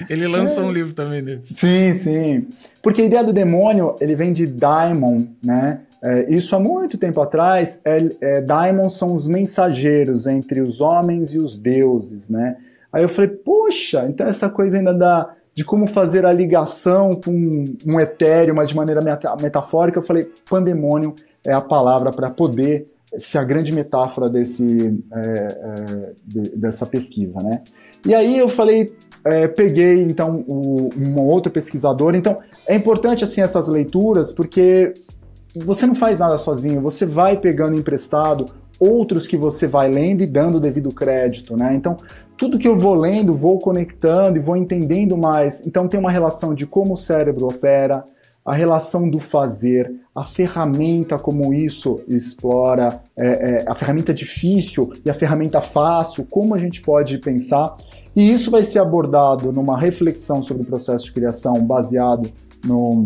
[0.09, 0.67] ele lançou é.
[0.67, 1.39] um livro também dele.
[1.41, 2.47] Sim, sim.
[2.81, 5.79] Porque a ideia do demônio, ele vem de daimon, né?
[6.03, 11.33] É, isso há muito tempo atrás, é, é, daimon são os mensageiros entre os homens
[11.33, 12.57] e os deuses, né?
[12.91, 17.65] Aí eu falei, poxa, então essa coisa ainda da, de como fazer a ligação com
[17.85, 19.01] um etéreo, mas de maneira
[19.41, 21.15] metafórica, eu falei, pandemônio
[21.45, 22.87] é a palavra para poder
[23.17, 27.61] ser a grande metáfora desse, é, é, de, dessa pesquisa, né?
[28.05, 33.41] E aí eu falei, é, peguei então o, um outro pesquisador, então é importante assim
[33.41, 34.93] essas leituras porque
[35.55, 38.45] você não faz nada sozinho, você vai pegando emprestado
[38.79, 41.75] outros que você vai lendo e dando devido crédito, né?
[41.75, 41.95] Então,
[42.41, 45.63] tudo que eu vou lendo, vou conectando e vou entendendo mais.
[45.67, 48.03] Então, tem uma relação de como o cérebro opera,
[48.43, 55.09] a relação do fazer, a ferramenta como isso explora, é, é, a ferramenta difícil e
[55.11, 57.75] a ferramenta fácil, como a gente pode pensar.
[58.15, 62.27] E isso vai ser abordado numa reflexão sobre o processo de criação baseado
[62.65, 63.05] no,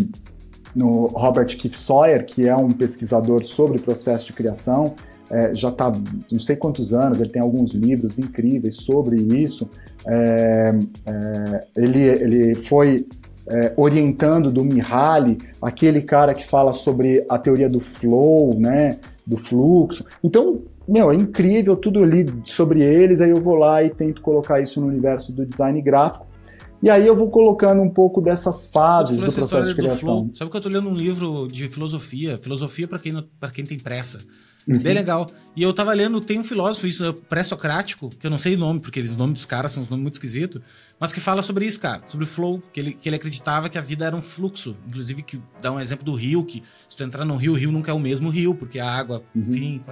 [0.74, 4.96] no Robert Keith Sawyer, que é um pesquisador sobre processo de criação,
[5.36, 5.92] é, já está
[6.32, 9.70] não sei quantos anos, ele tem alguns livros incríveis sobre isso.
[10.08, 10.74] É,
[11.06, 13.06] é, ele, ele foi
[13.48, 18.98] é, orientando do Mihaly, aquele cara que fala sobre a teoria do flow, né,
[19.28, 20.06] do fluxo.
[20.24, 24.62] Então, meu, é incrível, tudo ali sobre eles, aí eu vou lá e tento colocar
[24.62, 26.26] isso no universo do design gráfico.
[26.82, 30.30] E aí eu vou colocando um pouco dessas fases do processo de criação.
[30.34, 33.14] Sabe que eu tô lendo um livro de filosofia, filosofia para quem,
[33.54, 34.20] quem tem pressa.
[34.68, 34.80] Uhum.
[34.80, 35.30] Bem legal.
[35.56, 38.80] E eu tava lendo, tem um filósofo, isso pré-socrático, que eu não sei o nome,
[38.80, 40.62] porque os nomes dos caras são uns nomes muito esquisitos,
[41.00, 43.78] mas que fala sobre isso, cara, sobre o flow, que ele, que ele acreditava que
[43.78, 44.76] a vida era um fluxo.
[44.88, 47.72] Inclusive, que dá um exemplo do rio, que se tu entrar no rio, o rio
[47.72, 49.44] nunca é o mesmo rio, porque a água, uhum.
[49.44, 49.84] enfim.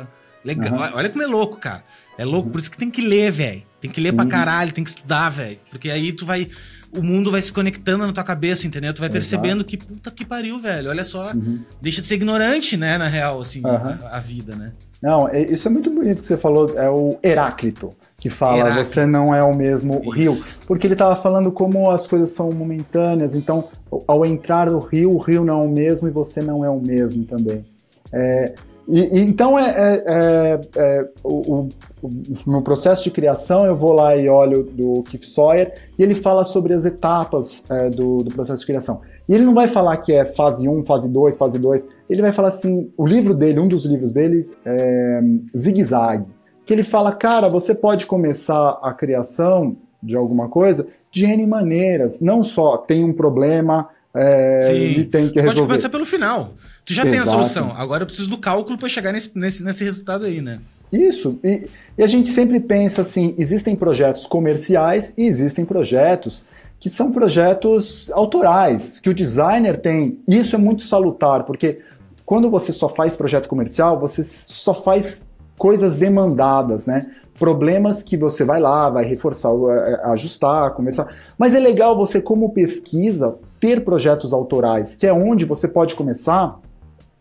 [0.43, 0.73] Legal.
[0.73, 0.95] Uhum.
[0.95, 1.83] Olha como é louco, cara.
[2.17, 3.63] É louco, por isso que tem que ler, velho.
[3.79, 4.15] Tem que ler Sim.
[4.15, 5.59] pra caralho, tem que estudar, velho.
[5.69, 6.49] Porque aí tu vai
[6.95, 8.93] o mundo vai se conectando na tua cabeça, entendeu?
[8.93, 9.65] Tu vai percebendo Exato.
[9.65, 10.89] que puta que pariu, velho.
[10.89, 11.59] Olha só, uhum.
[11.81, 13.71] deixa de ser ignorante, né, na real, assim, uhum.
[13.71, 14.71] a, a, vida, né?
[15.01, 18.85] Não, é, isso é muito bonito que você falou, é o Heráclito, que fala Heráclito.
[18.85, 20.09] você não é o mesmo isso.
[20.11, 23.67] rio, porque ele estava falando como as coisas são momentâneas, então
[24.07, 26.79] ao entrar no rio, o rio não é o mesmo e você não é o
[26.79, 27.65] mesmo também.
[28.13, 28.53] É,
[28.87, 31.67] e, e, então, é, é, é, é o,
[32.01, 32.09] o,
[32.45, 36.43] no processo de criação, eu vou lá e olho do Keith Sawyer e ele fala
[36.43, 39.01] sobre as etapas é, do, do, processo de criação.
[39.27, 41.87] E ele não vai falar que é fase 1, fase 2, fase 2.
[42.09, 45.21] Ele vai falar assim: o livro dele, um dos livros deles, é
[45.57, 46.25] Zig Zag.
[46.65, 52.19] Que ele fala, cara, você pode começar a criação de alguma coisa de N maneiras.
[52.19, 55.55] Não só tem um problema, é, e tem que resolver.
[55.55, 56.53] Pode começar pelo final.
[56.85, 57.11] Tu já Exato.
[57.11, 57.73] tem a solução.
[57.75, 60.59] Agora eu preciso do cálculo para chegar nesse, nesse, nesse resultado aí, né?
[60.91, 61.39] Isso.
[61.43, 61.67] E,
[61.97, 66.45] e, a gente sempre pensa assim: existem projetos comerciais e existem projetos
[66.79, 70.19] que são projetos autorais, que o designer tem.
[70.27, 71.79] E isso é muito salutar, porque
[72.25, 75.25] quando você só faz projeto comercial, você só faz
[75.57, 77.09] coisas demandadas, né?
[77.39, 81.07] Problemas que você vai lá, vai reforçar, é, ajustar, conversar.
[81.37, 86.59] Mas é legal você, como pesquisa, ter projetos autorais, que é onde você pode começar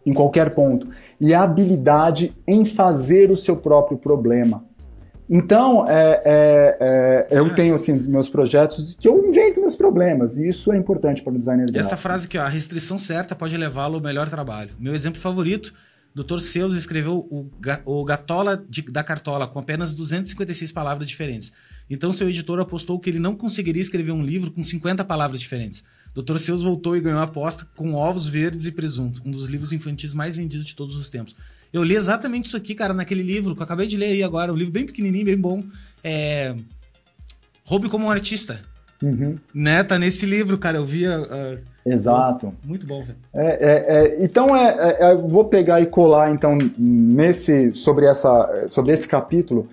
[0.05, 0.89] em qualquer ponto,
[1.21, 4.65] e a habilidade em fazer o seu próprio problema.
[5.31, 10.49] Então, é, é, é, eu tenho assim meus projetos que eu invento meus problemas, e
[10.49, 11.87] isso é importante para o designer gráfico.
[11.87, 14.71] Essa frase aqui, ó, a restrição certa pode levá-lo ao melhor trabalho.
[14.81, 15.73] Meu exemplo favorito,
[16.13, 16.41] Dr.
[16.41, 17.49] Seus escreveu o,
[17.85, 21.53] o Gatola de, da Cartola com apenas 256 palavras diferentes.
[21.89, 25.85] Então, seu editor apostou que ele não conseguiria escrever um livro com 50 palavras diferentes.
[26.15, 26.39] Dr.
[26.39, 30.13] Seus voltou e ganhou a aposta com Ovos Verdes e Presunto, um dos livros infantis
[30.13, 31.35] mais vendidos de todos os tempos.
[31.73, 34.53] Eu li exatamente isso aqui, cara, naquele livro que eu acabei de ler aí agora,
[34.53, 35.65] um livro bem pequenininho, bem bom.
[36.05, 36.55] É...
[37.65, 38.61] Roube como um artista.
[39.03, 39.39] Uhum.
[39.55, 39.83] Né?
[39.83, 40.77] Tá nesse livro, cara.
[40.77, 41.19] Eu via.
[41.19, 41.59] Uh...
[41.85, 42.55] Exato.
[42.63, 43.19] Muito bom, velho.
[43.35, 48.69] É, é, é, então, é, é, é, vou pegar e colar então nesse sobre essa
[48.69, 49.69] sobre esse capítulo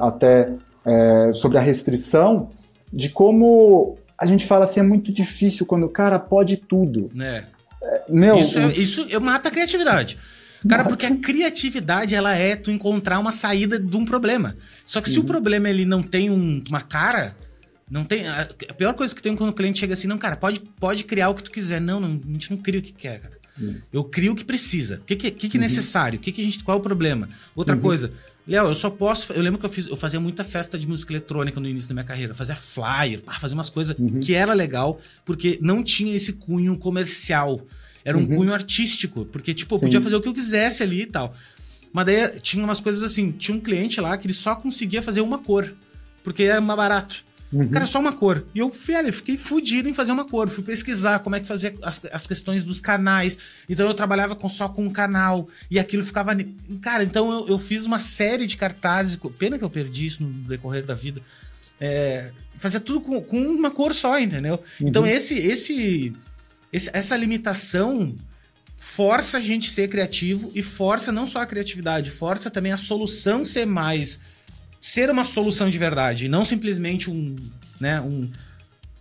[0.00, 0.52] até
[1.32, 2.50] sobre a restrição
[2.92, 7.10] de como a gente fala assim, é muito difícil quando o cara pode tudo.
[7.20, 7.44] É.
[8.08, 10.18] Meu, isso, é, isso mata a criatividade.
[10.66, 14.56] Cara, porque a criatividade, ela é tu encontrar uma saída de um problema.
[14.86, 15.24] Só que se uhum.
[15.24, 17.34] o problema ele não tem um, uma cara,
[17.90, 18.26] não tem.
[18.26, 21.04] A, a, pior coisa que tem quando o cliente chega assim, não, cara, pode, pode
[21.04, 21.82] criar o que tu quiser.
[21.82, 23.34] Não, não a gente não cria o que quer, cara.
[23.60, 23.76] Uhum.
[23.92, 24.96] Eu crio o que precisa.
[24.96, 25.64] O que, que, que, que é uhum.
[25.64, 26.18] necessário?
[26.18, 26.64] O que, que a gente.
[26.64, 27.28] Qual é o problema?
[27.54, 27.82] Outra uhum.
[27.82, 28.10] coisa,
[28.46, 29.32] Léo, eu só posso.
[29.32, 31.94] Eu lembro que eu, fiz, eu fazia muita festa de música eletrônica no início da
[31.94, 32.32] minha carreira.
[32.32, 34.20] Eu fazia flyer, fazia umas coisas uhum.
[34.20, 37.60] que era legal, porque não tinha esse cunho comercial.
[38.04, 38.36] Era um uhum.
[38.36, 41.34] cunho artístico, porque, tipo, eu podia fazer o que eu quisesse ali e tal.
[41.90, 45.22] Mas daí tinha umas coisas assim: tinha um cliente lá que ele só conseguia fazer
[45.22, 45.74] uma cor,
[46.22, 47.24] porque era mais barato.
[47.54, 47.68] Uhum.
[47.68, 48.44] Cara, só uma cor.
[48.52, 50.48] E eu, velho, fiquei fudido em fazer uma cor.
[50.48, 53.38] Fui pesquisar como é que fazia as, as questões dos canais.
[53.68, 55.48] Então eu trabalhava com, só com um canal.
[55.70, 56.32] E aquilo ficava.
[56.82, 59.16] Cara, então eu, eu fiz uma série de cartazes.
[59.38, 61.22] Pena que eu perdi isso no decorrer da vida.
[61.80, 64.60] É, fazia tudo com, com, uma cor só, entendeu?
[64.80, 64.88] Uhum.
[64.88, 66.12] Então esse, esse,
[66.72, 68.16] esse, essa limitação
[68.76, 73.44] força a gente ser criativo e força não só a criatividade, força também a solução
[73.44, 74.20] ser mais
[74.84, 77.34] ser uma solução de verdade, e não simplesmente um,
[77.80, 78.28] né, um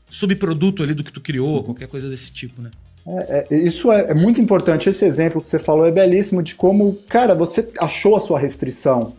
[0.10, 2.72] subproduto ali do que tu criou, qualquer coisa desse tipo, né?
[3.06, 4.88] É, é, isso é, é, muito importante.
[4.88, 9.12] Esse exemplo que você falou é belíssimo de como, cara, você achou a sua restrição.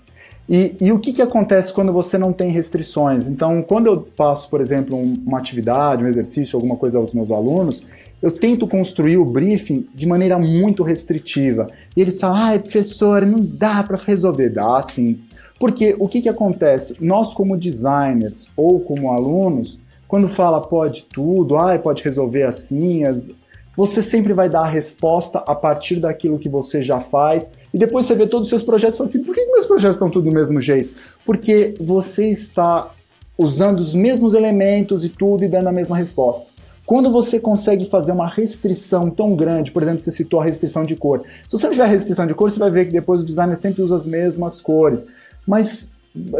[0.49, 3.29] E, e o que, que acontece quando você não tem restrições?
[3.29, 7.31] Então, quando eu passo, por exemplo, um, uma atividade, um exercício, alguma coisa aos meus
[7.31, 7.83] alunos,
[8.23, 11.67] eu tento construir o briefing de maneira muito restritiva.
[11.95, 14.49] E eles falam, ai, professor, não dá para resolver.
[14.49, 15.21] Dá sim.
[15.59, 16.97] Porque o que, que acontece?
[17.01, 23.29] Nós, como designers ou como alunos, quando fala pode tudo, ah, pode resolver assim, as...
[23.77, 27.53] você sempre vai dar a resposta a partir daquilo que você já faz.
[27.73, 29.97] E depois você vê todos os seus projetos e fala assim: por que meus projetos
[29.97, 30.95] estão tudo do mesmo jeito?
[31.25, 32.93] Porque você está
[33.37, 36.47] usando os mesmos elementos e tudo e dando a mesma resposta.
[36.87, 40.95] Quando você consegue fazer uma restrição tão grande, por exemplo, você citou a restrição de
[40.95, 41.23] cor.
[41.49, 43.83] Se você não tiver restrição de cor, você vai ver que depois o designer sempre
[43.83, 45.07] usa as mesmas cores.
[45.47, 45.93] Mas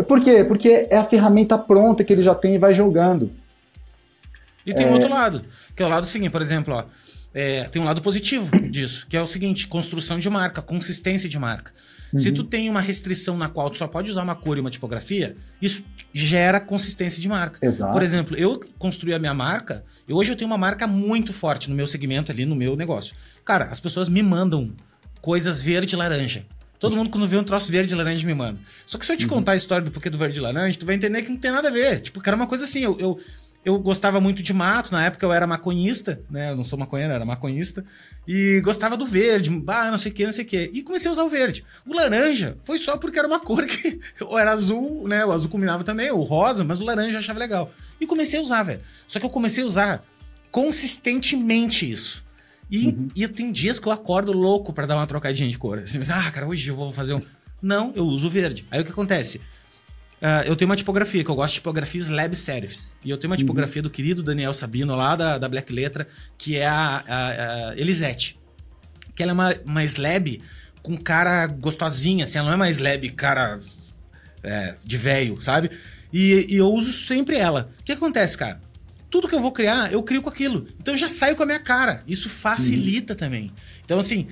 [0.07, 0.45] por quê?
[0.45, 3.31] Porque é a ferramenta pronta que ele já tem e vai jogando.
[4.65, 4.91] E tem é...
[4.91, 5.45] outro lado,
[5.75, 6.85] que é o lado seguinte, por exemplo, ó,
[7.35, 11.39] é, tem um lado positivo disso, que é o seguinte: construção de marca, consistência de
[11.39, 11.73] marca.
[12.13, 12.19] Uhum.
[12.19, 14.71] Se tu tem uma restrição na qual tu só pode usar uma cor e uma
[14.71, 15.83] tipografia, isso
[16.13, 17.59] gera consistência de marca.
[17.67, 17.93] Exato.
[17.93, 21.69] Por exemplo, eu construí a minha marca, e hoje eu tenho uma marca muito forte
[21.69, 23.17] no meu segmento ali, no meu negócio.
[23.45, 24.73] Cara, as pessoas me mandam
[25.21, 26.47] coisas verde e laranja.
[26.79, 28.59] Todo mundo, quando vê um troço verde e laranja, me manda.
[28.85, 29.31] Só que se eu te uhum.
[29.31, 31.51] contar a história do porquê do verde e laranja, tu vai entender que não tem
[31.51, 32.01] nada a ver.
[32.01, 33.19] Tipo, que era uma coisa assim, eu, eu
[33.65, 36.51] eu gostava muito de mato, na época eu era maconhista, né?
[36.51, 37.85] Eu não sou maconheiro, era maconhista.
[38.29, 40.71] E gostava do verde, bah, não sei o que, não sei o que.
[40.75, 41.65] E comecei a usar o verde.
[41.87, 43.99] O laranja foi só porque era uma cor que.
[44.21, 45.25] Ou era azul, né?
[45.25, 47.73] O azul combinava também, o rosa, mas o laranja eu achava legal.
[47.99, 48.83] E comecei a usar, velho.
[49.09, 50.05] Só que eu comecei a usar
[50.51, 52.24] consistentemente isso.
[52.71, 53.09] E, uhum.
[53.15, 55.79] e tem dias que eu acordo louco para dar uma trocadinha de cor.
[55.79, 57.23] Assim, ah, cara, hoje eu vou fazer um.
[57.61, 58.67] Não, eu uso verde.
[58.71, 59.39] Aí o que acontece?
[59.39, 62.97] Uh, eu tenho uma tipografia, que eu gosto de tipografias lab serifs.
[63.05, 63.39] E eu tenho uma uhum.
[63.39, 66.09] tipografia do querido Daniel Sabino, lá da, da Black Letra,
[66.39, 68.41] que é a, a, a Elisete.
[69.15, 70.41] Que ela é uma, uma slab
[70.83, 73.59] com cara gostosinha, assim, ela não é uma slab cara
[74.43, 75.71] é, de velho, sabe?
[76.13, 77.71] E, e, eu uso sempre ela.
[77.81, 78.61] O que acontece, cara?
[79.15, 80.67] Tudo que eu vou criar, eu crio com aquilo.
[80.81, 82.03] Então eu já saio com a minha cara.
[82.05, 83.17] Isso facilita uhum.
[83.17, 83.53] também.
[83.85, 84.27] Então, assim,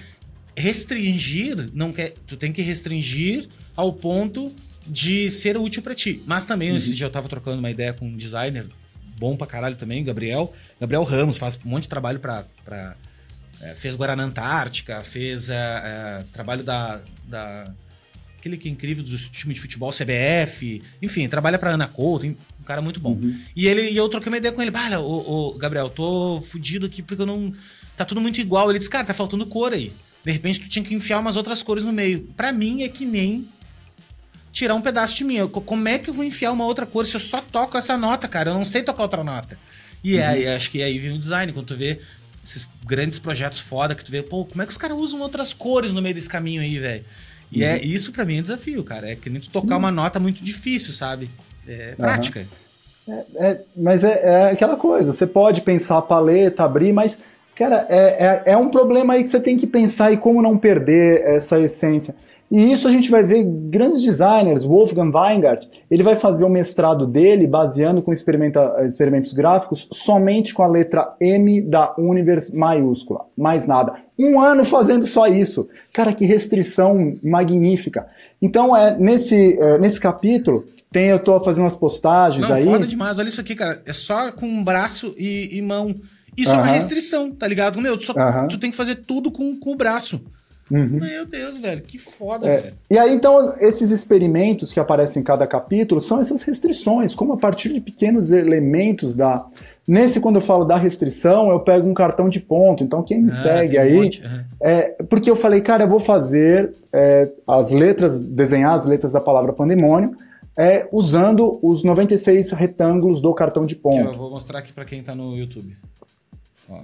[0.57, 2.15] restringir, não quer.
[2.27, 4.53] Tu tem que restringir ao ponto
[4.85, 6.21] de ser útil para ti.
[6.27, 6.77] Mas também, uhum.
[6.77, 8.67] esse dia eu tava trocando uma ideia com um designer
[9.17, 10.53] bom pra caralho também, Gabriel.
[10.81, 12.45] Gabriel Ramos faz um monte de trabalho pra.
[12.65, 12.97] pra
[13.61, 17.73] é, fez Guaraná Antártica, fez é, é, trabalho da, da.
[18.43, 20.83] Aquele que é incrível do time de futebol, CBF.
[21.01, 23.13] Enfim, trabalha pra Ana Couto, um cara muito bom.
[23.13, 23.39] Uhum.
[23.55, 24.73] E ele e eu troquei uma ideia com ele.
[24.77, 27.53] Olha, ô, ô, Gabriel, tô fudido aqui porque eu não.
[27.97, 28.69] Tá tudo muito igual.
[28.69, 29.93] Ele disse, cara, tá faltando cor aí.
[30.25, 32.23] De repente tu tinha que enfiar umas outras cores no meio.
[32.37, 33.47] Para mim é que nem
[34.51, 35.37] tirar um pedaço de mim.
[35.37, 37.97] Eu, como é que eu vou enfiar uma outra cor se eu só toco essa
[37.97, 38.51] nota, cara?
[38.51, 39.57] Eu não sei tocar outra nota.
[40.03, 40.27] E uhum.
[40.27, 42.01] aí, acho que aí vem o design, quando tu vê
[42.45, 45.53] esses grandes projetos foda que tu vê, pô, como é que os caras usam outras
[45.53, 47.05] cores no meio desse caminho aí, velho?
[47.53, 47.75] E é uhum.
[47.75, 49.11] é isso para mim é desafio, cara.
[49.11, 51.31] É que nem tu tocar uma nota muito difícil, sabe?
[51.69, 52.47] É prática.
[53.07, 53.25] Uhum.
[53.37, 57.19] É, é, mas é, é, aquela coisa, você pode pensar a paleta, abrir, mas,
[57.55, 60.57] cara, é, é, é um problema aí que você tem que pensar e como não
[60.57, 62.15] perder essa essência.
[62.53, 67.07] E isso a gente vai ver grandes designers, Wolfgang Weingart, ele vai fazer o mestrado
[67.07, 73.95] dele baseando com experimentos gráficos somente com a letra M da Univers maiúscula, mais nada.
[74.19, 75.67] Um ano fazendo só isso.
[75.95, 78.07] Cara, que restrição magnífica.
[78.41, 82.67] Então, é, nesse, é, nesse capítulo, tem, eu tô fazendo umas postagens Não, aí.
[82.67, 83.81] Foda demais, olha isso aqui, cara.
[83.87, 85.95] É só com braço e, e mão.
[86.37, 86.59] Isso uh -huh.
[86.59, 87.81] é uma restrição, tá ligado?
[87.81, 88.49] Meu, tu, só, uh -huh.
[88.49, 90.21] tu tem que fazer tudo com, com o braço.
[90.73, 90.99] Uhum.
[90.99, 92.61] Meu Deus, velho, que foda, é.
[92.63, 92.75] velho.
[92.91, 97.37] E aí, então, esses experimentos que aparecem em cada capítulo são essas restrições, como a
[97.37, 99.47] partir de pequenos elementos da.
[99.87, 102.83] Nesse, quando eu falo da restrição, eu pego um cartão de ponto.
[102.83, 103.99] Então, quem me ah, segue aí.
[103.99, 104.45] Um uhum.
[104.63, 109.21] é, porque eu falei, cara, eu vou fazer é, as letras, desenhar as letras da
[109.21, 110.17] palavra pandemônio.
[110.57, 114.03] É, usando os 96 retângulos do cartão de ponto.
[114.03, 115.75] Que eu vou mostrar aqui para quem está no YouTube.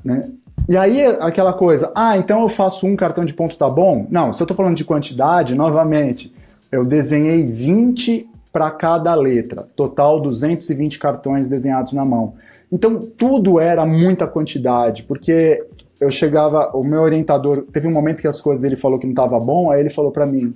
[0.05, 0.31] Né?
[0.69, 4.07] E aí, aquela coisa, ah, então eu faço um cartão de ponto, tá bom?
[4.11, 6.33] Não, se eu tô falando de quantidade, novamente,
[6.71, 12.35] eu desenhei 20 para cada letra, total 220 cartões desenhados na mão.
[12.71, 15.65] Então, tudo era muita quantidade, porque
[16.01, 19.13] eu chegava, o meu orientador, teve um momento que as coisas ele falou que não
[19.13, 20.55] estava bom, aí ele falou para mim: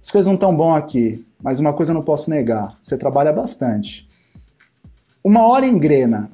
[0.00, 3.32] as coisas não estão bom aqui, mas uma coisa eu não posso negar, você trabalha
[3.32, 4.06] bastante.
[5.22, 6.30] Uma hora engrena,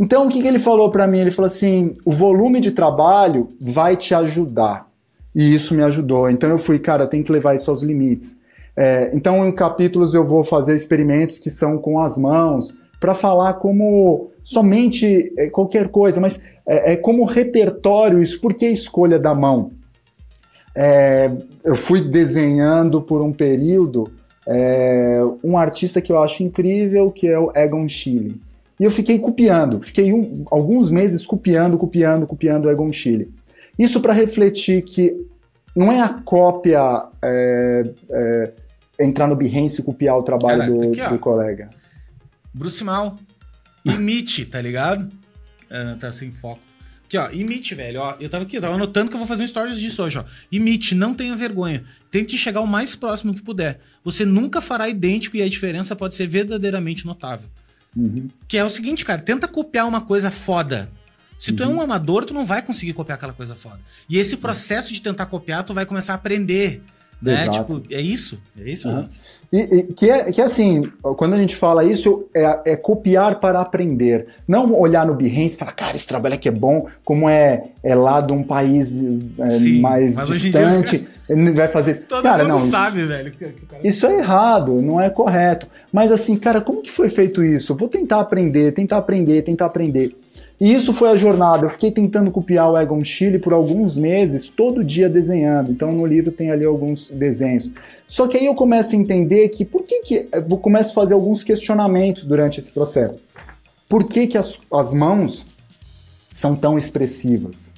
[0.00, 1.18] então, o que, que ele falou para mim?
[1.18, 4.88] Ele falou assim: o volume de trabalho vai te ajudar.
[5.36, 6.30] E isso me ajudou.
[6.30, 8.40] Então, eu fui, cara, eu tenho que levar isso aos limites.
[8.74, 13.54] É, então, em capítulos, eu vou fazer experimentos que são com as mãos, para falar
[13.54, 19.18] como somente é, qualquer coisa, mas é, é, como repertório, isso, por que a escolha
[19.18, 19.70] da mão?
[20.74, 21.30] É,
[21.62, 24.10] eu fui desenhando por um período
[24.46, 28.40] é, um artista que eu acho incrível, que é o Egon Schiele.
[28.80, 33.30] E eu fiquei copiando, fiquei um, alguns meses copiando, copiando, copiando o Egon Schiele.
[33.78, 35.14] Isso para refletir que
[35.76, 36.80] não é a cópia
[37.22, 38.52] é, é,
[38.98, 41.68] entrar no Behance e copiar o trabalho Cara, do, aqui, do colega.
[42.54, 43.18] Bruce Mal,
[43.84, 45.12] imite, tá ligado?
[45.70, 46.60] Uh, tá sem foco.
[47.04, 48.00] Aqui, ó, imite, velho.
[48.00, 50.18] Ó, eu tava aqui, eu tava anotando que eu vou fazer um stories disso hoje,
[50.18, 50.24] ó.
[50.50, 51.84] Imite, não tenha vergonha.
[52.10, 53.78] Tente chegar o mais próximo que puder.
[54.02, 57.48] Você nunca fará idêntico e a diferença pode ser verdadeiramente notável.
[57.96, 58.28] Uhum.
[58.46, 60.90] Que é o seguinte, cara, tenta copiar uma coisa foda.
[61.38, 63.80] Se tu é um amador, tu não vai conseguir copiar aquela coisa foda.
[64.10, 66.82] E esse processo de tentar copiar, tu vai começar a aprender.
[67.20, 67.48] Né?
[67.48, 68.42] Tipo, é isso.
[68.58, 68.88] É isso.
[68.88, 69.08] Uhum.
[69.52, 70.82] E, e, que, é, que é assim,
[71.16, 74.28] quando a gente fala isso, é, é copiar para aprender.
[74.46, 77.94] Não olhar no Behance e falar, cara, esse trabalho aqui é bom, como é, é
[77.94, 79.02] lá de um país
[79.38, 82.06] é, Sim, mais distante, ele vai fazer isso.
[82.06, 83.32] Todo cara, mundo não, sabe, velho.
[83.32, 83.52] Cara...
[83.82, 85.66] Isso é errado, não é correto.
[85.92, 87.74] Mas assim, cara, como que foi feito isso?
[87.74, 90.16] Vou tentar aprender, tentar aprender, tentar aprender.
[90.60, 91.64] E isso foi a jornada.
[91.64, 95.70] Eu fiquei tentando copiar o Egon Schiele por alguns meses, todo dia desenhando.
[95.70, 97.72] Então no livro tem ali alguns desenhos.
[98.06, 101.14] Só que aí eu começo a entender que por que que eu começo a fazer
[101.14, 103.18] alguns questionamentos durante esse processo.
[103.88, 105.46] Por que que as, as mãos
[106.28, 107.72] são tão expressivas?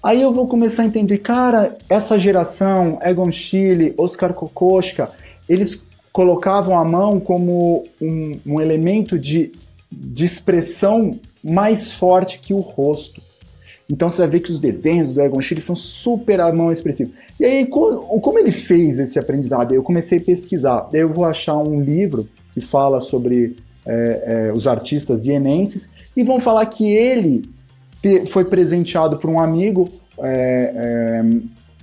[0.00, 5.10] Aí eu vou começar a entender, cara, essa geração, Egon Schiele, Oscar Kokoschka,
[5.48, 5.82] eles
[6.12, 9.52] colocavam a mão como um, um elemento de,
[9.90, 13.20] de expressão mais forte que o rosto.
[13.90, 17.10] Então você vai ver que os desenhos do Egon Schiele são super a mão expressiva.
[17.38, 19.74] E aí, como ele fez esse aprendizado?
[19.74, 20.88] Eu comecei a pesquisar.
[20.92, 26.40] Eu vou achar um livro que fala sobre é, é, os artistas vienenses e vão
[26.40, 27.50] falar que ele
[28.26, 29.88] foi presenteado por um amigo
[30.18, 31.24] é, é,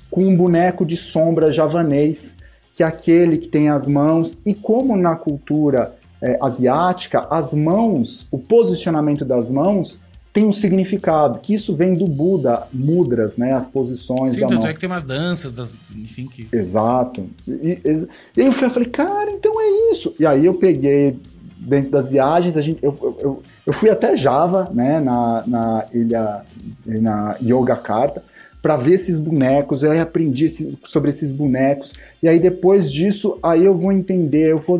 [0.09, 2.35] com um boneco de sombra javanês,
[2.73, 8.27] que é aquele que tem as mãos, e como na cultura é, asiática, as mãos,
[8.31, 10.01] o posicionamento das mãos
[10.31, 14.61] tem um significado, que isso vem do Buda, mudras, né, as posições Sim, da tanto
[14.61, 14.69] mão.
[14.69, 16.47] é que tem umas danças, das, enfim, que...
[16.51, 17.25] Exato.
[17.47, 20.13] E, e, e aí eu, fui, eu falei, cara, então é isso.
[20.19, 21.19] E aí eu peguei,
[21.57, 26.41] dentro das viagens, a gente, eu, eu, eu fui até Java, né, na, na ilha,
[26.85, 28.23] na Yogyakarta,
[28.61, 33.63] para ver esses bonecos, eu aprendi esse, sobre esses bonecos, e aí depois disso, aí
[33.63, 34.79] eu vou entender, eu vou,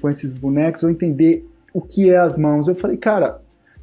[0.00, 2.68] com esses bonecos, eu vou entender o que é as mãos.
[2.68, 3.40] Eu falei, cara,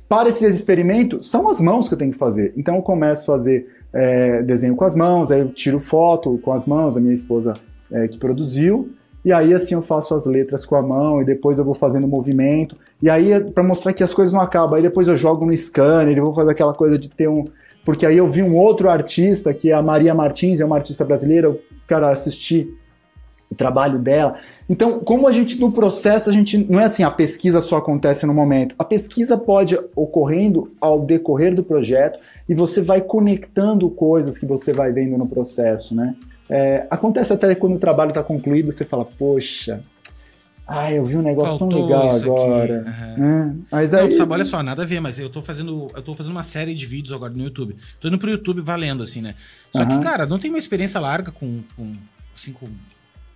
[0.07, 2.53] para esses experimentos, são as mãos que eu tenho que fazer.
[2.55, 6.51] Então eu começo a fazer é, desenho com as mãos, aí eu tiro foto com
[6.51, 7.53] as mãos, a minha esposa
[7.91, 8.89] é, que produziu,
[9.23, 12.07] e aí assim eu faço as letras com a mão e depois eu vou fazendo
[12.07, 12.77] movimento.
[13.01, 16.17] E aí para mostrar que as coisas não acabam, aí depois eu jogo no scanner,
[16.17, 17.45] eu vou fazer aquela coisa de ter um
[17.85, 21.05] porque aí eu vi um outro artista, que é a Maria Martins, é uma artista
[21.05, 22.67] brasileira, eu, cara, assisti
[23.49, 24.35] o trabalho dela.
[24.67, 28.25] Então, como a gente, no processo, a gente, não é assim, a pesquisa só acontece
[28.25, 28.73] no momento.
[28.79, 34.73] A pesquisa pode ocorrendo ao decorrer do projeto e você vai conectando coisas que você
[34.73, 36.15] vai vendo no processo, né?
[36.49, 39.81] É, acontece até quando o trabalho está concluído, você fala, poxa,
[40.67, 42.85] ah, eu vi um negócio Faltou tão legal agora.
[43.17, 43.63] Uhum.
[43.71, 44.03] Mas aí...
[44.03, 45.91] Não, sabe, olha só, nada a ver, mas eu tô fazendo.
[45.93, 47.75] Eu tô fazendo uma série de vídeos agora no YouTube.
[47.99, 49.35] Tô indo pro YouTube valendo, assim, né?
[49.71, 49.99] Só uhum.
[49.99, 51.93] que, cara, não tem uma experiência larga com, com,
[52.35, 52.67] assim, com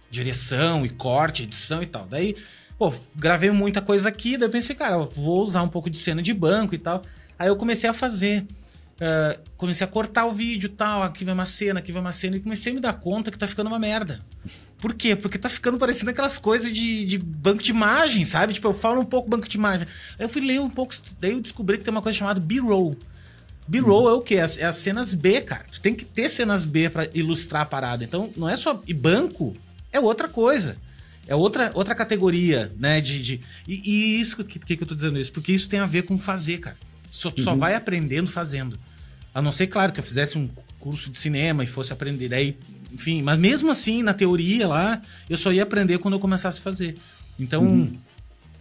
[0.10, 2.07] direção e corte, edição e tal.
[2.10, 2.35] Daí,
[2.80, 6.23] pô, gravei muita coisa aqui, daí eu pensei, cara, vou usar um pouco de cena
[6.23, 7.03] de banco e tal.
[7.38, 8.47] Aí eu comecei a fazer.
[8.99, 12.11] Uh, comecei a cortar o vídeo e tal, aqui vai uma cena, aqui vai uma
[12.11, 14.19] cena, e comecei a me dar conta que tá ficando uma merda.
[14.80, 15.15] Por quê?
[15.15, 18.53] Porque tá ficando parecendo aquelas coisas de, de banco de imagem, sabe?
[18.53, 19.85] Tipo, eu falo um pouco banco de imagem.
[20.18, 22.97] Aí eu fui ler um pouco, daí eu descobri que tem uma coisa chamada B-roll.
[23.68, 24.35] B-roll é o quê?
[24.35, 25.65] É as cenas B, cara.
[25.69, 28.03] Tu tem que ter cenas B para ilustrar a parada.
[28.03, 28.81] Então, não é só.
[28.88, 29.56] E banco
[29.91, 30.77] é outra coisa.
[31.27, 32.99] É outra, outra categoria, né?
[33.01, 33.41] De, de...
[33.68, 35.31] E, e isso, que, que eu tô dizendo isso?
[35.31, 36.77] Porque isso tem a ver com fazer, cara.
[37.11, 37.43] Só, uhum.
[37.43, 38.80] só vai aprendendo fazendo.
[39.34, 40.49] A não ser, claro, que eu fizesse um
[40.80, 42.30] curso de cinema e fosse aprender.
[42.30, 42.57] Daí
[42.91, 46.61] enfim, mas mesmo assim, na teoria lá, eu só ia aprender quando eu começasse a
[46.61, 46.97] fazer.
[47.39, 47.93] Então, uhum.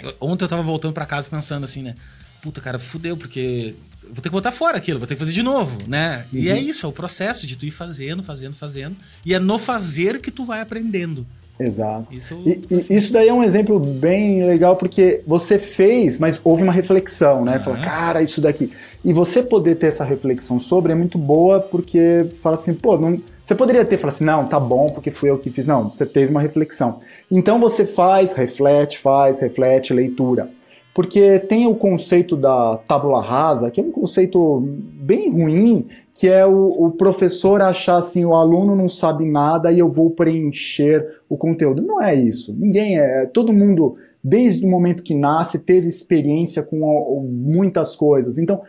[0.00, 1.94] eu, ontem eu tava voltando para casa pensando assim, né?
[2.40, 3.74] Puta, cara, fudeu, porque
[4.04, 6.26] vou ter que botar fora aquilo, vou ter que fazer de novo, né?
[6.32, 6.38] Uhum.
[6.38, 8.96] E é isso, é o processo de tu ir fazendo, fazendo, fazendo.
[9.24, 11.26] E é no fazer que tu vai aprendendo.
[11.58, 12.12] Exato.
[12.12, 12.38] Isso...
[12.46, 16.72] E, e, isso daí é um exemplo bem legal porque você fez, mas houve uma
[16.72, 17.56] reflexão, né?
[17.56, 17.64] Uhum.
[17.64, 18.70] Fala, cara, isso daqui.
[19.04, 23.20] E você poder ter essa reflexão sobre é muito boa porque fala assim, pô, não...
[23.42, 25.66] você poderia ter falado assim, não, tá bom porque fui eu que fiz.
[25.66, 27.00] Não, você teve uma reflexão.
[27.30, 30.50] Então você faz, reflete, faz, reflete, leitura.
[30.98, 36.44] Porque tem o conceito da tábula rasa, que é um conceito bem ruim, que é
[36.44, 41.36] o, o, professor achar assim, o aluno não sabe nada e eu vou preencher o
[41.36, 41.82] conteúdo.
[41.82, 42.52] Não é isso.
[42.58, 43.26] Ninguém é.
[43.26, 43.94] Todo mundo,
[44.24, 48.36] desde o momento que nasce, teve experiência com muitas coisas.
[48.36, 48.60] Então,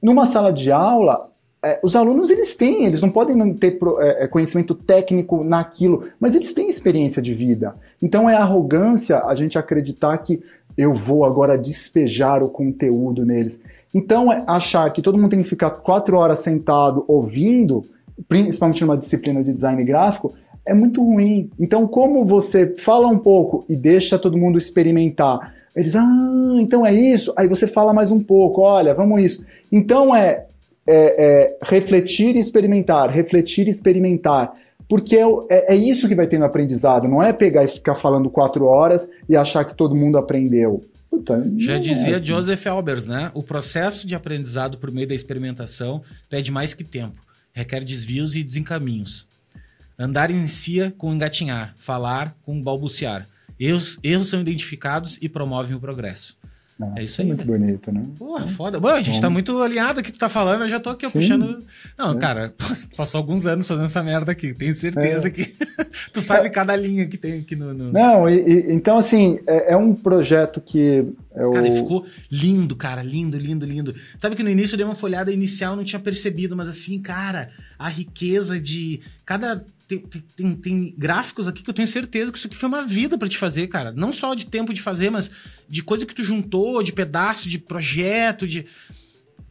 [0.00, 1.32] numa sala de aula,
[1.64, 6.04] é, os alunos eles têm, eles não podem não ter é, é, conhecimento técnico naquilo,
[6.20, 7.74] mas eles têm experiência de vida.
[8.00, 10.40] Então é arrogância a gente acreditar que
[10.76, 13.62] eu vou agora despejar o conteúdo neles.
[13.94, 17.84] Então, é achar que todo mundo tem que ficar quatro horas sentado ouvindo,
[18.28, 20.34] principalmente numa disciplina de design gráfico,
[20.64, 21.50] é muito ruim.
[21.58, 26.92] Então, como você fala um pouco e deixa todo mundo experimentar, eles, ah, então é
[26.92, 27.32] isso.
[27.36, 29.44] Aí você fala mais um pouco, olha, vamos isso.
[29.70, 30.46] Então é
[30.88, 34.52] é, é, refletir e experimentar, refletir e experimentar.
[34.88, 37.94] Porque é, é, é, isso que vai ter no aprendizado, não é pegar e ficar
[37.94, 40.84] falando quatro horas e achar que todo mundo aprendeu.
[41.10, 42.26] Puta, Já é dizia assim.
[42.26, 43.30] Joseph Albers, né?
[43.34, 47.20] O processo de aprendizado por meio da experimentação pede mais que tempo,
[47.52, 49.26] requer desvios e desencaminhos.
[49.98, 53.26] Andar inicia com engatinhar, falar com balbuciar.
[53.58, 56.36] Erros, erros são identificados e promovem o progresso.
[56.94, 57.26] É isso aí.
[57.26, 57.58] É muito né?
[57.58, 58.04] bonito, né?
[58.18, 58.48] Porra, é.
[58.48, 58.78] foda.
[58.78, 61.64] Bom, a gente tá muito alinhado aqui, tu tá falando, eu já tô aqui puxando.
[61.96, 62.18] Não, é.
[62.18, 62.54] cara,
[62.94, 65.30] passou alguns anos fazendo essa merda aqui, tenho certeza é.
[65.30, 65.44] que
[66.12, 67.72] tu sabe cada linha que tem aqui no.
[67.72, 67.92] no...
[67.92, 71.06] Não, e, e, então, assim, é, é, um projeto que.
[71.34, 73.94] É cara, ficou lindo, cara, lindo, lindo, lindo.
[74.18, 77.50] Sabe que no início eu dei uma folhada inicial, não tinha percebido, mas assim, cara,
[77.78, 80.04] a riqueza de cada tem,
[80.36, 83.28] tem, tem, gráficos aqui que eu tenho certeza que isso aqui foi uma vida para
[83.28, 83.92] te fazer, cara.
[83.92, 85.30] Não só de tempo de fazer, mas
[85.68, 88.66] de coisa que tu juntou, de pedaço, de projeto, de.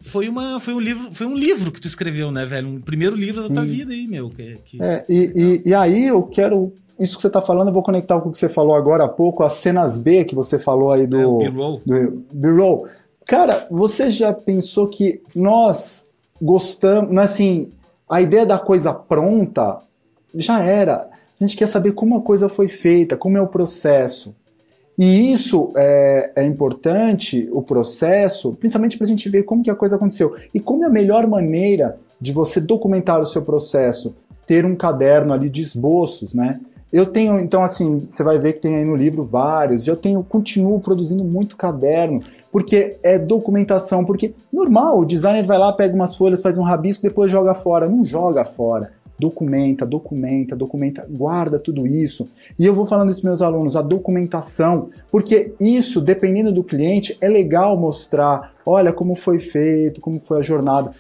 [0.02, 2.68] Foi, uma, foi, um livro, foi um livro que tu escreveu, né, velho?
[2.68, 3.50] Um primeiro livro Sim.
[3.50, 4.28] da tua vida aí, meu.
[4.28, 4.84] Que, que...
[4.84, 6.74] É, e, e, e, aí eu quero.
[7.00, 9.10] Isso que você tá falando, eu vou conectar com o que você falou agora há
[9.10, 11.18] pouco, as cenas B que você falou aí do.
[11.18, 11.82] É, o B-roll.
[12.32, 12.88] B-roll.
[13.26, 16.10] Cara, você já pensou que nós
[16.42, 17.18] gostamos.
[17.18, 17.70] Assim,
[18.08, 19.80] a ideia da coisa pronta
[20.36, 21.10] já era.
[21.40, 24.36] A gente quer saber como a coisa foi feita, como é o processo.
[24.98, 29.76] E isso é, é importante, o processo, principalmente para a gente ver como que a
[29.76, 30.36] coisa aconteceu.
[30.54, 34.16] E como é a melhor maneira de você documentar o seu processo?
[34.48, 36.62] Ter um caderno ali de esboços, né?
[36.94, 40.24] Eu tenho, então assim, você vai ver que tem aí no livro vários, eu tenho,
[40.24, 46.16] continuo produzindo muito caderno, porque é documentação, porque normal, o designer vai lá, pega umas
[46.16, 47.90] folhas, faz um rabisco, depois joga fora.
[47.90, 52.30] Não joga fora documenta, documenta, documenta, guarda tudo isso.
[52.60, 57.18] E eu vou falando isso para meus alunos, a documentação, porque isso, dependendo do cliente,
[57.22, 60.92] é legal mostrar, olha como foi feito, como foi a jornada.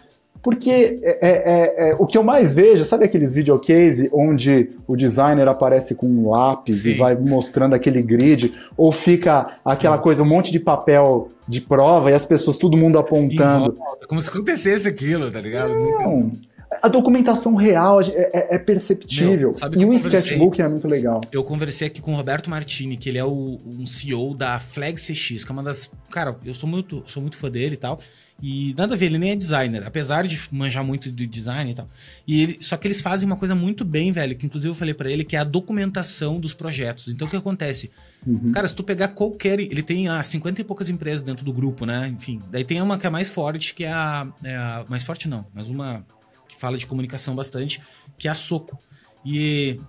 [0.42, 4.96] Porque é, é, é, é o que eu mais vejo, sabe aqueles videocase onde o
[4.96, 6.92] designer aparece com um lápis Sim.
[6.92, 12.12] e vai mostrando aquele grid, ou fica aquela coisa, um monte de papel de prova
[12.12, 13.76] e as pessoas, todo mundo apontando.
[14.08, 15.74] Como se acontecesse aquilo, tá ligado?
[15.74, 16.32] Não.
[16.82, 19.54] A documentação real é, é, é perceptível.
[19.72, 21.22] Meu, e o sketchbook é muito legal.
[21.32, 24.96] Eu conversei aqui com o Roberto Martini, que ele é o, um CEO da Flag
[24.96, 25.92] CX, que é uma das.
[26.12, 28.00] Cara, eu sou muito, sou muito fã dele e tal.
[28.42, 31.74] E nada a ver, ele nem é designer, apesar de manjar muito de design e
[31.74, 31.88] tal.
[32.28, 34.94] E ele, só que eles fazem uma coisa muito bem, velho, que inclusive eu falei
[34.94, 37.08] para ele, que é a documentação dos projetos.
[37.08, 37.92] Então o que acontece?
[38.28, 38.52] Uhum.
[38.52, 39.60] Cara, se tu pegar qualquer.
[39.60, 42.08] Ele tem ah, 50 e poucas empresas dentro do grupo, né?
[42.08, 42.42] Enfim.
[42.52, 44.28] Daí tem uma que é mais forte, que é a.
[44.44, 46.06] É a mais forte não, mas uma
[46.56, 47.82] que fala de comunicação bastante,
[48.18, 48.80] que é a Soco.
[49.26, 49.80] E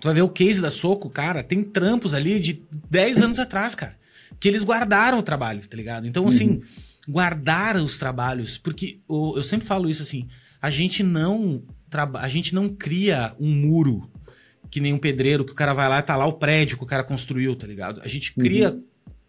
[0.00, 3.74] tu vai ver o case da Soco, cara, tem trampos ali de 10 anos atrás,
[3.74, 3.96] cara,
[4.40, 6.06] que eles guardaram o trabalho, tá ligado?
[6.06, 6.62] Então, assim, uhum.
[7.08, 10.26] guardar os trabalhos, porque eu sempre falo isso assim,
[10.60, 11.62] a gente não
[12.18, 14.10] a gente não cria um muro
[14.70, 16.84] que nem um pedreiro que o cara vai lá e tá lá o prédio que
[16.84, 18.00] o cara construiu, tá ligado?
[18.02, 18.82] A gente cria uhum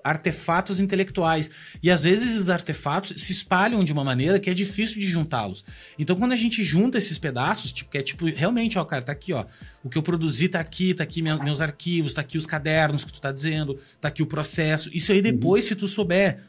[0.03, 1.49] artefatos intelectuais.
[1.81, 5.63] E às vezes esses artefatos se espalham de uma maneira que é difícil de juntá-los.
[5.97, 9.11] Então quando a gente junta esses pedaços, tipo, que é tipo, realmente, ó, cara, tá
[9.11, 9.45] aqui, ó.
[9.83, 13.03] O que eu produzi tá aqui, tá aqui minha, meus arquivos, tá aqui os cadernos
[13.03, 14.89] que tu tá dizendo, tá aqui o processo.
[14.93, 15.69] Isso aí depois, uhum.
[15.69, 16.39] se tu souber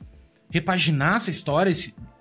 [0.50, 1.72] repaginar essa história,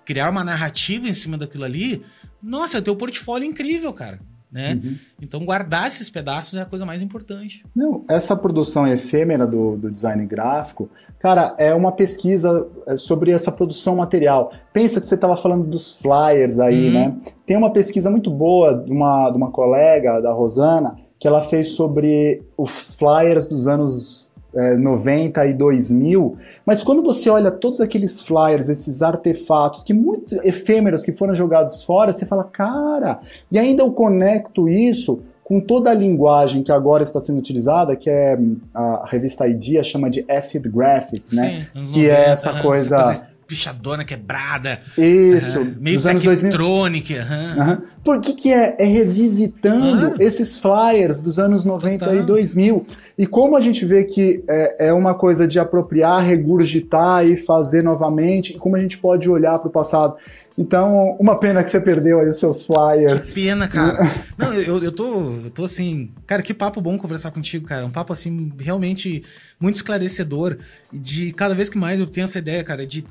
[0.04, 2.04] criar uma narrativa em cima daquilo ali,
[2.42, 4.20] nossa, o teu portfólio é incrível, cara
[4.54, 4.80] né?
[4.82, 4.94] Uhum.
[5.20, 7.66] Então guardar esses pedaços é a coisa mais importante.
[7.74, 13.50] Não, essa produção efêmera do, do design gráfico, cara, é uma pesquisa é, sobre essa
[13.50, 14.52] produção material.
[14.72, 16.92] Pensa que você estava falando dos flyers aí, uhum.
[16.92, 17.16] né?
[17.44, 21.70] Tem uma pesquisa muito boa de uma, de uma colega, da Rosana, que ela fez
[21.70, 28.20] sobre os flyers dos anos é, 90 e 2000, mas quando você olha todos aqueles
[28.22, 33.20] flyers, esses artefatos, que muito efêmeros que foram jogados fora, você fala, cara,
[33.50, 38.08] e ainda eu conecto isso com toda a linguagem que agora está sendo utilizada, que
[38.08, 38.38] é
[38.72, 41.68] a revista Idea chama de acid graphics, né?
[41.74, 44.80] Sim, que é essa coisa pichadona quebrada.
[44.98, 45.60] Isso.
[45.60, 45.76] Uhum.
[45.80, 47.14] Meio tectronic.
[47.14, 47.70] Uhum.
[47.70, 47.78] Uhum.
[48.02, 52.20] Por que, que é, é revisitando esses flyers dos anos 90 Total.
[52.20, 52.84] e 2000?
[53.16, 57.82] E como a gente vê que é, é, uma coisa de apropriar, regurgitar e fazer
[57.82, 60.16] novamente, e como a gente pode olhar para o passado.
[60.56, 63.24] Então, uma pena que você perdeu aí os seus flyers.
[63.24, 63.98] Que pena, cara.
[64.38, 66.10] Não, eu, eu, tô, eu tô assim.
[66.26, 67.86] Cara, que papo bom conversar contigo, cara.
[67.86, 69.24] Um papo assim, realmente
[69.58, 70.56] muito esclarecedor.
[70.92, 73.04] E de cada vez que mais eu tenho essa ideia, cara, de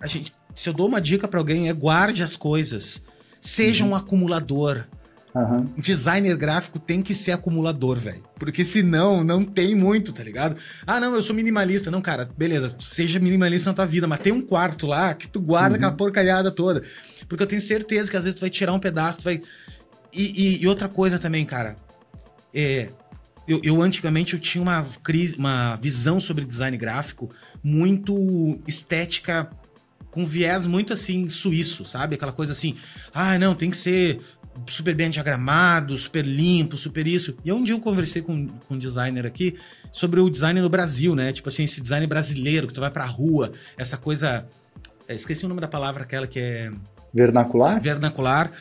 [0.00, 3.02] a gente, se eu dou uma dica para alguém é guarde as coisas.
[3.40, 3.90] Seja uhum.
[3.90, 4.84] um acumulador.
[5.34, 5.72] Uhum.
[5.78, 8.24] Designer gráfico tem que ser acumulador, velho.
[8.38, 10.56] Porque senão não tem muito, tá ligado?
[10.86, 11.90] Ah, não, eu sou minimalista.
[11.90, 15.40] Não, cara, beleza, seja minimalista na tua vida, mas tem um quarto lá que tu
[15.40, 15.76] guarda uhum.
[15.76, 16.82] aquela porcalhada toda.
[17.28, 19.40] Porque eu tenho certeza que às vezes tu vai tirar um pedaço, tu vai.
[20.12, 21.76] E, e, e outra coisa também, cara.
[22.52, 22.88] É,
[23.46, 24.84] eu, eu, antigamente eu tinha uma,
[25.38, 27.30] uma visão sobre design gráfico
[27.62, 29.50] muito estética
[30.10, 32.16] com viés muito assim suíço, sabe?
[32.16, 32.74] Aquela coisa assim,
[33.14, 34.20] ah, não, tem que ser
[34.66, 37.36] super bem diagramado, super limpo, super isso.
[37.44, 39.56] E um dia eu conversei com, com um designer aqui
[39.92, 41.32] sobre o design no Brasil, né?
[41.32, 44.46] Tipo assim, esse design brasileiro, que tu vai pra rua, essa coisa.
[45.08, 46.72] É, esqueci o nome da palavra, aquela que é.
[47.12, 47.80] Vernacular?
[47.80, 48.52] Vernacular.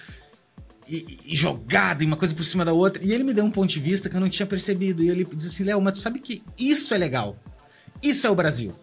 [0.88, 3.03] E, e, jogada, e uma coisa por cima da outra.
[3.05, 5.03] E ele me deu um ponto de vista que eu não tinha percebido.
[5.03, 7.38] E ele disse assim: Léo, mas tu sabe que isso é legal.
[8.01, 8.73] Isso é o Brasil.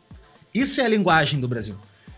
[0.54, 1.76] Isso é a linguagem do Brasil.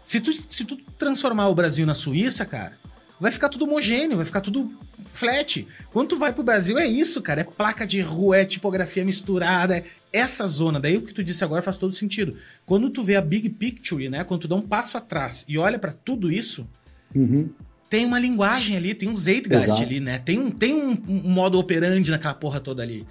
[0.08, 2.78] Se tu, se tu transformar o Brasil na Suíça, cara,
[3.20, 4.72] vai ficar tudo homogêneo, vai ficar tudo
[5.04, 5.68] flat.
[5.92, 7.42] Quando tu vai pro Brasil, é isso, cara.
[7.42, 10.80] É placa de rua, é tipografia misturada, é essa zona.
[10.80, 12.38] Daí o que tu disse agora faz todo sentido.
[12.64, 14.24] Quando tu vê a big picture, né?
[14.24, 16.66] Quando tu dá um passo atrás e olha para tudo isso,
[17.14, 17.50] uhum.
[17.90, 19.82] tem uma linguagem ali, tem um zeitgeist Exato.
[19.82, 20.18] ali, né?
[20.20, 23.06] Tem um, tem um, um modo operandi naquela porra toda ali.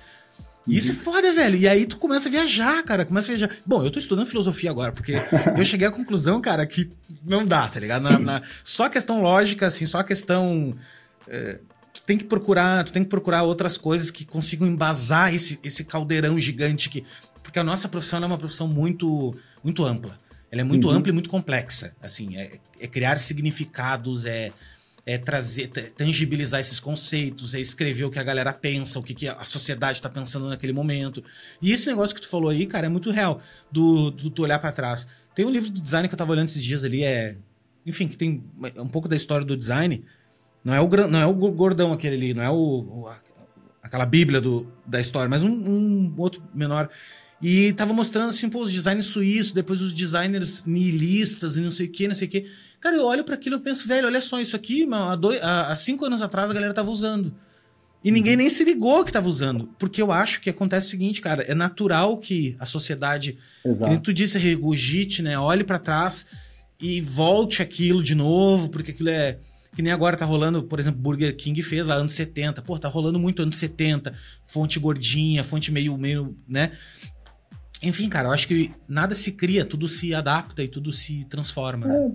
[0.68, 1.56] Isso é foda, velho.
[1.56, 3.06] E aí tu começa a viajar, cara.
[3.06, 3.56] Começa a viajar.
[3.66, 5.14] Bom, eu tô estudando filosofia agora, porque
[5.58, 6.92] eu cheguei à conclusão, cara, que
[7.24, 8.04] não dá, tá ligado?
[8.04, 10.76] Na, na, só questão lógica, assim, só questão.
[11.28, 11.60] É,
[11.94, 15.84] tu tem que procurar, tu tem que procurar outras coisas que consigam embasar esse, esse
[15.84, 17.04] caldeirão gigante que.
[17.42, 19.34] Porque a nossa profissão é uma profissão muito,
[19.64, 20.20] muito ampla.
[20.52, 20.96] Ela é muito uhum.
[20.96, 21.96] ampla e muito complexa.
[22.02, 24.52] Assim, é, é criar significados, é
[25.08, 29.26] é trazer, tangibilizar esses conceitos, é escrever o que a galera pensa, o que, que
[29.26, 31.24] a sociedade está pensando naquele momento.
[31.62, 34.60] E esse negócio que tu falou aí, cara, é muito real, do, do tu olhar
[34.60, 35.08] para trás.
[35.34, 37.38] Tem um livro de design que eu tava olhando esses dias ali, é.
[37.86, 38.44] Enfim, que tem
[38.76, 40.04] um pouco da história do design.
[40.62, 43.10] Não é o, não é o gordão aquele ali, não é o, o
[43.82, 46.90] aquela bíblia do, da história, mas um, um outro menor.
[47.42, 51.86] E tava mostrando assim, pô, os designers suíços, depois os designers nihilistas e não sei
[51.86, 52.52] o que, não sei o que.
[52.80, 55.42] Cara, eu olho para aquilo e penso, velho, olha só, isso aqui, mano, há, dois,
[55.42, 57.34] há, há, cinco anos atrás a galera tava usando.
[58.04, 58.40] E ninguém uhum.
[58.40, 59.70] nem se ligou que tava usando.
[59.80, 63.92] Porque eu acho que acontece o seguinte, cara, é natural que a sociedade, Exato.
[63.92, 65.38] que tu disse, regurgite, né?
[65.38, 66.28] Olhe para trás
[66.80, 69.40] e volte aquilo de novo, porque aquilo é.
[69.76, 72.62] Que nem agora tá rolando, por exemplo, Burger King fez lá anos 70.
[72.64, 74.14] Pô, tá rolando muito anos 70.
[74.44, 76.72] Fonte gordinha, fonte meio, meio, né?
[77.84, 81.88] Enfim, cara, eu acho que nada se cria, tudo se adapta e tudo se transforma.
[81.88, 82.12] Né?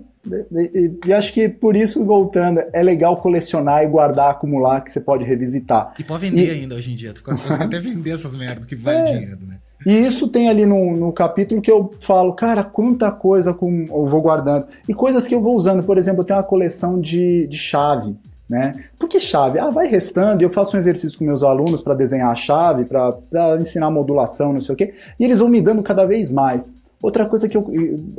[0.55, 4.91] É, e, e, acho que por isso, voltando, é legal colecionar e guardar, acumular, que
[4.91, 5.93] você pode revisitar.
[5.97, 6.51] E pode vender e...
[6.51, 7.13] ainda hoje em dia.
[7.13, 9.17] Tu consegue até vender essas merdas que vale é.
[9.17, 9.57] dinheiro, né?
[9.85, 14.07] E isso tem ali no, no capítulo que eu falo, cara, quanta coisa com, eu
[14.07, 14.67] vou guardando.
[14.87, 15.83] E coisas que eu vou usando.
[15.83, 18.15] Por exemplo, eu tenho uma coleção de, de chave.
[18.53, 18.83] Né?
[19.19, 19.57] Chave?
[19.57, 23.17] Ah, vai restando, eu faço um exercício com meus alunos para desenhar a chave, para
[23.59, 26.75] ensinar modulação, não sei o quê, e eles vão me dando cada vez mais.
[27.01, 27.67] Outra coisa que eu,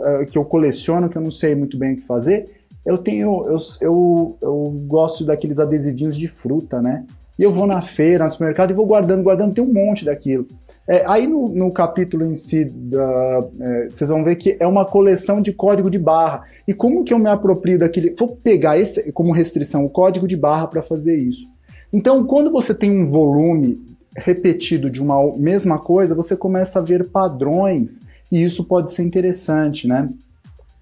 [0.02, 2.50] eh, que eu coleciono, que eu não sei muito bem o que fazer,
[2.84, 3.46] eu tenho.
[3.46, 7.04] Eu, eu, eu gosto daqueles adesivinhos de fruta, né?
[7.38, 10.48] E eu vou na feira, no supermercado e vou guardando, guardando, tem um monte daquilo.
[10.86, 14.84] É, aí no, no, capítulo em si, da, é, vocês vão ver que é uma
[14.84, 16.44] coleção de código de barra.
[16.68, 18.14] E como que eu me aproprio daquele.
[18.18, 21.46] Vou pegar esse como restrição o código de barra para fazer isso.
[21.92, 23.80] Então, quando você tem um volume
[24.16, 29.88] repetido de uma mesma coisa, você começa a ver padrões e isso pode ser interessante,
[29.88, 30.08] né?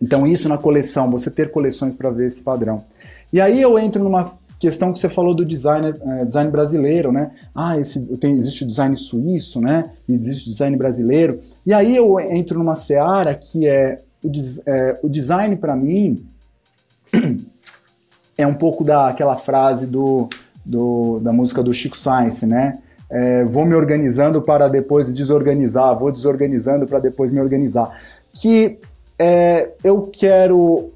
[0.01, 2.85] Então, isso na coleção, você ter coleções para ver esse padrão.
[3.33, 7.33] E aí eu entro numa questão que você falou do design, é, design brasileiro, né?
[7.53, 9.91] Ah, esse, tem, existe o design suíço, né?
[10.09, 11.41] E existe o design brasileiro.
[11.67, 14.31] E aí eu entro numa seara que é o,
[14.65, 16.25] é, o design para mim
[18.39, 20.29] é um pouco daquela frase do,
[20.65, 22.79] do, da música do Chico Science, né?
[23.11, 27.91] É, vou me organizando para depois desorganizar, vou desorganizando para depois me organizar.
[28.33, 28.79] Que
[29.19, 30.93] é, eu quero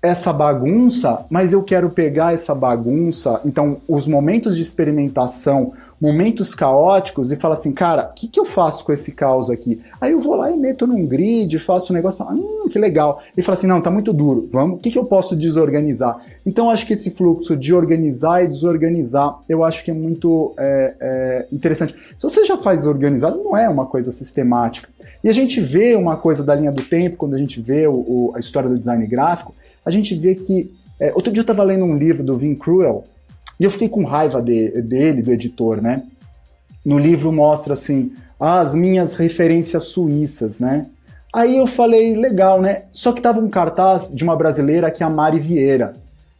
[0.00, 7.32] essa bagunça, mas eu quero pegar essa bagunça, então os momentos de experimentação, momentos caóticos,
[7.32, 9.82] e falar assim, cara, o que, que eu faço com esse caos aqui?
[10.00, 13.20] Aí eu vou lá e meto num grid, faço um negócio, falo, hum, que legal.
[13.36, 16.20] E fala assim, não, tá muito duro, vamos, o que, que eu posso desorganizar?
[16.46, 20.94] Então acho que esse fluxo de organizar e desorganizar, eu acho que é muito é,
[21.00, 21.96] é, interessante.
[22.16, 24.88] Se você já faz organizado, não é uma coisa sistemática.
[25.24, 27.94] E a gente vê uma coisa da linha do tempo, quando a gente vê o,
[27.94, 29.52] o, a história do design gráfico,
[29.84, 30.72] a gente vê que.
[31.00, 33.04] É, outro dia eu estava lendo um livro do Vin Cruel
[33.58, 36.02] e eu fiquei com raiva de, dele, do editor, né?
[36.84, 40.86] No livro mostra assim as minhas referências suíças, né?
[41.34, 42.84] Aí eu falei, legal, né?
[42.90, 45.92] Só que tava um cartaz de uma brasileira que é a Mari Vieira.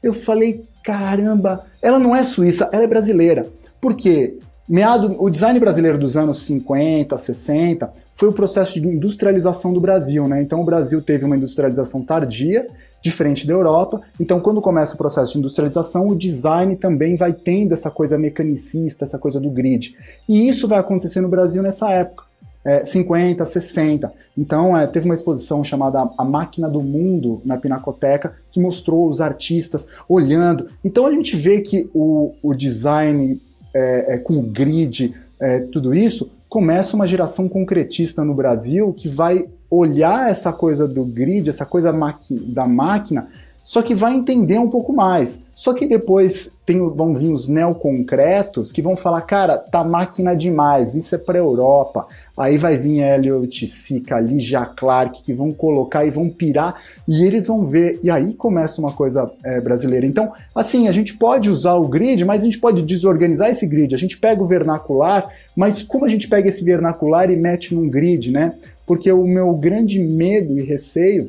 [0.02, 3.46] Eu falei, caramba, ela não é suíça, ela é brasileira.
[3.80, 4.38] Por quê?
[4.68, 10.28] Meado, o design brasileiro dos anos 50, 60 foi o processo de industrialização do Brasil,
[10.28, 10.42] né?
[10.42, 12.66] Então o Brasil teve uma industrialização tardia,
[13.02, 14.00] diferente da Europa.
[14.18, 19.04] Então, quando começa o processo de industrialização, o design também vai tendo essa coisa mecanicista,
[19.04, 19.96] essa coisa do grid.
[20.28, 22.26] E isso vai acontecer no Brasil nessa época.
[22.64, 24.12] É, 50, 60.
[24.36, 29.20] Então, é, teve uma exposição chamada A Máquina do Mundo na Pinacoteca, que mostrou os
[29.20, 30.68] artistas olhando.
[30.84, 33.40] Então, a gente vê que o, o design
[33.74, 39.48] é, é, com grid, é, tudo isso, começa uma geração concretista no Brasil que vai
[39.70, 41.92] olhar essa coisa do grid, essa coisa
[42.30, 43.28] da máquina,
[43.68, 45.42] só que vai entender um pouco mais.
[45.54, 50.94] Só que depois tem, vão vir os neoconcretos que vão falar, cara, tá máquina demais,
[50.94, 52.06] isso é para Europa.
[52.34, 57.46] Aí vai vir Elliot Sica, Ligia Clark, que vão colocar e vão pirar, e eles
[57.46, 58.00] vão ver.
[58.02, 60.06] E aí começa uma coisa é, brasileira.
[60.06, 63.94] Então, assim, a gente pode usar o grid, mas a gente pode desorganizar esse grid.
[63.94, 67.86] A gente pega o vernacular, mas como a gente pega esse vernacular e mete num
[67.86, 68.54] grid, né?
[68.86, 71.28] Porque o meu grande medo e receio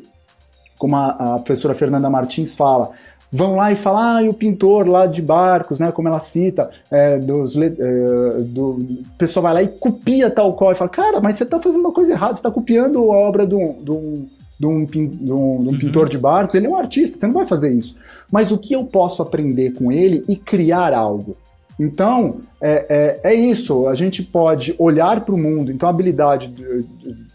[0.80, 2.92] como a, a professora Fernanda Martins fala,
[3.30, 6.70] vão lá e falam, ah, e o pintor lá de barcos, né, como ela cita,
[6.90, 7.68] é, dos, é,
[8.46, 11.60] do, o pessoal vai lá e copia tal qual, e fala, cara, mas você está
[11.60, 14.28] fazendo uma coisa errada, você está copiando a obra de um, de um,
[14.58, 15.78] de um, de um, um uhum.
[15.78, 17.96] pintor de barcos, ele é um artista, você não vai fazer isso.
[18.32, 21.36] Mas o que eu posso aprender com ele e criar algo?
[21.78, 26.48] Então, é, é, é isso, a gente pode olhar para o mundo, então a habilidade
[26.48, 26.86] de,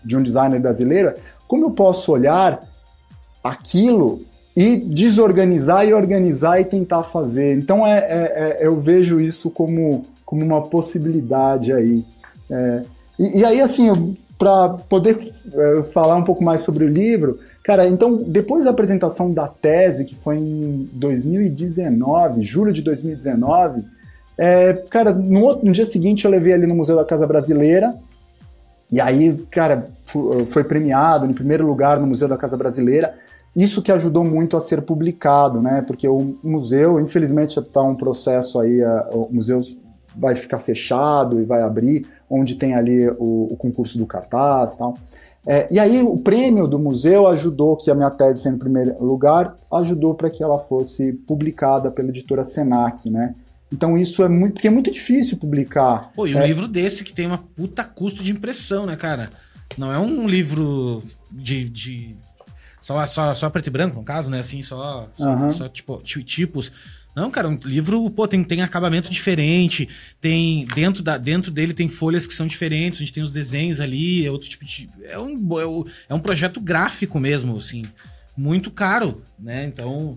[0.03, 1.13] de um designer brasileiro,
[1.47, 2.59] como eu posso olhar
[3.45, 4.21] aquilo
[4.57, 7.55] e desorganizar e organizar e tentar fazer.
[7.57, 12.03] Então é, é, é eu vejo isso como, como uma possibilidade aí.
[12.49, 12.81] É,
[13.19, 15.19] e, e, aí, assim, para poder
[15.53, 20.05] é, falar um pouco mais sobre o livro, cara, então depois da apresentação da tese,
[20.05, 23.83] que foi em 2019, julho de 2019,
[24.37, 27.95] é, cara, no, outro, no dia seguinte eu levei ali no Museu da Casa Brasileira,
[28.91, 29.89] e aí, cara,
[30.47, 33.15] foi premiado em primeiro lugar no Museu da Casa Brasileira.
[33.55, 35.81] Isso que ajudou muito a ser publicado, né?
[35.81, 39.61] Porque o museu, infelizmente, está um processo aí, a, o museu
[40.15, 44.77] vai ficar fechado e vai abrir, onde tem ali o, o concurso do cartaz e
[44.77, 44.97] tal.
[45.47, 49.03] É, e aí o prêmio do museu ajudou que a minha tese sendo em primeiro
[49.03, 53.35] lugar ajudou para que ela fosse publicada pela editora Senac, né?
[53.71, 56.11] Então isso é muito, porque é muito difícil publicar.
[56.15, 56.47] Pô, e um é...
[56.47, 59.29] livro desse que tem uma puta custo de impressão, né, cara?
[59.77, 62.15] Não é um livro de, de
[62.85, 64.41] só, só, só preto e branco, no caso, né?
[64.41, 65.49] Assim, só, só, uhum.
[65.49, 66.71] só tipo, tipos.
[67.15, 69.89] Não, cara, um livro, pô, tem, tem acabamento diferente,
[70.21, 73.79] tem dentro, da, dentro dele tem folhas que são diferentes, a gente tem os desenhos
[73.79, 74.87] ali, é outro tipo de.
[75.05, 77.85] É um, é um, é um projeto gráfico mesmo, assim.
[78.37, 79.65] Muito caro, né?
[79.65, 80.15] Então.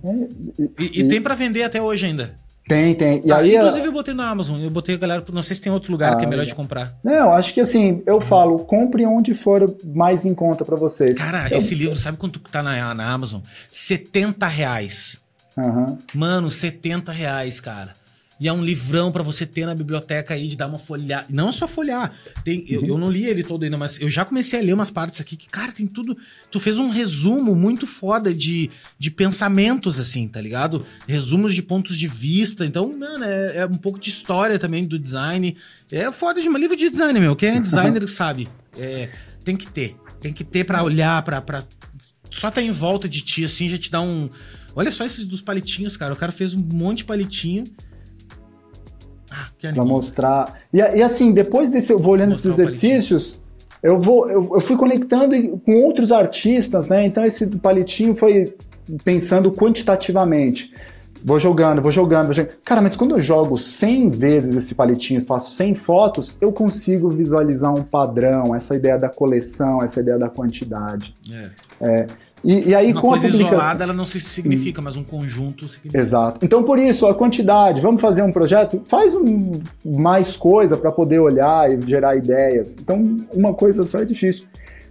[0.59, 2.39] É, e, e, e tem para vender até hoje ainda.
[2.69, 3.23] Tem, tem.
[3.25, 5.63] E ah, aí, inclusive eu botei na Amazon, eu botei a galera, não sei se
[5.63, 6.95] tem outro lugar ah, que é melhor de comprar.
[7.03, 11.17] Não, acho que assim, eu falo, compre onde for mais em conta para vocês.
[11.17, 11.57] Cara, eu...
[11.57, 13.41] esse livro, sabe quanto tá na, na Amazon?
[13.71, 15.19] 70 reais.
[15.57, 15.97] Uhum.
[16.15, 17.95] Mano, 70 reais, cara.
[18.41, 21.27] E é um livrão para você ter na biblioteca aí de dar uma folhada.
[21.29, 22.15] Não só folhar.
[22.45, 24.91] Tem, eu, eu, não li ele todo ainda, mas eu já comecei a ler umas
[24.91, 26.17] partes aqui que, cara, tem tudo.
[26.51, 30.87] Tu fez um resumo muito foda de, de pensamentos, assim, tá ligado?
[31.09, 32.65] Resumos de pontos de vista.
[32.65, 35.57] Então, mano, é, é um pouco de história também do design.
[35.91, 37.35] É foda de um livro de design, meu.
[37.35, 38.49] Quem é designer sabe.
[38.79, 39.09] É,
[39.43, 39.97] tem que ter.
[40.21, 41.65] Tem que ter para olhar, pra, pra.
[42.31, 44.31] Só tá em volta de ti, assim, já te dá um.
[44.77, 46.15] Olha só esses dos palitinhos, cara.
[46.15, 47.65] O cara fez um monte de palitinho
[49.61, 50.61] para mostrar.
[50.73, 53.41] E, e, assim, depois desse, eu vou olhando esses exercícios,
[53.83, 57.05] eu vou, eu, eu, fui conectando com outros artistas, né?
[57.05, 58.55] Então esse palitinho foi
[59.05, 60.73] pensando quantitativamente.
[61.25, 62.57] Vou jogando, vou jogando, vou jogando.
[62.65, 67.75] Cara, mas quando eu jogo 100 vezes esse palitinho, faço 100 fotos, eu consigo visualizar
[67.75, 71.15] um padrão, essa ideia da coleção, essa ideia da quantidade.
[71.33, 71.51] É.
[71.81, 72.07] é
[72.45, 73.59] e, e aí, Uma com coisa a publicação...
[73.59, 75.99] isolada, ela não se significa, mas um conjunto significa.
[75.99, 76.45] Exato.
[76.45, 81.19] Então, por isso, a quantidade, vamos fazer um projeto, faz um, mais coisa para poder
[81.19, 82.77] olhar e gerar ideias.
[82.79, 83.03] Então,
[83.33, 84.47] uma coisa só é difícil.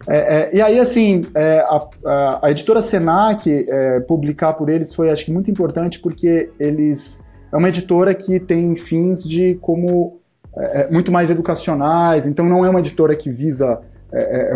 [0.08, 4.94] É, é, e aí, assim, é, a, a, a, editora Senac é, publicar por eles
[4.94, 7.22] foi, acho que, muito importante, porque eles.
[7.52, 10.20] É uma editora que tem fins de como.
[10.56, 13.80] É, é, muito mais educacionais, então não é uma editora que visa.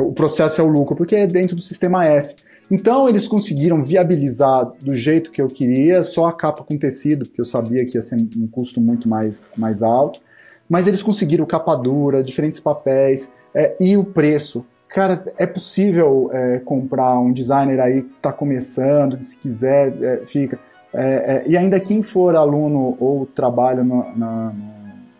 [0.04, 2.36] o processo é o lucro, porque é dentro do sistema S.
[2.72, 7.42] Então eles conseguiram viabilizar do jeito que eu queria, só a capa com tecido, porque
[7.42, 10.22] eu sabia que ia ser um custo muito mais, mais alto.
[10.70, 14.66] Mas eles conseguiram capa dura, diferentes papéis é, e o preço.
[14.88, 20.58] Cara, é possível é, comprar um designer aí que está começando, se quiser, é, fica.
[20.94, 24.54] É, é, e ainda quem for aluno ou trabalha no, na,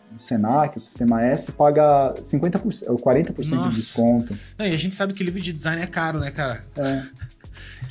[0.10, 3.70] no Senac, o Sistema S, paga 50%, ou 40% Nossa.
[3.70, 4.38] de desconto.
[4.58, 6.62] Não, e a gente sabe que livro de design é caro, né, cara?
[6.78, 7.04] É.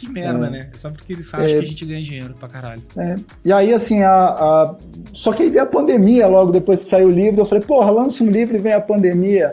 [0.01, 0.51] Que merda, é.
[0.51, 0.71] né?
[0.73, 1.53] É só porque eles acham é.
[1.53, 2.83] que a gente ganha dinheiro pra caralho.
[2.97, 3.17] É.
[3.45, 4.77] E aí, assim, a, a...
[5.13, 7.43] só que aí veio a pandemia logo depois que saiu o livro.
[7.43, 9.53] Eu falei, porra, lança um livro e vem a pandemia.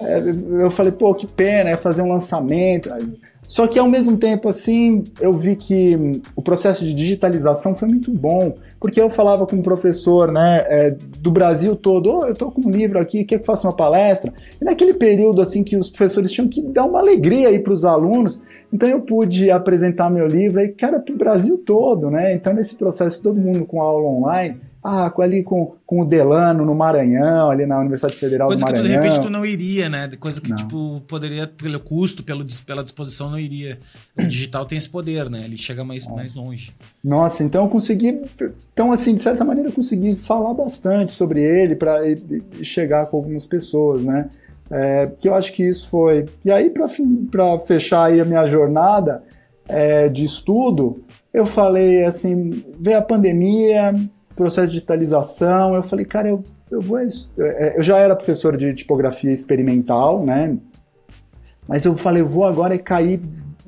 [0.00, 0.22] É,
[0.60, 2.88] eu falei, pô, que pena, é fazer um lançamento.
[3.44, 8.12] Só que ao mesmo tempo, assim, eu vi que o processo de digitalização foi muito
[8.12, 12.50] bom, porque eu falava com um professor, né, é, do Brasil todo, oh, eu tô
[12.50, 14.32] com um livro aqui, quer que faça uma palestra?
[14.60, 17.84] E naquele período, assim, que os professores tinham que dar uma alegria aí para os
[17.84, 18.42] alunos,
[18.72, 22.34] então eu pude apresentar meu livro aí, cara, para o Brasil todo, né?
[22.34, 26.74] Então nesse processo, todo mundo com aula online, ah, ali com, com o Delano no
[26.74, 28.84] Maranhão, ali na Universidade Federal Coisa do Maranhão.
[28.84, 30.10] Coisa que de repente tu não iria, né?
[30.18, 30.56] Coisa que, não.
[30.56, 33.78] tipo, poderia, pelo custo, pelo, pela disposição, não iria.
[34.18, 35.42] O digital tem esse poder, né?
[35.44, 36.10] Ele chega mais, é.
[36.10, 36.74] mais longe.
[37.04, 38.18] Nossa, então eu consegui.
[38.72, 41.98] Então, assim, de certa maneira, eu consegui falar bastante sobre ele para
[42.62, 44.30] chegar com algumas pessoas, né?
[44.70, 46.26] É, que eu acho que isso foi.
[46.44, 46.88] E aí, para
[47.58, 49.22] fechar aí a minha jornada
[49.68, 53.94] é, de estudo, eu falei assim: veio a pandemia,
[54.38, 55.74] processo de digitalização.
[55.74, 56.98] Eu falei, cara, eu, eu vou.
[56.98, 60.56] É, eu já era professor de tipografia experimental, né?
[61.66, 63.20] Mas eu falei, eu vou agora cair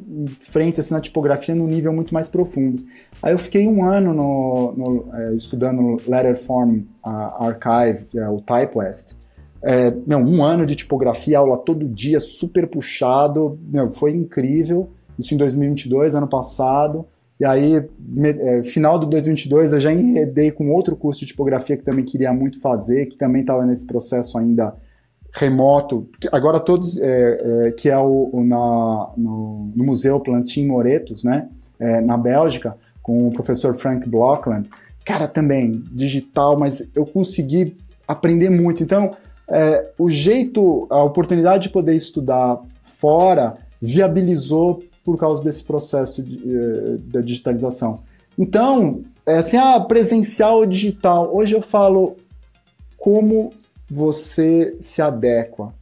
[0.08, 2.82] em frente assim, na tipografia num nível muito mais profundo.
[3.22, 9.16] Aí eu fiquei um ano no, no é, estudando Letterform Archive, que é o TypeWest.
[9.62, 14.90] É, não, um ano de tipografia, aula todo dia, super puxado, meu, foi incrível.
[15.18, 17.06] Isso em 2022, ano passado.
[17.40, 17.88] E aí,
[18.22, 22.34] é, final de 2022, eu já enredei com outro curso de tipografia que também queria
[22.34, 24.74] muito fazer, que também estava nesse processo ainda
[25.32, 26.06] remoto.
[26.30, 31.48] Agora todos, é, é, que é o, o na, no, no, Museu Plantin Moretos, né,
[31.78, 34.68] é, na Bélgica, com o professor Frank Blockland.
[35.02, 38.82] Cara, também digital, mas eu consegui aprender muito.
[38.82, 39.12] Então,
[39.48, 46.36] é, o jeito, a oportunidade de poder estudar fora viabilizou por causa desse processo de,
[46.36, 48.00] eh, da digitalização.
[48.38, 51.30] Então, é assim, ah, presencial ou digital.
[51.34, 52.16] Hoje eu falo
[52.96, 53.52] como
[53.88, 55.72] você se adequa.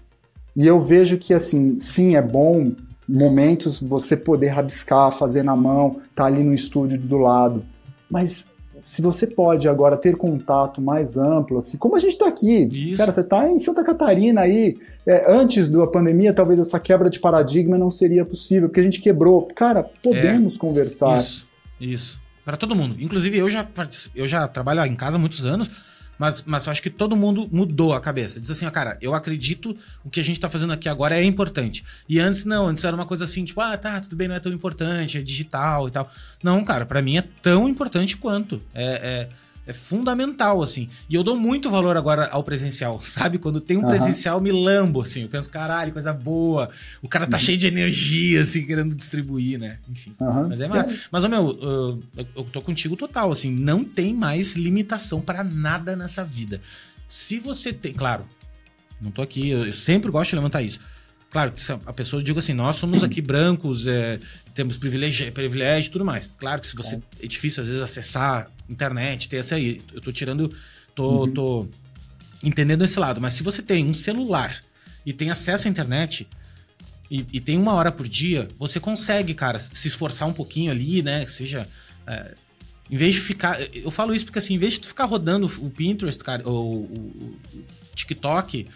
[0.57, 2.73] E eu vejo que, assim, sim, é bom
[3.09, 7.65] momentos você poder rabiscar, fazer na mão, tá ali no estúdio do lado.
[8.11, 12.69] Mas se você pode agora ter contato mais amplo, assim, como a gente está aqui,
[12.71, 12.97] Isso.
[12.97, 17.19] cara, você está em Santa Catarina aí, é, antes da pandemia, talvez essa quebra de
[17.19, 19.49] paradigma não seria possível, porque a gente quebrou.
[19.55, 21.17] Cara, podemos é, conversar.
[21.17, 21.49] Isso,
[21.81, 22.21] isso.
[22.45, 22.97] Para todo mundo.
[22.99, 23.67] Inclusive, eu já,
[24.15, 25.69] eu já trabalho em casa há muitos anos,
[26.19, 28.41] mas, mas eu acho que todo mundo mudou a cabeça.
[28.41, 31.25] Diz assim, ó, cara, eu acredito o que a gente tá fazendo aqui agora é
[31.25, 31.85] importante.
[32.09, 34.41] E antes não, antes era uma coisa assim, tipo, ah, tá, tudo bem, não é
[34.41, 36.11] tão importante, é digital e tal.
[36.43, 38.61] Não, cara, para mim é tão importante quanto.
[38.75, 39.29] É, é,
[39.69, 40.89] é, fundamental, assim.
[41.11, 43.39] E eu dou muito valor agora ao presencial, sabe?
[43.39, 43.91] Quando tem um uhum.
[43.91, 45.23] presencial, me lambo, assim.
[45.23, 46.71] Eu penso, caralho, coisa boa.
[47.03, 47.43] O cara tá uhum.
[47.43, 49.79] cheio de energia, assim, querendo distribuir, né?
[49.87, 50.15] Enfim.
[50.19, 50.49] Uhum.
[50.49, 50.99] Mas é massa.
[51.13, 52.01] Mas, ô, meu,
[52.35, 53.51] eu tô contigo total, assim.
[53.51, 56.63] Não tem mais limitação para nada nessa vida.
[57.07, 57.93] Se você tem.
[57.93, 58.25] Claro,
[58.99, 60.81] não tô aqui, eu sempre gosto de levantar isso.
[61.31, 64.19] Claro, que a pessoa diga assim, nós somos aqui brancos, é,
[64.55, 66.27] temos privilégio, privilégio e tudo mais.
[66.39, 67.01] Claro que se você é.
[67.25, 69.81] é difícil às vezes acessar internet, ter essa aí.
[69.93, 70.53] Eu tô tirando,
[70.95, 71.33] tô, uhum.
[71.33, 71.69] tô
[72.43, 73.21] entendendo esse lado.
[73.21, 74.61] Mas se você tem um celular
[75.05, 76.29] e tem acesso à internet
[77.11, 81.03] e, e, tem uma hora por dia, você consegue, cara, se esforçar um pouquinho ali,
[81.03, 81.25] né?
[81.25, 81.67] Que seja.
[82.07, 82.35] É,
[82.91, 83.59] em vez de ficar.
[83.75, 86.83] Eu falo isso porque assim, em vez de tu ficar rodando o Pinterest, cara, ou
[86.83, 87.65] o, o
[87.95, 88.67] TikTok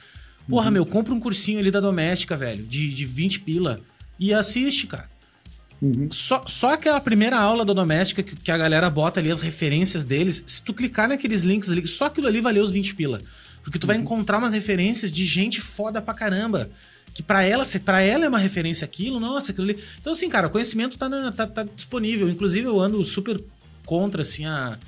[0.49, 0.73] Porra, uhum.
[0.73, 3.81] meu, compra um cursinho ali da doméstica, velho, de, de 20 pila.
[4.19, 5.11] E assiste, cara.
[5.83, 6.09] Uhum.
[6.13, 10.05] Só, só aquela primeira aula da doméstica que, que, a galera bota ali as referências
[10.05, 13.21] deles, se tu clicar naqueles links ali, só aquilo ali valeu os 20 pila.
[13.65, 13.89] Porque tu uhum.
[13.89, 16.71] vai encontrar umas referências de gente foda pra caramba.
[17.13, 19.85] Que para ela, se para ela é uma referência aquilo, nossa, aquilo ali.
[20.01, 22.29] Então, assim, cara, o conhecimento tá, na, tá, tá disponível.
[22.29, 23.43] Inclusive, eu ando super
[23.85, 24.79] contra, assim, a,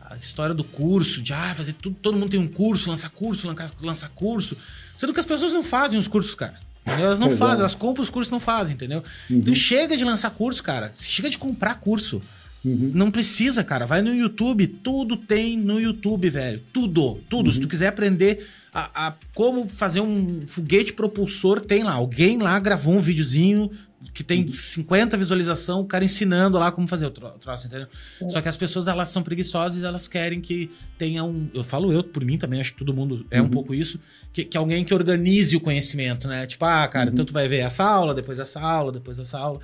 [0.00, 3.46] a história do curso, de ah, fazer tudo, todo mundo tem um curso, lançar curso,
[3.48, 4.56] lançar, lançar curso.
[4.96, 6.58] Sendo que as pessoas não fazem os cursos, cara.
[6.98, 9.02] Elas não fazem, elas compram os cursos não fazem, entendeu?
[9.30, 9.38] Uhum.
[9.38, 10.90] Então chega de lançar curso, cara.
[10.92, 12.22] Chega de comprar curso.
[12.64, 12.90] Uhum.
[12.94, 13.86] Não precisa, cara.
[13.86, 16.62] Vai no YouTube, tudo tem no YouTube, velho.
[16.72, 17.46] Tudo, tudo.
[17.48, 17.52] Uhum.
[17.52, 21.92] Se tu quiser aprender a, a, como fazer um foguete propulsor, tem lá.
[21.92, 23.70] Alguém lá gravou um videozinho
[24.14, 25.20] que tem 50 uhum.
[25.20, 27.88] visualização, o cara ensinando lá como fazer o troço, entendeu?
[28.22, 28.28] É.
[28.28, 31.48] Só que as pessoas, elas são preguiçosas e elas querem que tenha um...
[31.52, 33.46] Eu falo eu por mim também, acho que todo mundo é uhum.
[33.46, 34.00] um pouco isso,
[34.32, 36.46] que, que, alguém que organize o conhecimento, né?
[36.46, 37.12] Tipo, ah, cara, uhum.
[37.12, 39.58] então tu vai ver essa aula, depois essa aula, depois essa aula.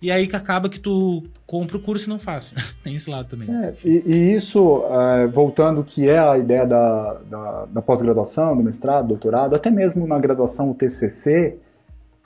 [0.00, 2.54] e aí que acaba que tu compra o curso e não faz.
[2.84, 3.50] Tem esse lado também.
[3.50, 8.62] É, e, e, isso, é, voltando que é a ideia da, da, da pós-graduação, do
[8.62, 11.58] mestrado, doutorado, até mesmo na graduação, o TCC,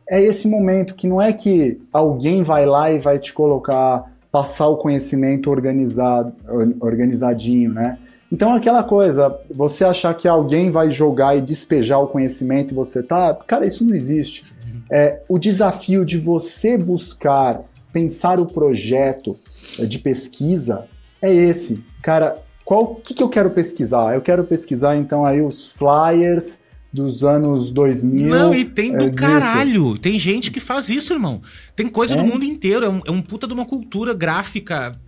[0.09, 4.69] é esse momento que não é que alguém vai lá e vai te colocar, passar
[4.69, 6.33] o conhecimento organizado,
[6.81, 7.99] organizadinho, né?
[8.31, 13.03] Então, aquela coisa, você achar que alguém vai jogar e despejar o conhecimento e você
[13.03, 13.35] tá.
[13.47, 14.55] Cara, isso não existe.
[14.91, 17.63] É, o desafio de você buscar,
[17.93, 19.37] pensar o projeto
[19.79, 20.87] é, de pesquisa
[21.23, 21.83] é esse.
[22.03, 24.15] Cara, qual que, que eu quero pesquisar?
[24.15, 26.61] Eu quero pesquisar, então, aí os flyers
[26.93, 28.27] dos anos 2000.
[28.27, 29.99] Não, e tem do é, caralho.
[29.99, 31.41] Tem gente que faz isso, irmão.
[31.77, 32.17] Tem coisa é?
[32.17, 32.85] do mundo inteiro.
[32.85, 34.99] É um, é um puta de uma cultura gráfica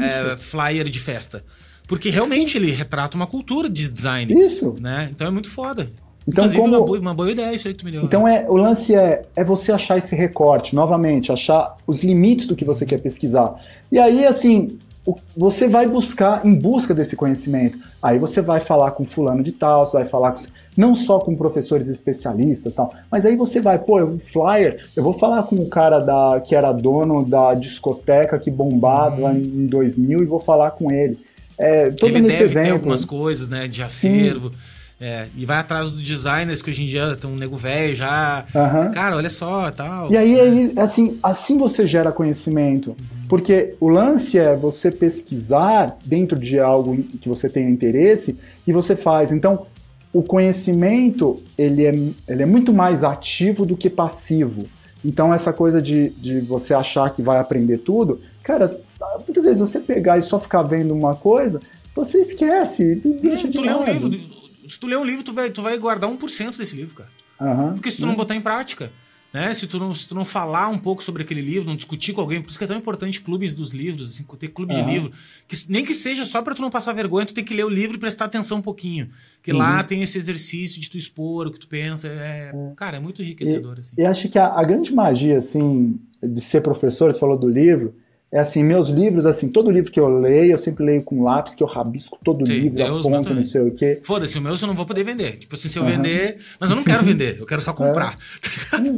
[0.00, 1.44] é, flyer de festa.
[1.86, 4.32] Porque realmente ele retrata uma cultura de design.
[4.34, 4.76] Isso.
[4.80, 5.08] Né?
[5.10, 5.90] Então é muito foda.
[6.26, 6.76] Então, Inclusive, como...
[6.76, 8.02] uma, boa, uma boa ideia isso aí que tu me deu.
[8.02, 12.54] Então, é, o lance é, é você achar esse recorte, novamente, achar os limites do
[12.54, 13.54] que você quer pesquisar.
[13.90, 14.78] E aí, assim,
[15.36, 17.78] você vai buscar, em busca desse conhecimento.
[18.02, 20.40] Aí você vai falar com fulano de tal, você vai falar com,
[20.76, 25.12] não só com professores especialistas tal, mas aí você vai, pô, um flyer, eu vou
[25.12, 29.36] falar com o cara da, que era dono da discoteca que bombava uhum.
[29.36, 31.18] em 2000 e vou falar com ele.
[31.58, 32.72] É, todo ele nesse deve exemplo.
[32.74, 34.52] Algumas coisas, né, de acervo.
[35.00, 38.44] É, e vai atrás dos designers que hoje em dia estão um nego velho já.
[38.52, 38.90] Uhum.
[38.90, 40.10] Cara, olha só, tal.
[40.10, 42.96] E aí, assim, assim você gera conhecimento.
[43.28, 48.96] Porque o lance é você pesquisar dentro de algo que você tenha interesse e você
[48.96, 49.30] faz.
[49.30, 49.66] Então,
[50.12, 51.94] o conhecimento, ele é,
[52.26, 54.66] ele é muito mais ativo do que passivo.
[55.04, 58.80] Então, essa coisa de, de você achar que vai aprender tudo, cara,
[59.24, 61.60] muitas vezes você pegar e só ficar vendo uma coisa,
[61.94, 64.06] você esquece, deixa não, de lado.
[64.06, 64.37] Um livro,
[64.68, 67.10] se tu ler um livro, tu vai, tu vai guardar 1% desse livro, cara.
[67.40, 68.90] Uhum, Porque se tu não botar em prática,
[69.32, 69.52] né?
[69.54, 72.20] Se tu, não, se tu não falar um pouco sobre aquele livro, não discutir com
[72.20, 74.84] alguém, por isso que é tão importante clubes dos livros, assim, ter clube uhum.
[74.84, 75.12] de livro.
[75.46, 77.68] Que, nem que seja só para tu não passar vergonha, tu tem que ler o
[77.68, 79.10] livro e prestar atenção um pouquinho.
[79.42, 79.58] Que uhum.
[79.58, 82.08] lá tem esse exercício de tu expor o que tu pensa.
[82.08, 82.52] É, é.
[82.74, 83.94] Cara, é muito enriquecedor, e, assim.
[83.98, 87.94] E acho que a, a grande magia, assim, de ser professor, você falou do livro,
[88.30, 91.54] é assim, meus livros, assim, todo livro que eu leio, eu sempre leio com lápis,
[91.54, 94.00] que eu rabisco todo Sim, livro, Deus, aponto, não sei o quê.
[94.02, 95.38] Foda-se, o meu eu não vou poder vender.
[95.38, 95.90] Tipo assim, se eu uhum.
[95.90, 96.38] vender.
[96.60, 98.18] Mas eu não quero vender, eu quero só comprar.
[98.74, 98.92] É.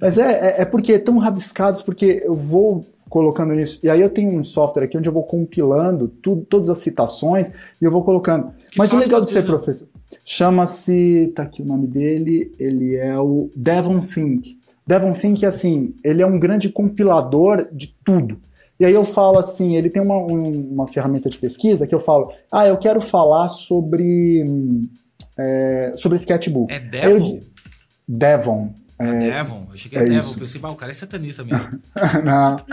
[0.00, 3.80] mas é, é, é, porque tão rabiscados, porque eu vou colocando nisso.
[3.82, 7.52] E aí eu tenho um software aqui onde eu vou compilando tudo, todas as citações
[7.82, 8.50] e eu vou colocando.
[8.70, 9.88] Que mas o legal de ser professor
[10.24, 11.32] chama-se.
[11.34, 14.58] Tá aqui o nome dele, ele é o Devon Think.
[14.86, 18.40] Devon Think, assim, ele é um grande compilador de tudo.
[18.80, 22.32] E aí eu falo assim, ele tem uma, uma ferramenta de pesquisa que eu falo,
[22.50, 24.42] ah, eu quero falar sobre
[25.38, 26.72] é, sobre sketchbook.
[26.72, 27.36] É Devon?
[27.36, 27.42] Eu,
[28.08, 28.74] Devon.
[28.98, 30.34] É, é Devon, achei que é, é Devon.
[30.34, 31.78] Pensei, o cara é satanista mesmo.
[32.24, 32.64] Não,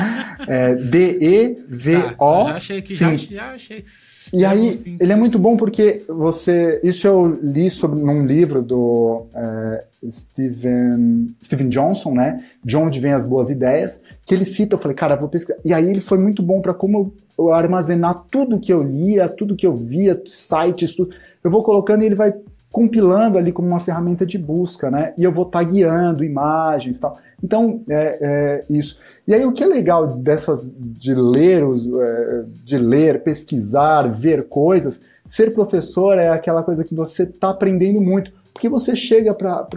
[0.48, 2.16] é D-E-V-O.
[2.18, 3.86] Tá, já achei aqui, já, já achei.
[4.34, 6.80] E aí, ele é muito bom porque você.
[6.84, 12.44] Isso eu li sobre, num livro do é, Steven, Steven Johnson, né?
[12.64, 14.76] De onde vem as boas ideias, que ele cita.
[14.76, 15.60] Eu falei, cara, vou pesquisar.
[15.64, 19.56] E aí ele foi muito bom para como eu armazenar tudo que eu lia, tudo
[19.56, 21.14] que eu via, sites, tudo.
[21.44, 22.34] Eu vou colocando e ele vai
[22.72, 25.14] compilando ali como uma ferramenta de busca, né?
[25.18, 27.18] E eu vou tagueando imagens e tal.
[27.44, 29.00] Então, é, é, isso.
[29.28, 35.02] E aí, o que é legal dessas de ler, é, de ler, pesquisar, ver coisas,
[35.26, 38.32] ser professor é aquela coisa que você está aprendendo muito.
[38.54, 39.68] Porque você chega para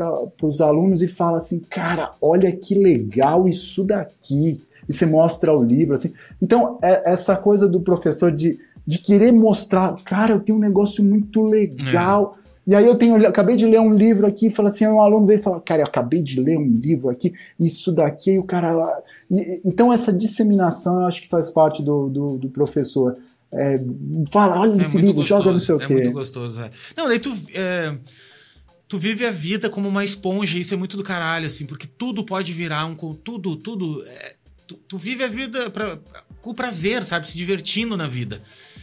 [0.42, 4.62] os alunos e fala assim, cara, olha que legal isso daqui.
[4.88, 6.14] E você mostra o livro, assim.
[6.40, 11.04] Então, é essa coisa do professor de, de querer mostrar, cara, eu tenho um negócio
[11.04, 12.36] muito legal.
[12.70, 12.72] É.
[12.72, 15.26] E aí eu tenho, acabei de ler um livro aqui e fala assim, um aluno
[15.26, 18.44] veio e fala, cara, eu acabei de ler um livro aqui, isso daqui, e o
[18.44, 19.02] cara.
[19.30, 23.16] E, então essa disseminação eu acho que faz parte do, do, do professor.
[23.52, 23.80] É,
[24.30, 25.92] fala, olha é esse livro, gostoso, joga não sei o quê.
[25.92, 26.70] É muito gostoso, é.
[26.96, 27.32] Não, daí tu.
[27.54, 27.96] É,
[28.90, 32.24] tu vive a vida como uma esponja, isso é muito do caralho, assim, porque tudo
[32.24, 32.94] pode virar um.
[32.94, 34.04] Tudo, tudo.
[34.04, 34.34] É,
[34.66, 35.98] tu, tu, vive a vida pra,
[36.42, 37.28] com prazer, sabe?
[37.28, 38.42] Se divertindo na vida.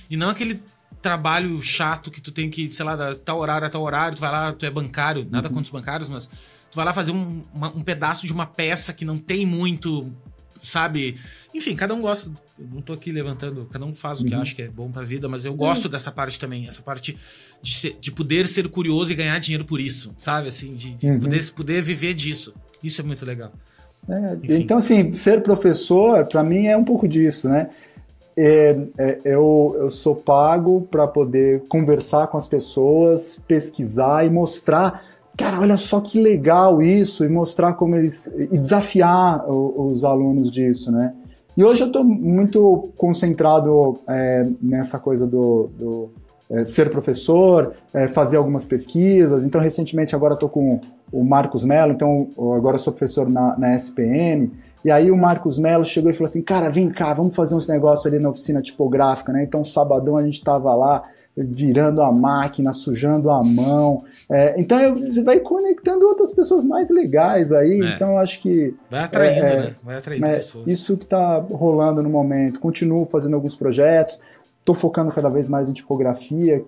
[0.09, 0.61] E não aquele
[1.01, 4.21] trabalho chato que tu tem que, sei lá, da tal horário a tal horário, tu
[4.21, 5.55] vai lá, tu é bancário, nada uhum.
[5.55, 8.93] contra os bancários, mas tu vai lá fazer um, uma, um pedaço de uma peça
[8.93, 10.11] que não tem muito,
[10.61, 11.15] sabe?
[11.53, 12.29] Enfim, cada um gosta.
[12.59, 14.41] Eu não tô aqui levantando, cada um faz o que uhum.
[14.41, 15.91] acha que é bom pra vida, mas eu gosto uhum.
[15.91, 17.17] dessa parte também, essa parte
[17.61, 20.49] de, ser, de poder ser curioso e ganhar dinheiro por isso, sabe?
[20.49, 21.19] Assim, de, de uhum.
[21.19, 22.53] poder, poder viver disso.
[22.83, 23.51] Isso é muito legal.
[24.09, 27.69] É, então, assim, ser professor, para mim, é um pouco disso, né?
[28.39, 35.03] É, é, eu, eu sou pago para poder conversar com as pessoas, pesquisar e mostrar.
[35.35, 38.27] Cara, olha só que legal isso, e mostrar como eles.
[38.37, 41.13] e desafiar os, os alunos disso, né?
[41.57, 46.09] E hoje eu estou muito concentrado é, nessa coisa do, do
[46.51, 49.43] é, ser professor, é, fazer algumas pesquisas.
[49.43, 50.79] Então, recentemente, agora estou com
[51.11, 54.51] o Marcos Mello, então agora sou professor na, na SPM.
[54.87, 57.67] E aí o Marcos Mello chegou e falou assim, cara, vem cá, vamos fazer uns
[57.67, 59.43] negócios ali na oficina tipográfica, né?
[59.43, 61.03] Então, sabadão a gente estava lá,
[61.35, 64.05] virando a máquina, sujando a mão.
[64.29, 67.81] É, então eu, você vai conectando outras pessoas mais legais aí.
[67.81, 67.95] É.
[67.95, 68.73] Então eu acho que.
[68.89, 69.75] Vai atraindo, é, né?
[69.83, 70.65] Vai atraindo é, pessoas.
[70.65, 72.57] Isso que está rolando no momento.
[72.61, 74.21] Continuo fazendo alguns projetos.
[74.61, 76.63] Estou focando cada vez mais em tipografia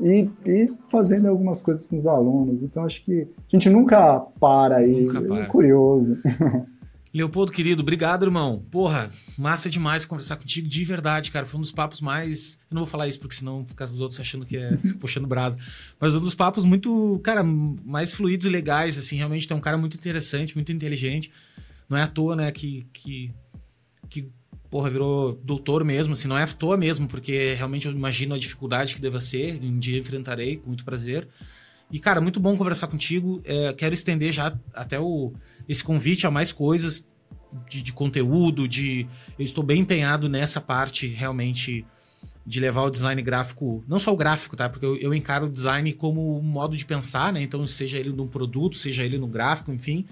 [0.00, 2.62] e, e, fazendo algumas coisas com os alunos.
[2.62, 5.02] Então acho que a gente nunca para aí.
[5.02, 5.42] Nunca para.
[5.42, 6.16] É curioso.
[7.16, 8.62] Leopoldo, querido, obrigado, irmão.
[8.70, 11.46] Porra, massa demais conversar contigo, de verdade, cara.
[11.46, 12.58] Foi um dos papos mais.
[12.70, 15.58] Eu não vou falar isso porque senão fica os outros achando que é puxando brasa.
[15.98, 19.16] Mas um dos papos muito, cara, mais fluidos e legais, assim.
[19.16, 21.32] Realmente tem um cara muito interessante, muito inteligente.
[21.88, 22.86] Não é à toa, né, que.
[22.92, 23.32] que,
[24.10, 24.30] que
[24.68, 28.38] porra, virou doutor mesmo, assim, não é à toa mesmo, porque realmente eu imagino a
[28.38, 31.26] dificuldade que deva ser, um dia enfrentarei com muito prazer.
[31.90, 33.40] E, cara, muito bom conversar contigo.
[33.44, 35.32] É, quero estender já até o,
[35.68, 37.08] esse convite a mais coisas
[37.68, 39.06] de, de, conteúdo, de.
[39.38, 41.84] Eu estou bem empenhado nessa parte realmente
[42.46, 44.68] de levar o design gráfico, não só o gráfico, tá?
[44.68, 47.42] Porque eu, eu encaro o design como um modo de pensar, né?
[47.42, 50.06] Então, seja ele num produto, seja ele no gráfico, enfim,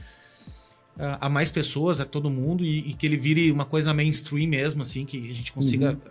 [0.99, 4.49] a, a mais pessoas, a todo mundo, e, e, que ele vire uma coisa mainstream
[4.49, 6.11] mesmo, assim, que a gente consiga uhum.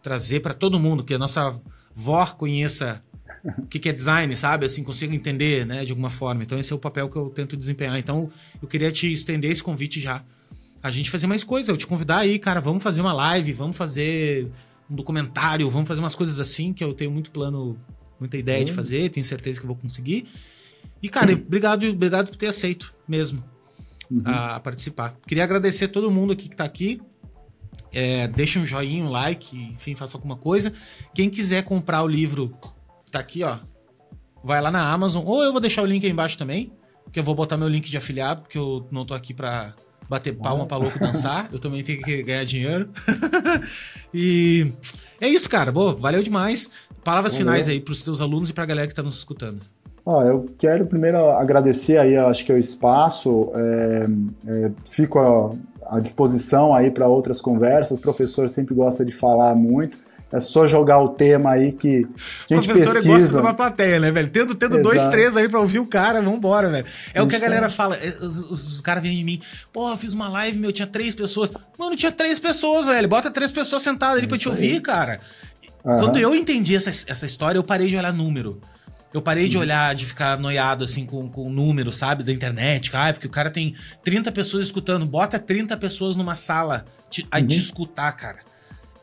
[0.00, 1.60] trazer para todo mundo, que a nossa
[1.92, 3.00] vó conheça
[3.58, 4.66] o que, que é design, sabe?
[4.66, 6.42] Assim, consigo entender, né, de alguma forma.
[6.42, 7.98] Então, esse é o papel que eu tento desempenhar.
[7.98, 10.24] Então, eu queria te estender esse convite já.
[10.82, 13.76] A gente fazer mais coisas, eu te convidar aí, cara, vamos fazer uma live, vamos
[13.76, 14.50] fazer
[14.90, 17.78] um documentário, vamos fazer umas coisas assim, que eu tenho muito plano,
[18.20, 20.26] muita ideia de fazer, tenho certeza que vou conseguir.
[21.02, 23.42] E, cara, obrigado, obrigado por ter aceito mesmo
[24.10, 24.22] uhum.
[24.24, 25.16] a, a, participar.
[25.26, 27.00] Queria agradecer todo mundo aqui que tá aqui.
[27.92, 30.72] É, deixa um joinha, um like, enfim, faça alguma coisa.
[31.14, 32.56] Quem quiser comprar o livro
[33.10, 33.56] tá aqui, ó.
[34.42, 36.72] Vai lá na Amazon, ou eu vou deixar o link aí embaixo também,
[37.10, 39.74] que eu vou botar meu link de afiliado, porque eu não tô aqui pra
[40.08, 42.90] bater palma pra louco dançar, eu também tenho que ganhar dinheiro.
[44.14, 44.72] e
[45.20, 45.72] é isso, cara.
[45.72, 46.70] Boa, valeu demais.
[47.02, 47.46] Palavras valeu.
[47.46, 49.60] finais aí pros teus alunos e pra galera que tá nos escutando.
[50.06, 54.06] Ah, eu quero primeiro agradecer aí, acho que é o espaço, é,
[54.46, 55.50] é, fico à,
[55.96, 59.98] à disposição aí para outras conversas, o professor sempre gosta de falar muito,
[60.32, 62.06] é só jogar o tema aí que
[62.50, 63.14] a gente Professor pesquisa.
[63.14, 64.28] gosta de uma plateia, né, velho?
[64.28, 66.86] Tendo, tendo dois, três aí pra ouvir o cara, vambora, velho.
[67.14, 67.96] É o que a galera fala.
[67.96, 69.40] É, os, os, caras vêm de mim,
[69.72, 71.50] pô, eu fiz uma live, meu, tinha três pessoas.
[71.78, 73.08] Mano, tinha três pessoas, velho.
[73.08, 74.80] Bota três pessoas sentadas ali é pra te ouvir, aí.
[74.80, 75.20] cara.
[75.84, 76.00] Uhum.
[76.00, 78.60] Quando eu entendi essa, essa história, eu parei de olhar número.
[79.14, 79.62] Eu parei de uhum.
[79.62, 82.90] olhar, de ficar noiado assim com, com o número, sabe, da internet.
[82.92, 85.06] Ah, porque o cara tem 30 pessoas escutando.
[85.06, 87.46] Bota 30 pessoas numa sala de, a uhum.
[87.46, 88.40] de escutar, cara.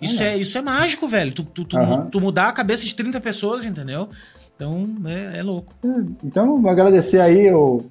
[0.03, 1.33] Isso é, isso é mágico, velho.
[1.33, 2.05] Tu, tu, tu, uhum.
[2.07, 4.09] tu, mudar a cabeça de 30 pessoas, entendeu?
[4.55, 5.73] Então, é, é louco.
[5.83, 5.87] É,
[6.23, 7.83] então, agradecer aí o,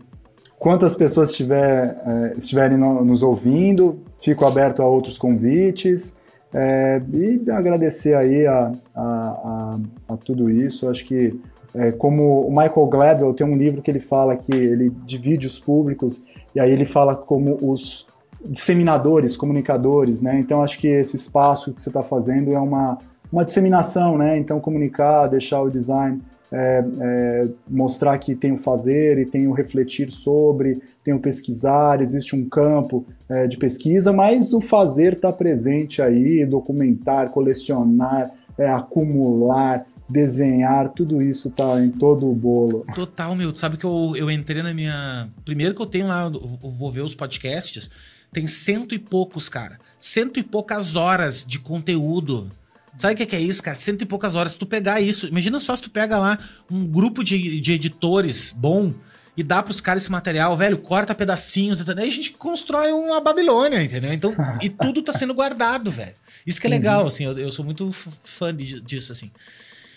[0.58, 4.00] quantas pessoas estiver, é, estiverem no, nos ouvindo.
[4.20, 6.16] Fico aberto a outros convites.
[6.54, 9.78] É, e agradecer aí a, a, a,
[10.08, 10.88] a tudo isso.
[10.88, 11.40] Acho que,
[11.74, 15.58] é, como o Michael Gladwell tem um livro que ele fala que ele divide os
[15.58, 16.24] públicos,
[16.54, 18.11] e aí ele fala como os
[18.46, 20.38] disseminadores, comunicadores, né?
[20.38, 22.98] Então acho que esse espaço que você está fazendo é uma,
[23.30, 24.38] uma disseminação, né?
[24.38, 26.20] Então comunicar, deixar o design
[26.52, 32.00] é, é, mostrar que tem o fazer e tem o refletir sobre, tem o pesquisar,
[32.02, 38.68] existe um campo é, de pesquisa, mas o fazer está presente aí, documentar, colecionar, é,
[38.68, 42.84] acumular, desenhar, tudo isso tá em todo o bolo.
[42.94, 43.50] Total, meu.
[43.50, 45.30] Tu sabe que eu, eu entrei na minha.
[45.46, 47.90] Primeiro que eu tenho lá, eu vou ver os podcasts
[48.32, 49.78] tem cento e poucos, cara.
[49.98, 52.50] Cento e poucas horas de conteúdo.
[52.96, 53.76] Sabe o que, é isso, cara?
[53.76, 54.52] Cento e poucas horas.
[54.52, 56.38] Se tu pegar isso, imagina só se tu pega lá
[56.70, 58.92] um grupo de, de editores bom
[59.36, 62.04] e dá pros caras esse material, velho, corta pedacinhos, entendeu?
[62.04, 64.12] Aí a gente constrói uma Babilônia, entendeu?
[64.12, 66.14] Então, e tudo tá sendo guardado, velho.
[66.46, 67.06] Isso que é legal, uhum.
[67.06, 67.92] assim, eu, eu, sou muito
[68.24, 69.30] fã de, disso, assim.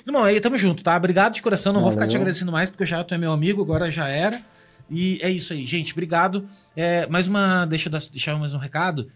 [0.06, 0.96] Irmão, aí tamo junto, tá?
[0.96, 1.94] Obrigado de coração, não Valeu.
[1.94, 4.42] vou ficar te agradecendo mais, porque já tu é meu amigo, agora já era.
[4.90, 5.94] E é isso aí, gente.
[5.94, 6.48] Obrigado.
[6.76, 7.66] É, mais uma.
[7.66, 9.12] Deixa eu deixar mais um recado.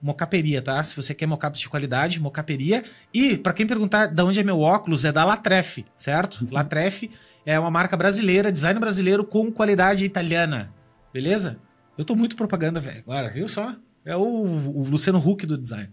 [0.00, 0.82] Mocaperia, tá?
[0.84, 2.84] Se você quer mocaps de qualidade, mocaperia.
[3.12, 6.44] E, para quem perguntar de onde é meu óculos, é da Latreff, certo?
[6.44, 6.48] Uhum.
[6.52, 7.10] Latreff
[7.44, 10.72] é uma marca brasileira, design brasileiro com qualidade italiana.
[11.12, 11.58] Beleza?
[11.96, 13.00] Eu tô muito propaganda, velho.
[13.00, 13.74] Agora, viu só?
[14.04, 15.90] É o, o Luciano Huck do design.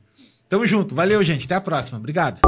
[0.48, 0.94] Tamo junto.
[0.94, 1.46] Valeu, gente.
[1.46, 1.98] Até a próxima.
[1.98, 2.40] Obrigado.